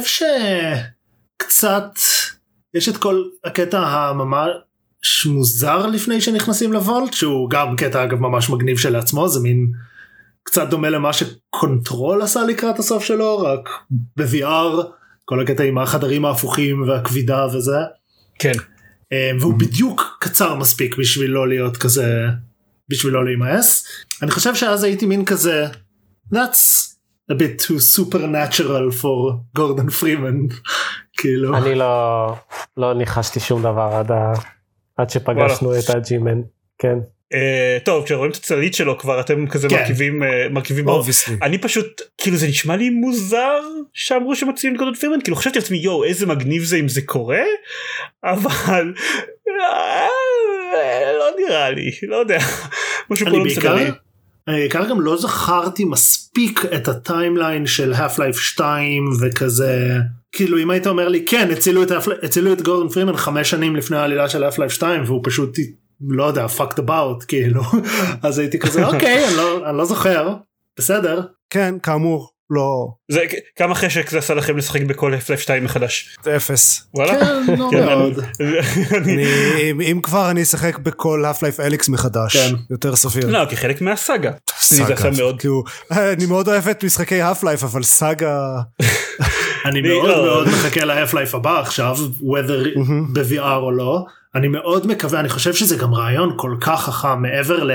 שקצת 1.41 1.89
יש 2.73 2.89
את 2.89 2.97
כל 2.97 3.23
הקטע 3.43 3.79
הממש 3.79 5.25
מוזר 5.25 5.87
לפני 5.87 6.21
שנכנסים 6.21 6.73
לוולט 6.73 7.13
שהוא 7.13 7.49
גם 7.49 7.75
קטע 7.75 8.03
אגב 8.03 8.19
ממש 8.19 8.49
מגניב 8.49 8.77
שלעצמו 8.77 9.29
זה 9.29 9.39
מין 9.39 9.71
קצת 10.43 10.69
דומה 10.69 10.89
למה 10.89 11.13
שקונטרול 11.13 12.21
עשה 12.21 12.43
לקראת 12.43 12.79
הסוף 12.79 13.03
שלו 13.03 13.37
רק 13.37 13.69
ב-VR 14.17 14.85
כל 15.25 15.41
הקטע 15.41 15.63
עם 15.63 15.77
החדרים 15.77 16.25
ההפוכים 16.25 16.81
והכבידה 16.81 17.45
וזה. 17.53 17.77
כן. 18.39 18.51
אה, 19.13 19.31
והוא 19.39 19.53
בדיוק 19.53 20.17
קצר 20.19 20.55
מספיק 20.55 20.97
בשביל 20.97 21.31
לא 21.31 21.47
להיות 21.47 21.77
כזה 21.77 22.27
בשביל 22.89 23.13
לא 23.13 23.25
להימאס. 23.25 23.87
אני 24.21 24.31
חושב 24.31 24.55
שאז 24.55 24.83
הייתי 24.83 25.05
מין 25.05 25.25
כזה 25.25 25.67
that's 26.33 26.89
a 27.31 27.35
bit 27.35 27.61
too 27.61 27.99
supernatural 27.99 29.01
for 29.01 29.35
גורדון 29.55 29.89
פרימן 29.89 30.37
כאילו. 31.17 31.57
אני 31.57 31.75
לא 31.75 32.35
לא 32.77 32.93
ניחשתי 32.93 33.39
שום 33.39 33.61
דבר 33.61 33.89
עד 33.93 34.11
ה... 34.11 34.33
עד 34.97 35.09
שפגשנו 35.09 35.79
את 35.79 35.89
ה 35.89 35.96
G-Man. 35.96 36.41
כן. 36.77 36.97
אה, 37.33 37.85
טוב 37.85 38.05
כשרואים 38.05 38.31
את 38.31 38.35
הצללית 38.35 38.73
שלו 38.73 38.97
כבר 38.97 39.19
אתם 39.19 39.47
כזה 39.47 39.69
כן. 39.69 39.75
מרכיבים 39.75 40.23
אה, 40.23 40.25
מרכיבים. 40.49 40.87
obviously. 40.87 41.35
אני 41.41 41.57
פשוט 41.57 42.01
כאילו 42.17 42.37
זה 42.37 42.47
נשמע 42.47 42.75
לי 42.75 42.89
מוזר 42.89 43.61
שאמרו 43.93 44.35
שמציעים 44.35 44.73
את 44.73 44.79
גורדון 44.79 44.95
פרימן 44.95 45.21
כאילו 45.21 45.37
חשבתי 45.37 45.59
לעצמי 45.59 45.77
יואו 45.77 46.03
איזה 46.03 46.25
מגניב 46.25 46.63
זה 46.63 46.77
אם 46.77 46.87
זה 46.87 47.01
קורה. 47.01 47.43
אבל 48.23 48.93
אה, 49.47 50.07
נראה 51.37 51.69
לי 51.69 51.91
לא 52.07 52.15
יודע. 52.15 52.39
משהו 53.09 53.25
פה 53.25 53.31
אני 53.31 53.39
לא 53.39 53.45
מסתדר 53.45 53.91
אני 54.49 54.59
בעיקר 54.59 54.89
גם 54.89 55.01
לא 55.01 55.17
זכרתי 55.17 55.85
מספיק 55.85 56.65
את 56.75 56.87
הטיימליין 56.87 57.65
של 57.65 57.93
האף 57.93 58.19
לייף 58.19 58.39
2 58.39 59.09
וכזה. 59.21 59.97
כאילו 60.31 60.59
אם 60.59 60.69
היית 60.69 60.87
אומר 60.87 61.07
לי 61.07 61.25
כן 61.25 61.51
הצילו 61.51 61.83
את, 61.83 61.91
הצילו 62.23 62.53
את 62.53 62.61
גורדון 62.61 62.89
פרימן 62.89 63.17
חמש 63.17 63.49
שנים 63.49 63.75
לפני 63.75 63.97
העלילה 63.97 64.29
של 64.29 64.43
האף 64.43 64.59
לייף 64.59 64.71
2 64.71 65.03
והוא 65.05 65.21
פשוט 65.23 65.57
לא 66.09 66.23
יודע 66.23 66.45
fucked 66.57 66.79
about 66.79 67.25
כאילו. 67.27 67.61
אז 68.23 68.39
הייתי 68.39 68.59
כזה 68.59 68.85
אוקיי 68.85 69.27
אני 69.27 69.37
לא, 69.37 69.69
אני 69.69 69.77
לא 69.77 69.85
זוכר. 69.85 70.33
בסדר. 70.77 71.21
כן, 71.49 71.75
כאמור, 71.83 72.31
לא, 72.51 72.87
זה 73.11 73.21
כמה 73.55 73.75
חשק 73.75 74.09
זה 74.09 74.17
עשה 74.17 74.33
לכם 74.33 74.57
לשחק 74.57 74.81
בכל 74.81 75.13
הפלייף 75.13 75.41
2 75.41 75.63
מחדש 75.63 76.17
זה 76.23 76.35
אפס. 76.35 76.89
וואלה. 76.93 77.13
כן 77.55 77.57
לא 77.57 77.71
מאוד 77.71 78.19
אם, 79.81 79.99
כבר 80.03 80.31
אני 80.31 80.41
אשחק 80.43 80.77
בכל 80.77 81.23
לייף 81.41 81.59
אליקס 81.59 81.89
מחדש, 81.89 82.37
כן. 82.37 82.55
יותר 82.69 82.95
סביר. 82.95 83.29
לא 83.29 83.45
כחלק 83.45 83.81
מהסאגה. 83.81 84.31
סאגה. 84.57 84.95
כאילו, 85.39 85.63
אני 85.91 86.25
מאוד 86.25 86.47
אוהב 86.47 86.67
את 86.67 86.83
משחקי 86.83 87.21
לייף 87.43 87.63
אבל 87.63 87.83
סאגה 87.83 88.39
אני 89.65 89.79
אני 89.79 89.89
מאוד 89.89 90.09
לא- 90.09 90.25
מאוד 90.25 90.47
מחכה 90.47 90.85
לייף 91.13 91.35
הבא 91.35 91.59
עכשיו 91.59 91.95
whether 92.21 92.79
ב-VR 93.13 93.41
או 93.55 93.71
לא 93.71 94.05
אני 94.35 94.47
מאוד 94.47 94.87
מקווה 94.87 95.19
אני 95.19 95.29
חושב 95.29 95.53
שזה 95.53 95.75
גם 95.75 95.93
רעיון 95.93 96.33
כל 96.37 96.55
כך 96.61 96.83
חכם 96.83 97.21
מעבר 97.21 97.63
ל... 97.63 97.71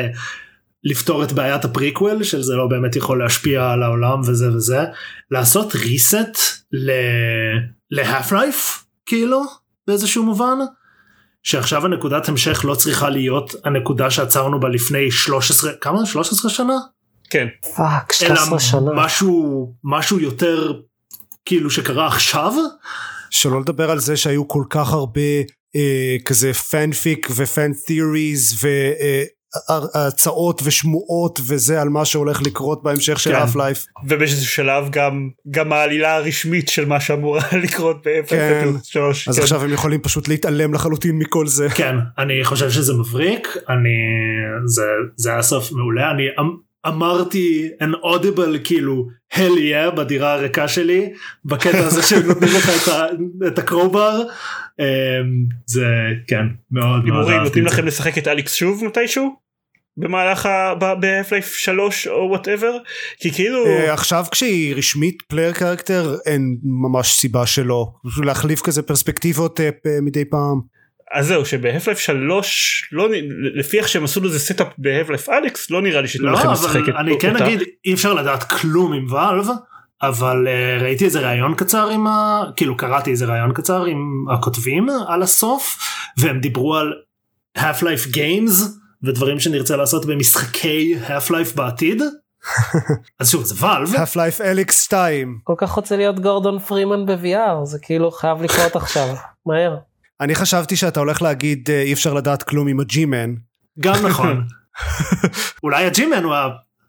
לפתור 0.85 1.25
את 1.25 1.33
בעיית 1.33 1.65
הפריקוול 1.65 2.23
של 2.23 2.43
זה 2.43 2.55
לא 2.55 2.67
באמת 2.67 2.97
יכול 2.97 3.23
להשפיע 3.23 3.71
על 3.71 3.83
העולם 3.83 4.21
וזה 4.21 4.53
וזה. 4.57 4.85
לעשות 5.31 5.73
reset 5.73 6.39
ל... 6.73 6.91
ל 7.91 8.33
Half-Life 8.33 8.85
כאילו 9.07 9.43
באיזשהו 9.87 10.23
מובן 10.23 10.59
שעכשיו 11.43 11.85
הנקודת 11.87 12.29
המשך 12.29 12.65
לא 12.65 12.75
צריכה 12.75 13.11
להיות 13.11 13.55
הנקודה 13.65 14.11
שעצרנו 14.11 14.61
בה 14.61 14.69
לפני 14.69 15.11
13 15.11 15.73
כמה? 15.81 16.07
13 16.07 16.51
שנה? 16.51 16.75
כן. 17.31 17.47
פאק 17.77 18.13
אלא 18.23 18.37
13 18.37 18.61
שנה. 18.61 18.91
משהו 18.95 19.73
משהו 19.85 20.21
יותר 20.21 20.73
כאילו 21.45 21.71
שקרה 21.71 22.07
עכשיו. 22.07 22.53
שלא 23.31 23.61
לדבר 23.61 23.91
על 23.91 23.99
זה 23.99 24.17
שהיו 24.17 24.49
כל 24.49 24.65
כך 24.71 24.93
הרבה 24.93 25.21
אה, 25.77 26.17
כזה 26.25 26.53
fanfic 26.55 27.29
ו 27.37 27.46
fan 27.46 27.73
theories 27.87 28.65
והצעות 29.95 30.61
ושמועות 30.65 31.41
וזה 31.47 31.81
על 31.83 31.89
מה 31.89 32.05
שהולך 32.05 32.43
לקרות 32.43 32.83
בהמשך 32.83 33.21
של 33.21 33.31
כן. 33.31 33.37
האף 33.37 33.57
לייף. 33.57 33.87
ובאיזשהו 34.09 34.47
שלב 34.47 34.91
גם 34.91 35.29
גם 35.51 35.73
העלילה 35.73 36.17
הרשמית 36.17 36.69
של 36.69 36.85
מה 36.85 37.01
שאמורה 37.01 37.43
לקרות 37.65 38.07
כן. 38.27 38.73
ב-0.3 38.73 38.99
אז 39.29 39.39
עכשיו 39.39 39.63
הם 39.65 39.73
יכולים 39.73 40.01
פשוט 40.01 40.29
להתעלם 40.29 40.75
לחלוטין 40.75 41.19
מכל 41.19 41.47
זה. 41.47 41.69
כן 41.75 41.97
אני 42.19 42.45
חושב 42.45 42.71
שזה 42.71 42.93
מבריק 42.95 43.49
אני 43.69 43.89
זה 44.67 44.83
זה 45.17 45.31
היה 45.33 45.43
סוף 45.43 45.73
מעולה 45.73 46.11
אני 46.11 46.23
אמ- 46.41 46.57
אמרתי 46.87 47.69
an 47.83 48.05
audible 48.07 48.59
כאילו 48.65 49.07
hell 49.35 49.37
yeah 49.59 49.91
בדירה 49.97 50.33
הריקה 50.35 50.69
שלי 50.69 51.13
בקטע 51.45 51.79
הזה 51.87 52.03
שהם 52.03 52.27
נותנים 52.29 52.51
לך 52.57 52.69
את, 52.83 52.89
ה, 52.89 53.05
את 53.47 53.59
הקרובר 53.59 54.23
אמ, 54.81 54.85
זה 55.67 55.87
כן 56.29 56.47
מאוד 56.71 57.05
מאוד 57.05 57.29
אהבתי 57.31 57.45
נותנים 57.45 57.65
את 57.67 57.71
זה. 57.71 57.77
לכם 57.77 57.87
לשחק 57.87 58.19
את 58.19 58.29
Alyx 58.29 58.55
שוב 58.55 58.85
מתישהו? 58.85 59.44
במהלך 59.97 60.47
ה... 60.47 60.75
ב-Half-Life 60.75 61.59
3 61.59 62.07
או 62.07 62.29
whatever? 62.29 62.77
כי 63.21 63.31
כאילו... 63.33 63.67
אה, 63.67 63.93
עכשיו 63.93 64.25
כשהיא 64.31 64.75
רשמית 64.75 65.23
player 65.23 65.53
character 65.53 66.17
אין 66.27 66.57
ממש 66.63 67.15
סיבה 67.15 67.47
שלא. 67.47 67.87
להחליף 68.25 68.63
כזה 68.63 68.83
פרספקטיבות 68.83 69.61
אה, 69.61 69.71
מדי 70.03 70.25
פעם. 70.25 70.75
אז 71.15 71.27
זהו 71.27 71.45
שב 71.47 71.60
Half-Life 71.60 71.99
3 71.99 72.89
לא 72.93 73.09
לפי 73.55 73.79
איך 73.79 73.89
שהם 73.89 74.05
עשו 74.05 74.21
לזה 74.21 74.39
setup 74.39 74.62
ב 74.62 74.67
Half-Life 74.79 75.29
Alyx 75.29 75.71
לא 75.71 75.83
נראה 75.83 76.01
לי 76.01 76.09
שייתנו 76.09 76.29
לא 76.29 76.35
לכם 76.35 76.51
לשחק 76.53 76.77
אבל 76.77 76.91
את 76.91 76.95
אני 76.99 77.21
כן 77.21 77.33
אותה. 77.33 77.47
אגיד 77.47 77.63
אי 77.85 77.95
אפשר 77.95 78.15
לדעת 78.15 78.43
כלום 78.43 78.93
עם 78.93 79.13
Valve 79.13 79.47
אבל 80.03 80.47
uh, 80.47 80.83
ראיתי 80.83 81.05
איזה 81.05 81.21
ראיון 81.21 81.55
קצר 81.55 81.89
עם 81.89 82.07
ה... 82.07 82.43
כאילו 82.57 82.77
קראתי 82.77 83.11
איזה 83.11 83.27
ראיון 83.27 83.53
קצר 83.53 83.85
עם 83.85 84.25
הכותבים 84.33 84.87
על 85.09 85.23
הסוף 85.23 85.79
והם 86.19 86.41
דיברו 86.41 86.77
על 86.77 86.93
Half-Life 87.59 88.15
Games 88.15 88.65
ודברים 89.05 89.41
שנרצה 89.41 89.77
לעשות 89.77 90.07
במשחקי 90.07 90.97
Half-Life 91.09 91.57
בעתיד. 91.57 92.03
אז 93.21 93.31
שוב 93.31 93.45
זה 93.45 93.67
Valve 93.67 93.89
half 93.89 94.17
life 94.17 94.45
Alyx 94.45 94.83
2. 94.83 95.39
כל 95.45 95.55
כך 95.59 95.71
רוצה 95.71 95.97
להיות 95.97 96.21
גורדון 96.21 96.59
פרימן 96.59 97.07
ב-VR 97.07 97.65
זה 97.65 97.79
כאילו 97.83 98.11
חייב 98.11 98.43
לקרות 98.43 98.77
עכשיו 98.77 99.09
מהר. 99.47 99.77
אני 100.21 100.35
חשבתי 100.35 100.77
שאתה 100.77 101.01
הולך 101.01 101.23
להגיד 101.23 101.71
אה, 101.71 101.83
אי 101.83 101.93
אפשר 101.93 102.15
לדעת 102.15 102.43
כלום 102.43 102.69
עם 102.69 102.81
ה 102.81 102.88
G-Man. 102.88 103.35
גם 103.81 104.07
נכון. 104.07 104.47
אולי 105.63 105.85
ה 105.85 105.91
G-Man 105.91 106.25
הוא 106.25 106.35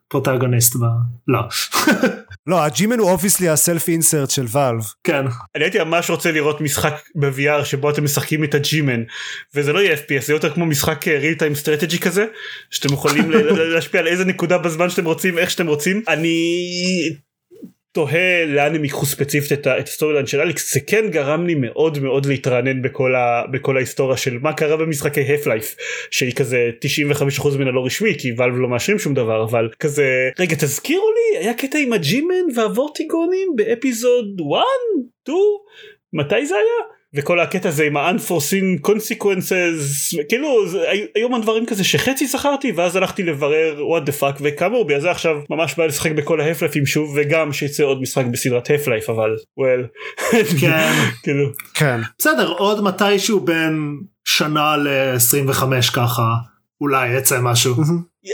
הפרוטגוניסט 0.07 0.75
ב... 0.75 0.83
לא. 1.27 1.39
לא 2.47 2.63
ה 2.63 2.69
G-Man 2.69 2.99
הוא 2.99 3.09
obviously 3.09 3.49
ה 3.49 3.57
self 3.57 3.87
insert 3.87 4.29
של 4.29 4.45
Valve. 4.51 4.81
כן. 5.03 5.25
אני 5.55 5.63
הייתי 5.63 5.79
ממש 5.79 6.09
רוצה 6.09 6.31
לראות 6.31 6.61
משחק 6.61 6.93
ב-VR 7.15 7.65
שבו 7.65 7.89
אתם 7.89 8.03
משחקים 8.03 8.43
את 8.43 8.53
ה 8.53 8.62
G-Man 8.62 9.03
וזה 9.55 9.73
לא 9.73 9.79
יהיה 9.79 9.95
FPS 9.95 10.21
זה 10.21 10.33
יותר 10.33 10.53
כמו 10.53 10.65
משחק 10.65 11.07
אה, 11.07 11.19
real 11.19 11.39
time 11.39 11.63
strategy 11.63 11.99
כזה 12.01 12.25
שאתם 12.71 12.93
יכולים 12.93 13.31
להשפיע 13.73 14.01
על 14.01 14.07
איזה 14.07 14.25
נקודה 14.25 14.57
בזמן 14.57 14.89
שאתם 14.89 15.05
רוצים 15.05 15.37
איך 15.37 15.51
שאתם 15.51 15.67
רוצים 15.67 16.01
אני 16.07 16.37
תוהה 17.95 18.45
לאן 18.45 18.75
הם 18.75 18.83
ייקחו 18.83 19.05
ספציפית 19.05 19.51
את 19.51 19.67
את 19.67 19.87
ה 19.87 19.94
story 19.94 20.27
של 20.27 20.41
Alyx 20.41 20.73
זה 20.73 20.79
כן 20.79 21.09
גרם 21.09 21.45
לי 21.45 21.55
מאוד 21.55 21.99
מאוד 21.99 22.25
להתרענן 22.25 22.81
בכל, 22.81 23.15
ה, 23.15 23.43
בכל 23.51 23.77
ההיסטוריה 23.77 24.17
של 24.17 24.37
מה 24.41 24.53
קרה 24.53 24.77
במשחקי 24.77 25.33
Half-Life 25.33 25.75
שהיא 26.11 26.33
כזה 26.35 26.69
95% 27.39 27.57
ממנה 27.57 27.71
לא 27.71 27.85
רשמי 27.85 28.15
כי 28.17 28.33
Valve 28.37 28.53
לא 28.57 28.67
מאשרים 28.67 28.99
שום 28.99 29.13
דבר 29.13 29.43
אבל 29.43 29.69
כזה 29.79 30.29
רגע 30.39 30.55
תזכירו 30.55 31.05
לי 31.11 31.37
היה 31.39 31.53
קטע 31.53 31.77
עם 31.77 31.93
ה 31.93 32.02
G-Man 32.02 32.45
והוורטיגונים 32.55 33.47
ב 33.55 33.66
Episode 33.66 34.41
1? 34.57 34.63
2? 35.23 35.37
מתי 36.13 36.45
זה 36.45 36.55
היה? 36.55 36.94
וכל 37.15 37.39
הקטע 37.39 37.69
הזה 37.69 37.83
עם 37.83 37.97
ה-unforeseen 37.97 38.87
consequences 38.87 40.17
כאילו 40.29 40.67
זה, 40.69 40.89
היו- 41.15 41.29
מלא 41.29 41.39
דברים 41.39 41.65
כזה 41.65 41.83
שחצי 41.83 42.27
זכרתי 42.27 42.71
ואז 42.71 42.95
הלכתי 42.95 43.23
לברר 43.23 43.75
what 43.77 44.07
the 44.09 44.21
fuck 44.21 44.37
וכאמור 44.41 44.85
בגלל 44.85 44.99
זה 44.99 45.11
עכשיו 45.11 45.35
ממש 45.49 45.75
בא 45.77 45.85
לשחק 45.85 46.11
בכל 46.11 46.41
ההפלייפים 46.41 46.85
שוב 46.85 47.13
וגם 47.17 47.53
שיצא 47.53 47.83
עוד 47.83 48.01
משחק 48.01 48.25
בסדרת 48.25 48.69
הפלייף 48.71 49.09
אבל 49.09 49.35
well 49.59 49.87
כן. 50.61 50.91
כאילו 51.23 51.49
כן. 51.73 51.99
בסדר 52.19 52.47
עוד 52.51 52.83
מתישהו 52.83 53.39
בין 53.39 53.97
שנה 54.25 54.77
ל-25 54.77 55.63
ככה 55.93 56.33
אולי 56.81 57.17
יצא 57.17 57.39
משהו. 57.41 57.75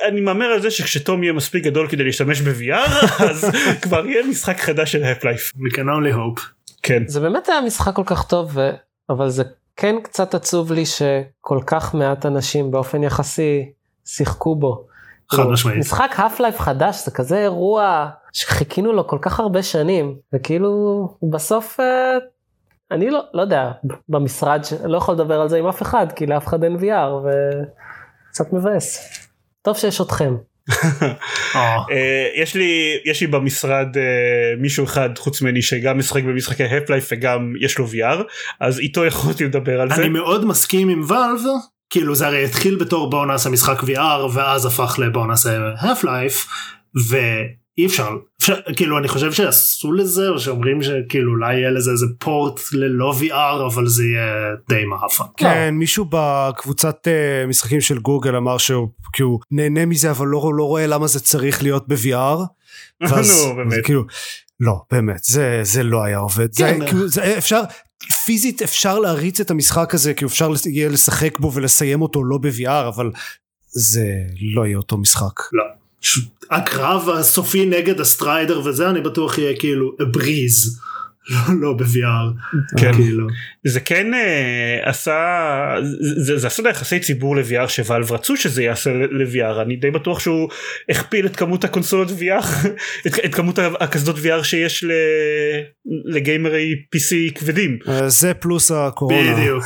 אני 0.08 0.22
מהמר 0.22 0.46
על 0.46 0.62
זה 0.62 0.72
שכשתום 0.72 1.24
יהיה 1.24 1.34
מספיק 1.34 1.64
גדול 1.64 1.88
כדי 1.88 2.04
להשתמש 2.04 2.42
ב-VR 2.42 3.06
אז 3.30 3.52
כבר 3.82 4.06
יהיה 4.06 4.24
משחק 4.28 4.60
חדש 4.60 4.92
של 4.92 5.04
הפלייף. 5.04 5.52
We 5.56 5.74
can 5.76 5.80
only 5.80 6.16
hope. 6.16 6.42
כן. 6.84 7.08
זה 7.08 7.20
באמת 7.20 7.50
היה 7.50 7.62
משחק 7.62 7.96
כל 7.96 8.04
כך 8.06 8.28
טוב, 8.28 8.52
ו... 8.54 8.72
אבל 9.10 9.30
זה 9.30 9.44
כן 9.76 9.96
קצת 10.04 10.36
עצוב 10.36 10.72
לי 10.72 10.86
שכל 10.86 11.60
כך 11.68 11.96
מעט 11.96 12.26
אנשים 12.26 12.72
באופן 12.72 13.04
יחסי 13.04 13.72
שיחקו 14.06 14.56
בו. 14.56 14.88
חד 15.32 15.38
כאילו, 15.38 15.52
משמעית. 15.52 15.80
משחק 15.80 16.12
האף 16.16 16.40
לייף 16.40 16.60
חדש 16.60 17.06
זה 17.06 17.12
כזה 17.12 17.38
אירוע 17.38 18.10
שחיכינו 18.34 18.94
לו 18.94 19.08
כל 19.08 19.18
כך 19.22 19.40
הרבה 19.40 19.64
שנים 19.64 20.16
וכאילו 20.34 21.08
בסוף 21.32 21.80
אה, 21.80 22.18
אני 22.92 23.10
לא 23.10 23.22
לא 23.34 23.42
יודע 23.42 23.72
במשרד 24.10 24.62
לא 24.86 24.98
יכול 24.98 25.14
לדבר 25.14 25.42
על 25.42 25.50
זה 25.50 25.58
עם 25.58 25.68
אף 25.68 25.82
אחד 25.82 26.08
כי 26.16 26.26
לאף 26.26 26.48
אחד 26.48 26.64
אין 26.64 26.76
VR 26.76 27.28
וקצת 28.28 28.54
מבאס. 28.54 29.18
טוב 29.62 29.78
שיש 29.78 30.02
אתכם. 30.02 30.36
אה, 31.56 32.28
יש 32.36 32.56
לי 32.56 33.00
יש 33.06 33.22
לי 33.22 33.28
במשרד 33.28 33.98
אה, 33.98 34.02
מישהו 34.58 34.86
אחד 34.86 35.10
חוץ 35.18 35.42
ממני 35.42 35.62
שגם 35.62 35.98
משחק 35.98 36.24
במשחקי 36.24 36.64
הפלייף 36.64 37.10
וגם 37.12 37.54
יש 37.62 37.78
לו 37.78 37.88
VR 37.88 38.24
אז 38.60 38.80
איתו 38.80 39.06
יכולתי 39.06 39.44
לדבר 39.46 39.82
על 39.82 39.90
זה. 39.90 39.96
אני 39.96 40.10
מאוד 40.10 40.46
מסכים 40.46 40.90
עם 40.90 41.02
ואלב, 41.08 41.40
כאילו 41.90 42.16
זה 42.16 42.28
הרי 42.28 42.46
התחיל 42.46 42.76
בתור 42.76 43.10
בואו 43.10 43.26
נעשה 43.26 43.50
משחק 43.50 43.80
VR 43.84 44.34
ואז 44.34 44.66
הפך 44.66 44.96
לבואו 45.00 45.26
נעשה 45.26 45.58
half 45.76 46.06
ואי 47.78 47.86
אפשר, 47.86 48.10
אפשר, 48.40 48.56
כאילו 48.76 48.98
אני 48.98 49.08
חושב 49.08 49.32
שעשו 49.32 49.94
לזה 49.94 50.30
או 50.30 50.40
שאומרים 50.40 50.80
שכאילו 50.84 51.32
אולי 51.32 51.56
יהיה 51.56 51.72
לזה 51.72 51.92
איזה 51.92 52.06
פורט 52.20 52.60
ללא 52.74 53.14
VR 53.22 53.66
אבל 53.74 53.88
זה 53.88 54.04
יהיה 54.04 54.34
די 54.70 54.86
מאפן. 54.86 55.24
כן, 55.38 55.74
מישהו 55.74 56.06
בקבוצת 56.10 57.08
אה, 57.08 57.48
משחקים 57.48 57.82
של 57.82 58.00
גוגל 58.00 58.36
אמר 58.36 58.58
שהוא 58.58 58.88
כאילו 59.14 59.40
נהנה 59.52 59.86
מזה 59.86 60.12
אבל 60.12 60.28
לא, 60.28 60.52
לא 60.56 60.64
רואה 60.64 60.88
למה 60.88 61.08
זה 61.08 61.20
צריך 61.20 61.64
להיות 61.64 61.88
ב-VR. 61.88 62.38
ואז- 63.10 63.46
נו, 63.48 63.56
באמת. 63.56 63.74
אז 63.74 63.80
כאילו, 63.84 64.04
לא, 64.60 64.74
באמת, 64.92 65.24
זה, 65.24 65.60
זה 65.64 65.84
לא 65.84 66.04
היה 66.04 66.18
עובד. 66.18 66.54
זה, 66.54 66.64
כן. 66.64 66.88
כאילו, 66.88 67.08
זה, 67.08 67.38
אפשר, 67.38 67.62
פיזית 68.26 68.62
אפשר 68.62 69.00
להריץ 69.00 69.40
את 69.40 69.52
המשחק 69.52 69.94
הזה, 69.94 70.14
כי 70.14 70.26
אפשר 70.26 70.52
יהיה 70.66 70.90
לשחק 70.90 71.40
בו 71.40 71.54
ולסיים 71.54 72.02
אותו 72.02 72.24
לא 72.24 72.38
ב-VR, 72.38 72.88
אבל 72.88 73.12
זה 73.68 74.06
לא 74.54 74.66
יהיה 74.66 74.78
אותו 74.78 74.98
משחק. 74.98 75.40
לא. 75.54 75.64
ש- 76.02 76.20
הקרב 76.52 77.10
הסופי 77.10 77.66
נגד 77.66 78.00
ה 78.00 78.08
Strider 78.08 78.62
וזה 78.66 78.90
אני 78.90 79.02
בטוח 79.02 79.38
יהיה 79.38 79.56
כאילו 79.60 79.92
a 80.02 80.18
breeze. 80.18 80.82
לא, 81.30 81.38
לא 81.62 81.74
ב-VR. 81.74 82.58
כן. 82.80 82.94
כאילו. 82.94 83.28
זה 83.68 83.80
כן 83.80 84.14
אה, 84.14 84.90
עשה 84.90 85.20
זה, 86.26 86.38
זה 86.38 86.48
עשה 86.48 86.70
יחסי 86.70 87.00
ציבור 87.00 87.36
ל-VR 87.36 87.68
שוואלב 87.68 88.12
רצו 88.12 88.38
שזה 88.38 88.64
יעשה 88.64 88.90
ל-VR 88.90 89.62
אני 89.62 89.76
די 89.76 89.92
בטוח 89.92 90.20
שהוא 90.20 90.50
הכפיל 90.90 91.26
את 91.26 91.36
כמות 91.36 91.64
הקונסולות 91.64 92.08
VR 92.10 92.46
את, 93.08 93.20
את 93.26 93.36
כמות 93.36 93.60
הקסדות 93.80 94.16
VR 94.16 94.44
שיש 94.44 94.84
ל, 94.84 94.92
לגיימרי 96.06 96.76
PC 96.96 97.40
כבדים 97.40 97.78
אה, 97.88 98.10
זה 98.10 98.34
פלוס 98.34 98.72
הקורונה. 98.72 99.36
בדיוק. 99.36 99.64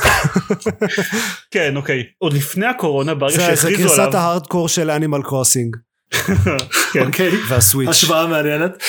כן 1.54 1.76
אוקיי 1.76 2.02
עוד 2.18 2.32
לפני 2.32 2.66
הקורונה 2.66 3.14
ברגע 3.14 3.36
זה, 3.36 3.54
זה 3.54 3.56
שהכריזו 3.56 3.82
גרסת 3.82 3.98
עליו 3.98 4.16
ההארדקור 4.16 4.68
של 4.68 4.90
אנימל 4.90 5.22
קרוסינג 5.22 5.76
אוקיי. 7.06 7.30
וה 7.48 7.57
Switch. 7.57 7.88
השוואה 7.88 8.26
מעניינת. 8.26 8.82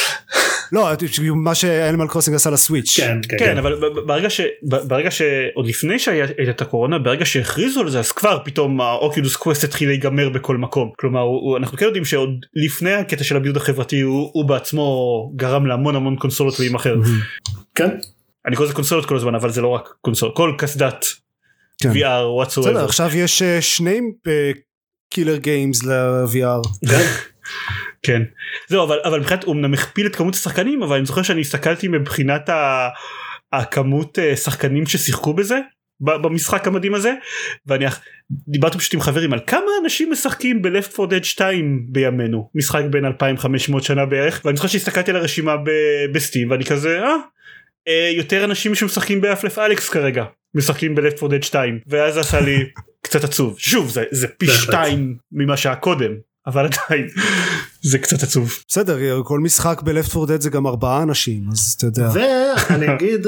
לא, 0.72 0.90
מה 1.36 1.56
ש 1.56 1.69
Animal 1.69 2.08
Crossing 2.08 2.36
עשה 2.36 2.50
ל 2.50 2.55
Switch. 2.55 2.94
כן 2.98 3.20
כן. 3.30 3.38
כן 3.40 3.58
אבל 3.58 3.76
ב- 3.76 3.86
ב- 3.86 4.08
ברגע 4.08 4.30
ש... 4.30 4.42
ברגע 4.64 5.12
שעוד 5.12 5.68
לפני 5.68 6.00
שהייתה 6.00 6.52
את 6.52 6.62
הקורונה 6.62 7.00
ברגע 7.00 7.26
שהכריזו 7.26 7.82
על 7.82 7.90
זה 7.90 8.00
אז 8.00 8.12
כבר 8.12 8.40
פתאום 8.46 8.82
ה 8.82 8.90
Oculus 8.90 9.36
Quest 9.36 9.64
התחיל 9.64 9.90
להיגמר 9.90 10.30
בכל 10.30 10.58
מקום 10.58 10.92
כלומר 11.00 11.26
אנחנו 11.58 11.78
כן 11.78 11.86
יודעים 11.86 12.06
שעוד 12.06 12.46
לפני 12.54 12.94
הקטע 12.94 13.24
של 13.24 13.36
הבידוד 13.36 13.58
החברתי 13.58 14.02
הוא, 14.02 14.30
הוא 14.34 14.46
בעצמו 14.46 15.32
גרם 15.36 15.66
להמון 15.66 15.96
המון 15.96 16.16
קונסולות 16.16 16.60
להימכר 16.60 16.96
כן. 17.76 17.90
אני 18.48 18.56
קורא 18.56 18.66
לזה 18.68 18.76
קונסולות 18.76 19.06
כל 19.06 19.16
הזמן 19.16 19.36
אבל 19.36 19.50
זה 19.50 19.62
לא 19.62 19.68
רק 19.68 19.90
console 20.02 20.32
כל 20.36 20.54
קסדת 20.58 21.06
כן. 21.82 21.92
VR 21.92 21.94
בסדר, 21.94 22.72
whatsoever 22.72 22.86
עכשיו 22.86 23.18
יש 23.18 23.42
אה, 23.42 23.62
שני 23.62 24.00
killer 25.10 25.38
games 25.38 25.84
ל-VR. 25.84 26.88
כן. 28.04 28.22
זהו 28.68 28.84
אבל 28.84 29.00
אבל 29.06 29.20
מבחינת 29.20 29.44
הוא 29.44 29.56
אמנם 29.56 29.74
הכפיל 29.74 30.08
את 30.08 30.16
כמות 30.16 30.36
השחקנים 30.36 30.84
אבל 30.84 30.98
אני 30.98 31.06
זוכר 31.06 31.22
שאני 31.22 31.42
הסתכלתי 31.42 31.88
מבחינת 31.88 32.50
ה- 32.50 32.90
הכמות 33.54 34.20
אה, 34.20 34.36
שחקנים 34.36 34.86
ששיחקו 34.86 35.34
בזה 35.34 35.60
במשחק 36.00 36.68
המדהים 36.68 36.94
הזה 36.94 37.14
ואני 37.68 37.86
דיברתי 38.48 38.78
פשוט 38.78 38.94
עם 38.94 39.02
חברים 39.02 39.34
על 39.34 39.40
כמה 39.48 39.66
אנשים 39.84 40.12
משחקים 40.12 40.62
ב-Left 40.62 41.00
4 41.00 41.18
Dead 41.18 41.24
2 41.24 41.86
בימינו 41.90 42.50
משחק 42.56 42.84
בן 42.90 43.06
2500 43.06 43.84
שנה 43.84 44.06
בערך 44.06 44.42
ואני 44.46 44.56
זוכר 44.56 44.68
שהסתכלתי 44.68 45.12
על 45.12 45.18
הרשימה 45.18 45.56
ב 46.14 46.20
Steam 46.20 46.52
ואני 46.52 46.66
כזה 46.66 47.04
אה, 47.04 47.16
אה 47.88 48.12
יותר 48.16 48.44
אנשים 48.44 48.76
שמשחקים 48.76 49.22
ב 49.22 49.26
Half-Life 49.26 49.60
Alyx 49.60 49.90
כרגע 49.90 50.26
משחקים 50.56 50.96
ב-Left 50.96 51.24
4 51.24 51.36
Dead 51.36 51.46
2 51.46 51.80
ואז 51.88 52.18
עשה 52.18 52.40
לי 52.40 52.66
קצת 53.08 53.24
עצוב 53.24 53.56
שוב 53.58 53.90
זה, 53.90 54.04
זה 54.12 54.28
פי. 54.28 54.48
שתיים 54.48 55.18
ממה 55.32 55.58
שהיה 55.58 55.76
קודם 55.76 56.12
אבל 56.48 56.66
עדיין 56.66 57.08
זה 57.82 57.98
קצת 57.98 58.24
עצוב. 58.24 58.54
בסדר, 58.68 59.24
כל 59.24 59.40
משחק 59.40 59.82
ב-Left 59.82 60.18
4 60.18 60.34
Dead 60.34 60.42
זה 60.42 60.50
גם 60.50 60.68
ארבעה 60.68 61.04
אנשים, 61.04 61.44
אז 61.52 61.76
אתה 61.78 61.86
יודע. 61.86 62.10
ואני 62.14 62.94
אגיד 62.94 63.28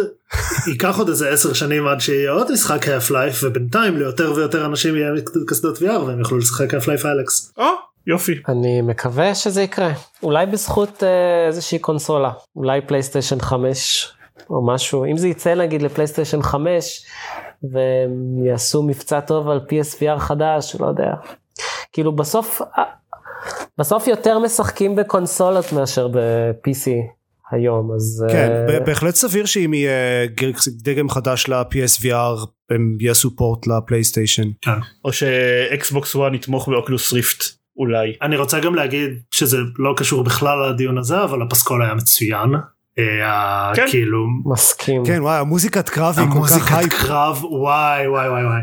ייקח 0.68 0.98
עוד 0.98 1.10
איזה 1.10 1.30
עשר 1.30 1.54
שנים 1.54 1.88
עד 1.88 2.00
שיהיה 2.00 2.32
עוד 2.32 2.52
משחק 2.52 2.86
half 2.86 3.12
life 3.12 3.44
ובינתיים 3.44 3.98
ליותר 3.98 4.34
ויותר 4.36 4.66
אנשים 4.66 4.96
יהיה 4.96 5.10
קסדות 5.48 5.78
VR 5.78 5.92
והם 5.92 6.20
יוכלו 6.20 6.38
לשחק 6.38 6.74
half 6.74 6.84
life 6.84 7.06
אלכס. 7.06 7.54
יופי 8.08 8.42
אני 8.48 8.82
מקווה 8.82 9.36
שזה 9.36 9.62
יקרה 9.62 9.92
אולי 10.24 10.46
בזכות 10.46 11.04
אה, 11.04 11.48
איזושהי 11.48 11.80
קונסולה 11.80 12.32
אולי 12.56 12.82
פלייסטיישן 12.82 13.40
5 13.40 14.08
או 14.50 14.68
משהו 14.68 15.06
אם 15.06 15.18
זה 15.18 15.28
יצא 15.28 15.56
נגיד 15.56 15.82
לפלייסטיישן 15.82 16.42
5 16.42 17.06
והם 17.64 18.46
יעשו 18.46 18.84
מבצע 18.84 19.20
טוב 19.20 19.50
על 19.50 19.60
PSVR 19.70 20.20
חדש 20.20 20.76
לא 20.80 20.86
יודע 20.86 21.14
כאילו 21.92 22.16
בסוף 22.16 22.62
בסוף 23.78 24.08
יותר 24.08 24.40
משחקים 24.40 24.96
בקונסולות 24.96 25.74
מאשר 25.74 26.08
ב-PC 26.08 26.90
היום 27.52 27.92
אז 27.96 28.26
כן, 28.32 28.66
ב- 28.68 28.86
בהחלט 28.86 29.16
סביר 29.16 29.46
שאם 29.46 29.74
יהיה 29.74 30.28
דגם 30.84 31.10
חדש 31.10 31.48
ל-PSVR 31.48 32.48
הם 32.70 32.98
יעשו 33.00 33.36
פורט 33.36 33.68
לפלייסטיישן. 33.68 34.48
או 35.06 35.14
שאקסבוקס 35.14 36.16
1 36.16 36.22
יתמוך 36.34 36.70
באוקלוס 36.70 37.14
ריפט 37.14 37.44
אולי. 37.78 38.14
אני 38.22 38.38
רוצה 38.38 38.60
גם 38.60 38.76
להגיד 38.76 39.10
שזה 39.32 39.58
לא 39.78 39.94
קשור 39.98 40.24
בכלל 40.24 40.70
לדיון 40.70 40.98
הזה 40.98 41.24
אבל 41.24 41.42
הפסקול 41.42 41.84
היה 41.84 41.94
מצוין. 41.94 42.50
אה, 42.98 43.72
כן. 43.76 43.86
כאילו 43.90 44.26
מסכים 44.46 45.06
כן, 45.06 45.22
וואי, 45.22 45.40
המוזיקת 45.40 45.90
קרב 45.90 46.20
היא 46.20 46.26
כל 46.28 46.32
כך 46.32 46.36
המוזיקת 46.36 46.72
הייפ. 46.72 46.94
קרב 46.94 47.44
וואי 47.44 48.08
וואי 48.08 48.30
וואי 48.30 48.44
וואי. 48.46 48.62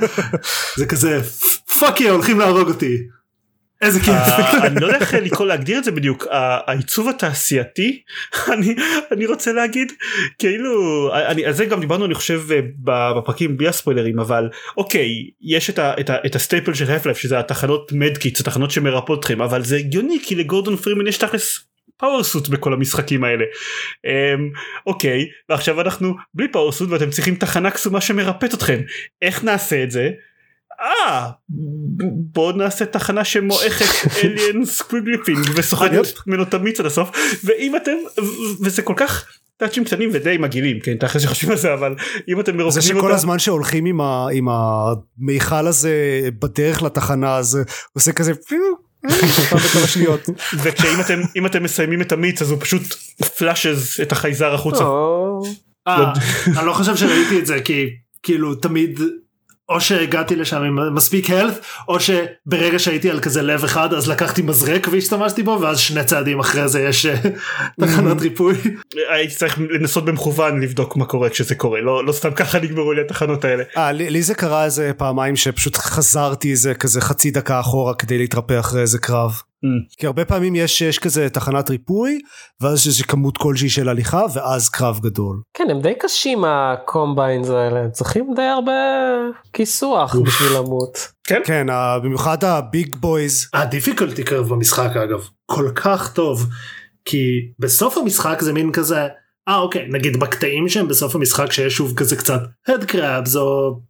זה 0.78 0.86
כזה 0.86 1.20
fuck 1.78 2.00
yeah 2.00 2.10
הולכים 2.10 2.38
להרוג 2.38 2.68
אותי. 2.68 2.96
איזה 3.82 4.00
כיף. 4.00 4.08
אה, 4.10 4.66
אני 4.66 4.80
לא 4.80 4.86
יודע 4.86 4.98
איך 4.98 5.14
לקרוא 5.14 5.46
להגדיר 5.46 5.78
את 5.78 5.84
זה 5.84 5.90
בדיוק 5.90 6.26
העיצוב 6.66 7.08
התעשייתי 7.08 8.02
אני 8.54 8.74
אני 9.12 9.26
רוצה 9.26 9.52
להגיד 9.52 9.92
כאילו 10.38 10.70
אני 11.14 11.44
על 11.44 11.52
זה 11.52 11.64
גם 11.64 11.80
דיברנו 11.80 12.04
אני 12.04 12.14
חושב 12.14 12.42
אה, 12.52 12.60
בפרקים 13.14 13.56
בלי 13.56 13.68
הספוילרים 13.68 14.20
אבל 14.20 14.48
אוקיי 14.76 15.08
יש 15.40 15.70
את, 15.70 16.34
ה 16.34 16.40
staple 16.40 16.74
של 16.74 16.90
Half-Life 16.90 17.18
שזה 17.18 17.38
התחנות 17.38 17.92
medkits 17.92 18.40
התחנות 18.40 18.70
שמרפאות 18.70 19.18
אתכם 19.18 19.42
אבל 19.42 19.64
זה 19.64 19.76
הגיוני 19.76 20.18
כי 20.22 20.34
לגורדון 20.34 20.76
פרימן 20.76 21.06
יש 21.06 21.18
תכלס 21.18 21.60
power 22.02 22.24
suit 22.24 22.48
בכל 22.48 22.72
המשחקים 22.72 23.24
האלה. 23.24 23.44
אמ, 24.06 24.50
אוקיי 24.86 25.26
ועכשיו 25.48 25.80
אנחנו 25.80 26.14
בלי 26.34 26.48
power 26.48 26.72
suit 26.72 26.90
ואתם 26.90 27.10
צריכים 27.10 27.34
תחנה 27.34 27.70
קסומה 27.70 28.00
שמרפאת 28.00 28.54
אתכם 28.54 28.80
איך 29.22 29.44
נעשה 29.44 29.82
את 29.82 29.90
זה? 29.90 30.10
אה 30.80 31.30
בואו 32.32 32.52
נעשה 32.52 32.86
תחנה 32.86 33.24
שמועכת 33.24 34.08
alien 34.24 34.64
squiggly 34.64 35.10
thing 35.10 35.38
וסוחטת 35.54 36.26
ממנו 36.26 36.42
את 36.42 36.54
המיץ 36.54 36.80
עד 36.80 36.86
הסוף 36.86 37.10
ואם 37.44 37.76
אתם 37.76 37.96
וזה 38.64 38.82
כל 38.82 38.94
כך 38.96 39.26
טאצ'ים 39.56 39.84
קטנים 39.84 40.10
ודי 40.12 40.36
מגעילים 40.38 40.80
כן 40.80 40.96
תכף 40.96 41.20
שחושבים 41.20 41.50
על 41.50 41.56
זה 41.56 41.74
אבל 41.74 41.94
אם 42.28 42.40
אתם 42.40 42.52
זה 42.52 42.58
מרוקנים 42.58 42.82
שכל 42.82 42.98
אותה 42.98 43.14
הזמן 43.14 43.38
שהולכים 43.38 44.00
עם 44.32 44.48
המיכל 44.48 45.66
הזה 45.66 46.28
בדרך 46.38 46.82
לתחנה 46.82 47.36
אז 47.36 47.58
עושה 47.92 48.12
כזה 48.12 48.34
פיו, 48.34 48.81
וכשאם 50.62 51.00
אתם 51.00 51.20
אם 51.36 51.46
אתם 51.46 51.62
מסיימים 51.62 52.02
את 52.02 52.12
המיץ 52.12 52.42
אז 52.42 52.50
הוא 52.50 52.60
פשוט 52.60 52.82
פלאשז 53.38 54.00
את 54.02 54.12
החייזר 54.12 54.54
החוצה. 54.54 54.84
או, 54.84 55.42
אה, 55.88 56.12
אני 56.58 56.66
לא 56.66 56.72
חושב 56.72 56.96
שראיתי 56.96 57.38
את 57.38 57.46
זה 57.46 57.60
כי 57.60 57.88
כאילו 58.22 58.54
תמיד 58.54 59.00
או 59.72 59.80
שהגעתי 59.80 60.36
לשם 60.36 60.62
עם 60.62 60.94
מספיק 60.94 61.30
health 61.30 61.86
או 61.88 61.96
שברגע 62.00 62.78
שהייתי 62.78 63.10
על 63.10 63.20
כזה 63.20 63.42
לב 63.42 63.64
אחד 63.64 63.94
אז 63.94 64.08
לקחתי 64.08 64.42
מזרק 64.42 64.88
והשתמשתי 64.90 65.42
בו 65.42 65.58
ואז 65.60 65.78
שני 65.78 66.04
צעדים 66.04 66.40
אחרי 66.40 66.68
זה 66.68 66.80
יש 66.82 67.06
אה, 67.06 67.16
תחנת 67.80 68.20
ריפוי. 68.20 68.54
הייתי 69.10 69.34
צריך 69.34 69.58
לנסות 69.70 70.04
במכוון 70.04 70.60
לבדוק 70.60 70.96
מה 70.96 71.04
קורה 71.04 71.30
כשזה 71.30 71.54
קורה 71.54 71.80
לא, 71.80 72.06
לא 72.06 72.12
סתם 72.12 72.30
ככה 72.30 72.58
נגמרו 72.58 72.92
לי 72.92 73.00
התחנות 73.00 73.44
האלה. 73.44 73.64
אה, 73.76 73.92
לי, 73.92 74.10
לי 74.10 74.22
זה 74.22 74.34
קרה 74.34 74.64
איזה 74.64 74.92
פעמיים 74.96 75.36
שפשוט 75.36 75.76
חזרתי 75.76 76.50
איזה 76.50 76.74
כזה 76.74 77.00
חצי 77.00 77.30
דקה 77.30 77.60
אחורה 77.60 77.94
כדי 77.94 78.18
להתרפא 78.18 78.60
אחרי 78.60 78.80
איזה 78.80 78.98
קרב. 78.98 79.32
Mm. 79.64 79.96
כי 79.98 80.06
הרבה 80.06 80.24
פעמים 80.24 80.54
יש, 80.54 80.80
יש 80.80 80.98
כזה 80.98 81.28
תחנת 81.28 81.70
ריפוי 81.70 82.20
ואז 82.60 82.78
יש 82.78 82.86
איזה 82.86 83.04
כמות 83.04 83.38
כלשהי 83.38 83.68
של 83.68 83.88
הליכה 83.88 84.22
ואז 84.34 84.68
קרב 84.68 85.00
גדול. 85.02 85.40
כן 85.54 85.66
הם 85.70 85.80
די 85.80 85.92
קשים 85.98 86.44
ה 86.44 86.56
Combines 86.56 87.48
האלה 87.50 87.80
הם 87.80 87.90
צריכים 87.90 88.26
די 88.36 88.42
הרבה 88.42 88.72
כיסוח 89.52 90.16
בשביל 90.16 90.52
למות. 90.58 90.98
כן? 91.24 91.40
כן, 91.44 91.70
ה- 91.70 91.98
במיוחד 91.98 92.44
ה 92.44 92.57
big 92.57 92.96
boys. 92.96 93.48
ה 93.54 93.60
difficulty 93.60 94.24
curve 94.24 94.48
במשחק 94.48 94.96
אגב 94.96 95.28
כל 95.46 95.70
כך 95.74 96.12
טוב 96.12 96.46
כי 97.04 97.26
בסוף 97.58 97.98
המשחק 97.98 98.38
זה 98.40 98.52
מין 98.52 98.72
כזה 98.72 99.06
אה 99.48 99.58
אוקיי 99.58 99.86
נגיד 99.88 100.20
בקטעים 100.20 100.68
שהם 100.68 100.88
בסוף 100.88 101.14
המשחק 101.14 101.52
שיש 101.52 101.74
שוב 101.74 101.94
כזה 101.96 102.16
קצת 102.16 102.40
head 102.70 102.82
crabs 102.92 103.36
או 103.38 103.80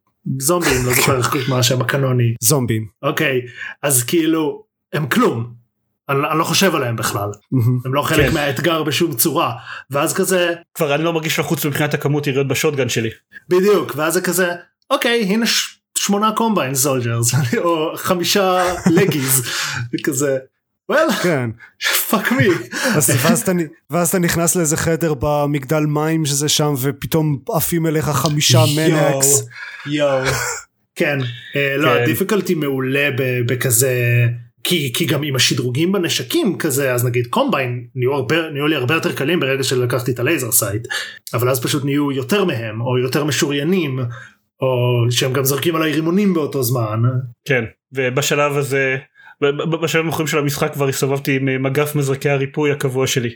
זומבים 0.41 0.87
לא 0.87 0.95
זוכר 0.95 1.19
איך 1.19 1.37
מה 1.51 1.59
השם 1.59 1.81
הקנוני 1.81 2.35
זומבים. 2.41 2.87
אוקיי 3.03 3.41
אז 3.83 4.03
כאילו 4.03 4.65
הם 4.93 5.07
כלום 5.07 5.62
אני, 6.13 6.31
אני 6.31 6.39
לא 6.39 6.45
חושב 6.45 6.75
עליהם 6.75 6.97
בכלל 6.97 7.29
מהמם. 7.53 7.79
הם 7.85 7.95
לא 7.95 8.03
חלק 8.03 8.29
כן. 8.29 8.35
מהאתגר 8.35 8.83
בשום 8.83 9.15
צורה 9.15 9.53
ואז 9.91 10.15
כזה 10.15 10.53
כבר 10.75 10.95
אני 10.95 11.05
לא 11.05 11.13
מרגיש 11.13 11.39
לחוץ 11.39 11.67
מבחינת 11.67 11.95
הכמות 11.95 12.27
יריות 12.27 12.49
ב 12.49 12.54
shotgun 12.54 12.89
שלי. 12.89 13.11
בדיוק 13.49 13.93
ואז 13.97 14.15
זה 14.15 14.21
כזה 14.21 14.53
אוקיי 14.91 15.23
הנה 15.23 15.47
ש... 15.47 15.79
שמונה 15.99 16.33
Combine 16.37 16.75
soldiers 16.75 17.35
או 17.65 17.93
חמישה 17.97 18.63
לגיז 18.91 19.47
כזה 20.05 20.39
וואלה 20.89 21.13
כן. 21.13 21.51
fuck 22.11 22.33
me 22.33 22.47
אז, 22.97 23.11
ואז, 23.23 23.41
אתה, 23.43 23.53
נ- 23.53 23.67
ואז 23.91 24.09
אתה 24.09 24.19
נכנס 24.19 24.57
לאיזה 24.57 24.77
חדר 24.77 25.15
במגדל 25.19 25.81
מים 25.81 26.27
שזה 26.27 26.49
שם 26.49 26.75
ופתאום 26.81 27.39
עפים 27.49 27.87
אליך 27.87 28.05
חמישה 28.05 28.65
manhacks. 28.77 29.43
יואו. 29.87 30.25
כן, 30.95 31.19
אה, 31.57 31.77
לא, 31.77 31.89
כן. 31.89 32.03
ה 32.03 32.08
difficulty 32.08 32.55
מעולה 32.55 33.09
ב- 33.19 33.41
בכזה, 33.53 33.95
כי, 34.65 34.93
כי 34.95 35.05
גם 35.05 35.23
עם 35.23 35.37
השדרוגים 35.37 35.93
בנשקים 35.93 36.59
כזה, 36.59 36.95
אז 36.95 37.05
נגיד 37.05 37.27
Combine 37.27 37.87
נהיו, 37.95 38.15
הרבה, 38.15 38.51
נהיו 38.51 38.67
לי 38.67 38.77
הרבה 38.77 38.95
יותר 38.95 39.13
קלים 39.13 39.41
ברגע 39.41 39.63
שלקחתי 39.63 40.11
את 40.11 40.19
ה 40.19 40.25
laser 40.25 40.53
sight, 40.53 40.89
אבל 41.35 41.49
אז 41.49 41.63
פשוט 41.63 41.85
נהיו 41.85 42.13
יותר 42.13 42.45
מהם, 42.45 42.81
או 42.81 42.99
יותר 42.99 43.25
משוריינים, 43.25 43.99
או 44.61 44.67
שהם 45.11 45.33
גם 45.33 45.45
זורקים 45.45 45.77
עליי 45.77 45.93
רימונים 45.93 46.35
באותו 46.35 46.63
זמן. 46.63 47.03
כן 47.45 47.65
ובשלב 47.93 48.57
הזה 48.57 48.97
בשלב 49.83 50.07
האחרונים 50.07 50.27
של 50.27 50.39
המשחק 50.39 50.73
כבר 50.73 50.89
הסתובבתי 50.89 51.37
עם 51.37 51.63
מגף 51.63 51.95
מזרקי 51.95 52.29
הריפוי 52.31 52.73
הקבוע 52.73 53.07
שלי. 53.07 53.31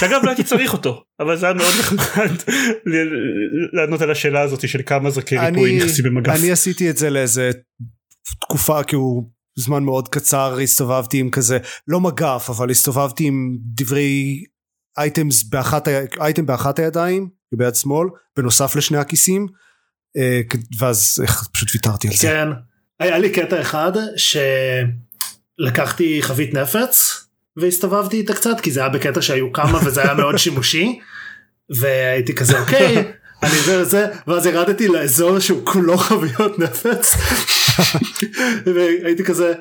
שאגב 0.00 0.20
לא 0.24 0.30
הייתי 0.30 0.44
צריך 0.44 0.72
אותו 0.72 1.02
אבל 1.20 1.36
זה 1.36 1.46
היה 1.46 1.54
מאוד 1.54 1.74
נחמד 1.80 2.30
ל- 2.86 3.76
לענות 3.80 4.00
על 4.00 4.10
השאלה 4.10 4.40
הזאת 4.40 4.68
של 4.68 4.80
כמה 4.86 5.00
מזרקי 5.00 5.38
ריפוי 5.38 5.76
נכנסים 5.76 6.04
במגף. 6.04 6.34
אני 6.38 6.50
עשיתי 6.50 6.90
את 6.90 6.96
זה 6.96 7.10
לאיזה 7.10 7.50
תקופה 8.40 8.82
כאילו 8.82 9.37
זמן 9.58 9.84
מאוד 9.84 10.08
קצר 10.08 10.58
הסתובבתי 10.62 11.18
עם 11.18 11.30
כזה 11.30 11.58
לא 11.88 12.00
מגף 12.00 12.50
אבל 12.50 12.70
הסתובבתי 12.70 13.24
עם 13.24 13.56
דברי 13.60 14.44
אייטמס 14.98 15.42
באחת, 15.42 15.88
אייטם 16.20 16.46
באחת 16.46 16.78
הידיים 16.78 17.28
ביד 17.52 17.74
שמאל 17.74 18.08
בנוסף 18.36 18.76
לשני 18.76 18.98
הכיסים 18.98 19.46
אה, 20.16 20.40
ואז 20.78 21.18
איך, 21.22 21.48
פשוט 21.52 21.68
ויתרתי 21.74 22.08
על 22.08 22.14
זה. 22.14 22.28
כן, 22.28 22.48
היה 23.00 23.18
לי 23.18 23.30
קטע 23.30 23.60
אחד 23.60 23.92
שלקחתי 25.60 26.22
חבית 26.22 26.54
נפץ 26.54 27.24
והסתובבתי 27.56 28.16
איתה 28.16 28.34
קצת 28.34 28.60
כי 28.62 28.70
זה 28.70 28.80
היה 28.80 28.88
בקטע 28.88 29.22
שהיו 29.22 29.52
כמה 29.52 29.78
וזה 29.86 30.02
היה 30.02 30.14
מאוד 30.14 30.36
שימושי 30.36 30.98
והייתי 31.80 32.34
כזה 32.34 32.60
אוקיי 32.60 33.12
אני 33.42 33.50
זה 33.50 33.84
זה 33.84 34.06
ואז 34.26 34.46
ירדתי 34.46 34.88
לאזור 34.88 35.38
שהוא 35.38 35.66
כולו 35.66 35.96
חביות 35.98 36.58
נפץ 36.58 37.14
והייתי 38.74 39.24
כזה 39.24 39.54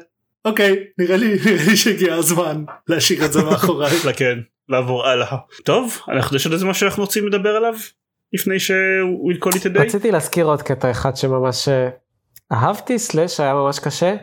אוקיי 0.45 0.75
נראה 0.97 1.17
לי 1.17 1.37
נראה 1.45 1.65
לי 1.67 1.77
שהגיע 1.77 2.15
הזמן 2.15 2.63
להשאיר 2.87 3.25
את 3.25 3.33
זה 3.33 3.43
מאחוריי. 3.43 3.91
כן 4.17 4.39
לעבור 4.69 5.07
הלאה. 5.07 5.37
טוב 5.65 6.01
אנחנו 6.11 6.35
יש 6.35 6.45
עוד 6.45 6.53
איזה 6.53 6.65
משהו 6.65 6.79
שאנחנו 6.79 7.03
רוצים 7.03 7.27
לדבר 7.27 7.49
עליו 7.49 7.73
לפני 8.33 8.59
שהוא 8.59 9.31
call 9.33 9.51
it 9.51 9.61
a 9.61 9.77
day. 9.77 9.79
רציתי 9.79 10.11
להזכיר 10.11 10.45
עוד 10.45 10.61
קטע 10.61 10.91
אחד 10.91 11.15
שממש 11.15 11.67
אה, 11.67 11.89
אהבתי 12.51 12.99
סלאש 12.99 13.39
היה 13.39 13.53
ממש 13.53 13.79
קשה 13.79 14.15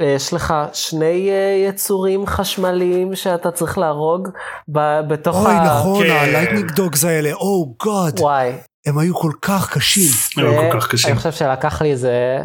שיש 0.00 0.32
לך 0.32 0.54
שני 0.72 1.30
אה, 1.30 1.68
יצורים 1.68 2.26
חשמליים 2.26 3.14
שאתה 3.14 3.50
צריך 3.50 3.78
להרוג 3.78 4.28
ב- 4.68 5.00
בתוך 5.08 5.36
אוי 5.36 5.52
ה... 5.54 5.64
נכון 5.64 6.04
כן. 6.04 6.10
ה 6.10 6.16
lightning 6.16 6.70
dogs 6.70 7.04
האלה 7.04 7.32
oh 7.32 7.74
God 7.84 8.20
וואי. 8.20 8.52
הם 8.86 8.98
היו 8.98 9.14
כל 9.14 9.32
כך 9.42 9.72
קשים. 9.72 10.10
הם 10.36 10.50
היו 10.52 10.72
כל 10.72 10.80
כך 10.80 10.88
קשים. 10.88 11.10
אני 11.10 11.18
חושב 11.18 11.32
שלקח 11.32 11.82
לי 11.82 11.90
איזה 11.90 12.38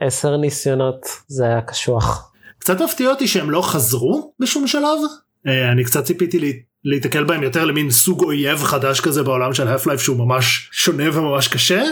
עשר 0.00 0.36
ניסיונות 0.36 1.06
זה 1.28 1.44
היה 1.44 1.60
קשוח. 1.60 2.32
קצת 2.58 2.80
הפתיע 2.80 3.10
אותי 3.10 3.28
שהם 3.28 3.50
לא 3.50 3.62
חזרו 3.62 4.32
בשום 4.40 4.66
שלב. 4.66 4.98
אה, 5.46 5.72
אני 5.72 5.84
קצת 5.84 6.04
ציפיתי 6.04 6.38
להיתקל 6.84 7.24
בהם 7.24 7.42
יותר 7.42 7.64
למין 7.64 7.90
סוג 7.90 8.24
אויב 8.24 8.62
חדש 8.62 9.00
כזה 9.00 9.22
בעולם 9.22 9.54
של 9.54 9.74
half 9.74 9.80
life 9.80 9.98
שהוא 9.98 10.16
ממש 10.16 10.68
שונה 10.72 11.18
וממש 11.18 11.48
קשה. 11.48 11.82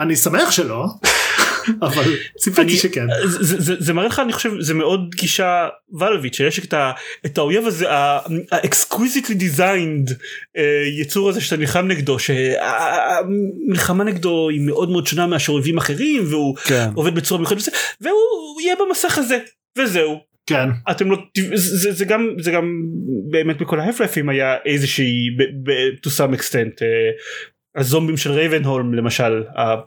אני 0.00 0.16
שמח 0.16 0.50
שלא, 0.50 0.86
אבל 1.82 2.02
ציפיתי 2.38 2.76
שכן. 2.76 3.06
זה, 3.24 3.44
זה, 3.44 3.60
זה, 3.60 3.74
זה 3.78 3.92
מראה 3.92 4.06
לך 4.06 4.18
אני 4.18 4.32
חושב 4.32 4.50
זה 4.60 4.74
מאוד 4.74 5.14
גישה 5.14 5.68
ולווית 5.98 6.34
שיש 6.34 6.58
את, 6.58 6.74
ה, 6.74 6.92
את 7.26 7.38
האויב 7.38 7.66
הזה 7.66 7.86
ה 8.52 8.59
exquisitely 8.59 9.34
designed 9.34 10.10
יצור 11.00 11.28
הזה 11.28 11.40
שאתה 11.40 11.56
נלחם 11.56 11.86
נגדו 11.88 12.18
שהמלחמה 12.18 14.04
נגדו 14.04 14.48
היא 14.48 14.60
מאוד 14.60 14.90
מאוד 14.90 15.06
שונה 15.06 15.26
מאשר 15.26 15.52
אויבים 15.52 15.78
אחרים 15.78 16.24
והוא 16.30 16.56
כן. 16.56 16.88
עובד 16.94 17.14
בצורה 17.14 17.40
מיוחדת 17.40 17.62
והוא 18.00 18.60
יהיה 18.60 18.74
במסך 18.76 19.18
הזה 19.18 19.38
וזהו 19.78 20.33
כן. 20.46 20.68
אתם 20.90 21.10
לא 21.10 21.16
זה, 21.54 21.92
זה, 21.92 22.04
גם 22.04 22.28
זה 22.38 22.50
גם 22.50 22.82
באמת 23.30 23.58
בכל 23.58 23.80
ה 23.80 23.84
Half-Life-ים 23.84 24.28
היה 24.28 24.56
איזושהי 24.64 25.30
ב- 25.38 25.70
ב- 25.70 26.06
to 26.06 26.10
some 26.10 26.38
extent 26.38 26.82
אה, 26.82 27.10
הזומבים 27.76 28.16
של 28.16 28.32
רייבנהולם 28.32 28.94
למשל 28.94 29.42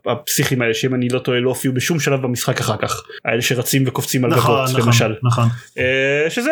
הפסיכים 0.05 0.61
האלה 0.61 0.73
שאם 0.73 0.95
אני 0.95 1.09
לא 1.09 1.19
טועה 1.19 1.39
לא 1.39 1.49
הופיעו 1.49 1.73
בשום 1.73 1.99
שלב 1.99 2.21
במשחק 2.21 2.59
אחר 2.59 2.77
כך 2.77 3.03
האלה 3.25 3.41
שרצים 3.41 3.83
וקופצים 3.87 4.25
על 4.25 4.31
נכון, 4.31 4.55
גגות 4.55 4.69
נכון, 4.69 4.81
למשל 4.85 5.15
נכון. 5.23 5.47
אה, 5.77 6.29
שזה 6.29 6.51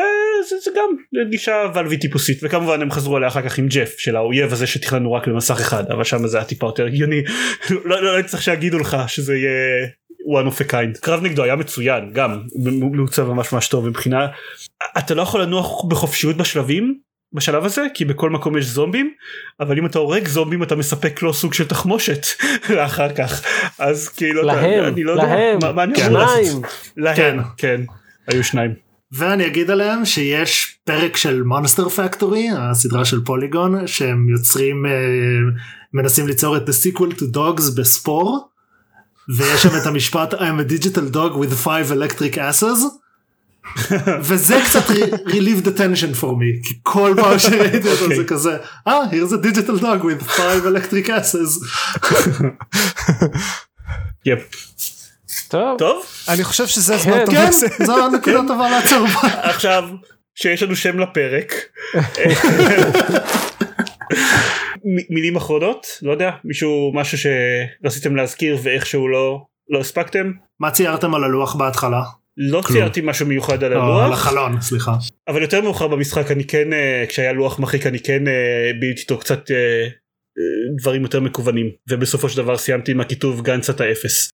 זה, 0.49 0.56
זה 0.64 0.72
גם 0.76 1.26
גישה 1.30 1.64
ולווית 1.76 2.01
טיפוסית 2.01 2.39
וכמובן 2.43 2.82
הם 2.82 2.91
חזרו 2.91 3.16
עליה 3.16 3.28
אחר 3.28 3.41
כך 3.41 3.58
עם 3.58 3.68
ג'ף 3.68 3.95
של 3.97 4.16
האויב 4.16 4.53
הזה 4.53 4.68
שתכננו 4.68 5.14
רק 5.14 5.28
במסך 5.28 5.60
אחד 5.60 5.84
אבל 5.91 6.03
שם 6.03 6.28
זה 6.28 6.38
היה 6.38 6.45
טיפה 6.45 6.68
יותר 6.68 6.86
הגיוני 6.86 7.22
לא, 7.70 8.01
לא, 8.01 8.18
לא 8.18 8.24
צריך 8.24 8.43
שיגידו 8.43 8.80
לך 8.80 8.97
שזה 9.08 9.36
יהיה 9.36 9.88
one 10.26 10.51
of 10.53 10.67
a 10.67 10.71
kind 10.71 10.99
קרב 11.01 11.23
נגדו 11.23 11.43
היה 11.43 11.55
מצוין 11.55 12.09
גם 12.13 12.39
מ- 12.55 12.95
מעוצב 12.95 13.28
ממש 13.28 13.53
ממש 13.53 13.67
טוב 13.67 13.89
מבחינה 13.89 14.28
אתה 14.97 15.13
לא 15.13 15.21
יכול 15.21 15.41
לנוח 15.41 15.86
בחופשיות 15.86 16.38
בשלבים 16.38 16.97
בשלב 17.34 17.65
הזה 17.65 17.86
כי 17.93 18.05
בכל 18.05 18.30
מקום 18.30 18.57
יש 18.57 18.65
זומבים 18.65 19.11
אבל 19.59 19.78
אם 19.78 19.86
אתה 19.86 19.99
הורג 19.99 20.28
זומבים 20.28 20.63
אתה 20.63 20.76
מספק 20.76 21.21
לו 21.21 21.34
סוג 21.34 21.53
של 21.53 21.67
תחמושת 21.67 22.26
אחר 22.86 23.13
כך. 23.13 23.41
אז 23.80 24.09
כאילו 24.09 24.41
אתה- 24.51 24.61
להם, 24.61 24.84
אני 24.93 25.03
לא 25.03 25.11
יודע 25.11 25.23
להם, 25.23 25.59
מה, 25.61 25.71
מה 25.71 25.84
אני 25.84 26.05
אמור 26.07 26.17
לעשות? 26.19 26.36
שניים. 26.45 26.61
להם 26.97 27.15
כן. 27.15 27.38
כן. 27.57 27.82
היו 28.28 28.43
שניים. 28.43 28.73
ואני 29.11 29.45
אגיד 29.47 29.71
עליהם 29.71 30.05
שיש 30.05 30.78
פרק 30.84 31.17
של 31.17 31.43
מונסטר 31.43 31.89
פקטורי 31.89 32.47
הסדרה 32.57 33.05
של 33.05 33.23
פוליגון 33.26 33.88
שהם 33.88 34.30
יוצרים 34.30 34.86
אה, 34.86 34.91
מנסים 35.93 36.28
ליצור 36.28 36.57
את 36.57 36.69
the 36.69 36.71
sequel 36.71 37.13
to 37.19 37.36
dogs 37.36 37.78
בספור 37.78 38.49
ויש 39.38 39.63
שם 39.63 39.78
את 39.82 39.86
המשפט 39.86 40.34
I'm 40.34 40.38
a 40.38 40.71
digital 40.71 41.13
dog 41.15 41.34
with 41.39 41.53
five 41.65 41.91
electric 41.91 42.38
asses 42.38 42.80
וזה 44.28 44.61
קצת 44.65 44.89
re- 44.89 45.30
relieved 45.30 45.65
attention 45.67 46.21
for 46.21 46.32
me 46.32 46.67
כי 46.67 46.73
כל 46.84 47.13
פעם 47.21 47.39
שראיתי 47.39 47.89
אותו 47.89 48.03
אוקיי. 48.03 48.17
זה 48.17 48.23
כזה 48.23 48.57
אה 48.88 49.01
here's 49.11 49.32
a 49.32 49.45
digital 49.47 49.82
dog 49.82 50.01
with 50.03 50.23
five 50.38 50.65
electric 50.65 51.07
asses 51.09 51.51
יפ. 54.26 54.39
טוב. 55.47 55.78
טוב 55.80 56.05
אני 56.30 56.43
חושב 56.43 56.67
שזה 56.67 56.95
הזמן 56.95 57.11
כן, 57.13 57.26
טוב 57.26 57.36
כן. 57.36 57.86
זו 57.86 58.05
הנקודה 58.05 58.39
טובה 58.47 58.69
לעצור 58.69 59.07
בה 59.07 59.19
עכשיו 59.51 59.84
שיש 60.36 60.63
לנו 60.63 60.76
שם 60.76 60.99
לפרק 60.99 61.53
מילים 65.09 65.36
אחרונות? 65.36 65.88
לא 66.01 66.11
יודע. 66.11 66.31
מישהו 66.43 66.91
משהו 66.93 67.17
שרציתם 67.17 68.15
להזכיר 68.15 68.57
ואיכשהו 68.63 69.07
לא 69.07 69.45
לא 69.69 69.79
הספקתם? 69.79 70.31
מה 70.59 70.71
ציירתם 70.71 71.15
על 71.15 71.23
הלוח 71.23 71.55
בהתחלה? 71.55 72.01
לא 72.38 72.61
ציירתי 72.67 73.01
משהו 73.03 73.25
מיוחד 73.25 73.63
על 73.63 73.73
או, 73.73 73.79
על 73.81 74.05
הלוח 74.05 74.27
החלון 74.27 74.61
סליחה. 74.61 74.95
אבל 75.27 75.41
יותר 75.41 75.61
מאוחר 75.61 75.88
במשחק 75.88 76.31
אני 76.31 76.43
כן 76.43 76.73
אה, 76.73 77.05
כשהיה 77.09 77.33
לוח 77.33 77.59
מחיק 77.59 77.86
אני 77.86 77.99
כן 77.99 78.27
אה, 78.27 78.71
ביליתי 78.79 79.01
איתו 79.01 79.17
קצת 79.17 79.51
אה, 79.51 79.88
דברים 80.81 81.01
יותר 81.01 81.19
מקוונים. 81.19 81.69
ובסופו 81.89 82.29
של 82.29 82.38
דבר 82.38 82.57
סיימתי 82.57 82.91
עם 82.91 83.01
הכיתוב 83.01 83.41
גנץ 83.41 83.69
אתה 83.69 83.91
אפס. 83.91 84.29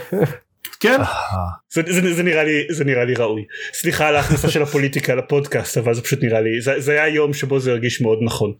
כן 0.82 0.98
זה, 1.72 1.82
זה, 1.86 2.14
זה 2.14 2.22
נראה 2.22 2.44
לי 2.44 2.66
זה 2.70 2.84
נראה 2.84 3.04
לי 3.04 3.14
ראוי. 3.14 3.44
סליחה 3.72 4.08
על 4.08 4.16
ההכנסה 4.16 4.50
של 4.50 4.62
הפוליטיקה 4.62 5.14
לפודקאסט 5.14 5.78
אבל 5.78 5.94
זה 5.94 6.02
פשוט 6.02 6.22
נראה 6.22 6.40
לי 6.40 6.60
זה, 6.60 6.80
זה 6.80 6.92
היה 6.92 7.08
יום 7.08 7.34
שבו 7.34 7.60
זה 7.60 7.70
הרגיש 7.70 8.00
מאוד 8.00 8.18
נכון. 8.22 8.52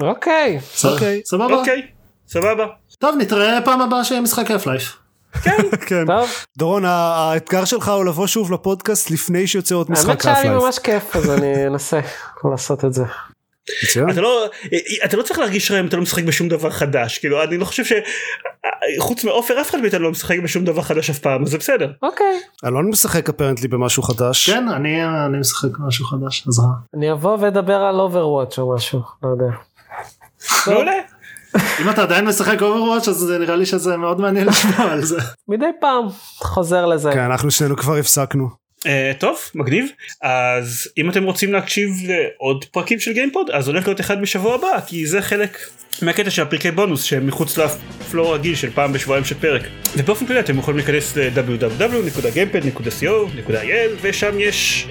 אוקיי. 0.00 0.58
אוקיי. 0.84 1.22
סבבה? 1.24 1.54
אוקיי 1.54 1.82
סבבה. 2.28 2.66
טוב 2.98 3.16
נתראה 3.18 3.58
פעם 3.64 3.80
הבאה 3.80 4.04
שיהיה 4.04 4.20
משחק 4.20 4.50
אף 4.50 4.66
לייף. 4.66 4.96
כן. 5.86 6.06
טוב. 6.06 6.30
דורון 6.58 6.84
האתגר 6.84 7.64
שלך 7.64 7.88
הוא 7.88 8.04
לבוא 8.04 8.26
שוב 8.26 8.52
לפודקאסט 8.52 9.10
לפני 9.10 9.46
שיוצא 9.46 9.74
עוד 9.74 9.86
האמת 9.90 9.98
משחק 9.98 10.22
שהיה 10.22 10.42
לי. 10.42 10.48
ממש 10.48 10.78
כיף 10.78 11.16
אז 11.16 11.30
אני 11.30 11.66
אנסה 11.68 12.00
לעשות 12.50 12.84
את 12.84 12.92
זה. 12.92 13.04
אתה 14.12 14.20
לא 14.20 14.46
אתה 15.04 15.16
לא 15.16 15.22
צריך 15.22 15.38
להרגיש 15.38 15.70
רע 15.70 15.80
אם 15.80 15.86
אתה 15.86 15.96
לא 15.96 16.02
משחק 16.02 16.24
בשום 16.24 16.48
דבר 16.48 16.70
חדש 16.70 17.18
כאילו 17.18 17.42
אני 17.42 17.58
לא 17.58 17.64
חושב 17.64 17.82
שחוץ 18.96 19.24
מעופר 19.24 19.60
אף 19.60 19.70
אחד 19.70 19.78
מאיתנו 19.80 20.00
לא 20.00 20.10
משחק 20.10 20.38
בשום 20.44 20.64
דבר 20.64 20.82
חדש 20.82 21.10
אף 21.10 21.18
פעם 21.18 21.42
אז 21.42 21.48
זה 21.48 21.58
בסדר. 21.58 21.90
אוקיי. 22.02 22.40
אלון 22.64 22.88
משחק 22.88 23.28
apparently 23.28 23.68
במשהו 23.68 24.02
חדש. 24.02 24.50
כן 24.50 24.68
אני 24.68 25.04
אני 25.26 25.38
משחק 25.38 25.68
משהו 25.78 26.04
חדש 26.04 26.44
אז 26.48 26.58
רע. 26.58 26.66
אני 26.94 27.12
אבוא 27.12 27.36
ואדבר 27.40 27.76
על 27.76 28.00
אוברוואץ' 28.00 28.58
או 28.58 28.74
משהו 28.74 29.00
לא 29.22 29.28
יודע. 29.28 29.56
מעולה. 30.66 30.92
אם 31.56 31.90
אתה 31.90 32.02
עדיין 32.02 32.24
משחק 32.24 32.62
אוברוואץ' 32.62 33.08
אז 33.08 33.16
זה 33.16 33.38
נראה 33.38 33.56
לי 33.56 33.66
שזה 33.66 33.96
מאוד 33.96 34.20
מעניין 34.20 34.46
לשמוע 34.46 34.92
על 34.92 35.04
זה. 35.04 35.18
מדי 35.48 35.66
פעם 35.80 36.04
חוזר 36.38 36.86
לזה. 36.86 37.12
כן 37.12 37.20
אנחנו 37.20 37.50
שנינו 37.50 37.76
כבר 37.76 37.96
הפסקנו. 37.96 38.68
אה, 38.78 38.88
טוב 39.18 39.38
מגניב 39.54 39.86
אז 40.22 40.88
אם 40.98 41.10
אתם 41.10 41.24
רוצים 41.24 41.52
להקשיב 41.52 41.90
לעוד 42.04 42.64
פרקים 42.64 43.00
של 43.00 43.12
גיימפוד 43.12 43.50
אז 43.50 43.68
הולך 43.68 43.86
להיות 43.86 44.00
אחד 44.00 44.20
בשבוע 44.20 44.54
הבא 44.54 44.80
כי 44.86 45.06
זה 45.06 45.22
חלק 45.22 45.58
מהקטע 46.02 46.30
של 46.30 46.42
הפרקי 46.42 46.70
בונוס 46.70 47.02
שהם 47.02 47.26
מחוץ 47.26 47.58
לפלואו 47.58 48.34
הרגיל 48.34 48.54
של 48.54 48.70
פעם 48.70 48.92
בשבועיים 48.92 49.24
של 49.24 49.34
פרק 49.40 49.62
ובאופן 49.96 50.26
כללי 50.26 50.40
אתם 50.40 50.58
יכולים 50.58 50.78
להיכנס 50.78 51.16
ל- 51.16 51.45
www.gamepod.co.il 51.45 53.90
ושם 54.02 54.40
יש 54.40 54.88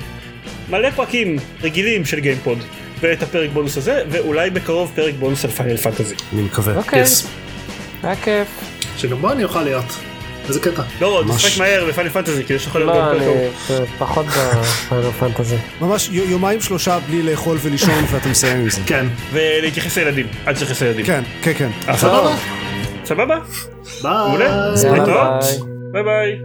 מלא 0.70 0.90
פרקים 0.90 1.36
רגילים 1.62 2.06
של 2.06 2.20
גיימפוד 2.20 2.58
ואת 3.00 3.24
הפרק 3.24 3.50
בונוס 3.54 3.78
הזה 3.78 4.04
ואולי 4.10 4.50
בקרוב 4.50 4.92
פרק 4.96 5.14
בונוס 5.20 5.46
על 5.46 5.52
פיינל 5.52 5.78
פנטזי. 5.78 6.16
אני 6.34 6.42
מקווה. 6.42 6.76
אוקיי. 6.76 7.04
היה 8.04 8.16
כיף. 8.16 8.48
שגם 8.98 9.18
בו 9.18 9.32
אני 9.32 9.44
אוכל 9.44 9.62
להיות. 9.62 9.86
איזה 10.48 10.60
קטע. 10.60 10.82
לא. 11.02 11.24
תשחק 11.36 11.60
מהר 11.60 11.86
בפיינל 11.90 12.10
פנטזי 12.10 12.44
כדי 12.44 12.60
שתוכל 12.60 12.80
להיות 12.80 12.94
לא 12.94 13.12
גם 13.14 13.20
פרק 13.68 13.88
פחות 13.98 14.26
בפיינל 14.26 15.12
פנטזי. 15.12 15.56
ממש 15.82 16.10
יומיים 16.12 16.62
שלושה 16.62 17.00
בלי 17.00 17.24
לאכול 17.24 17.58
ולישון 17.62 18.04
ואתה 18.12 18.30
מסיים 18.30 18.60
עם 18.60 18.70
זה. 18.70 18.82
כן. 18.86 19.06
ולהתייחס 19.32 19.98
לילדים 19.98 20.28
אל 20.48 20.54
תתייחס 20.54 20.82
לילדים. 20.82 21.06
כן 21.06 21.24
כן 21.42 21.54
כן. 21.58 21.70
אה, 21.88 21.98
סבבה? 21.98 22.36
סבבה? 23.06 23.40
ביי. 24.04 25.58
ביי 25.92 26.04
ביי. 26.04 26.40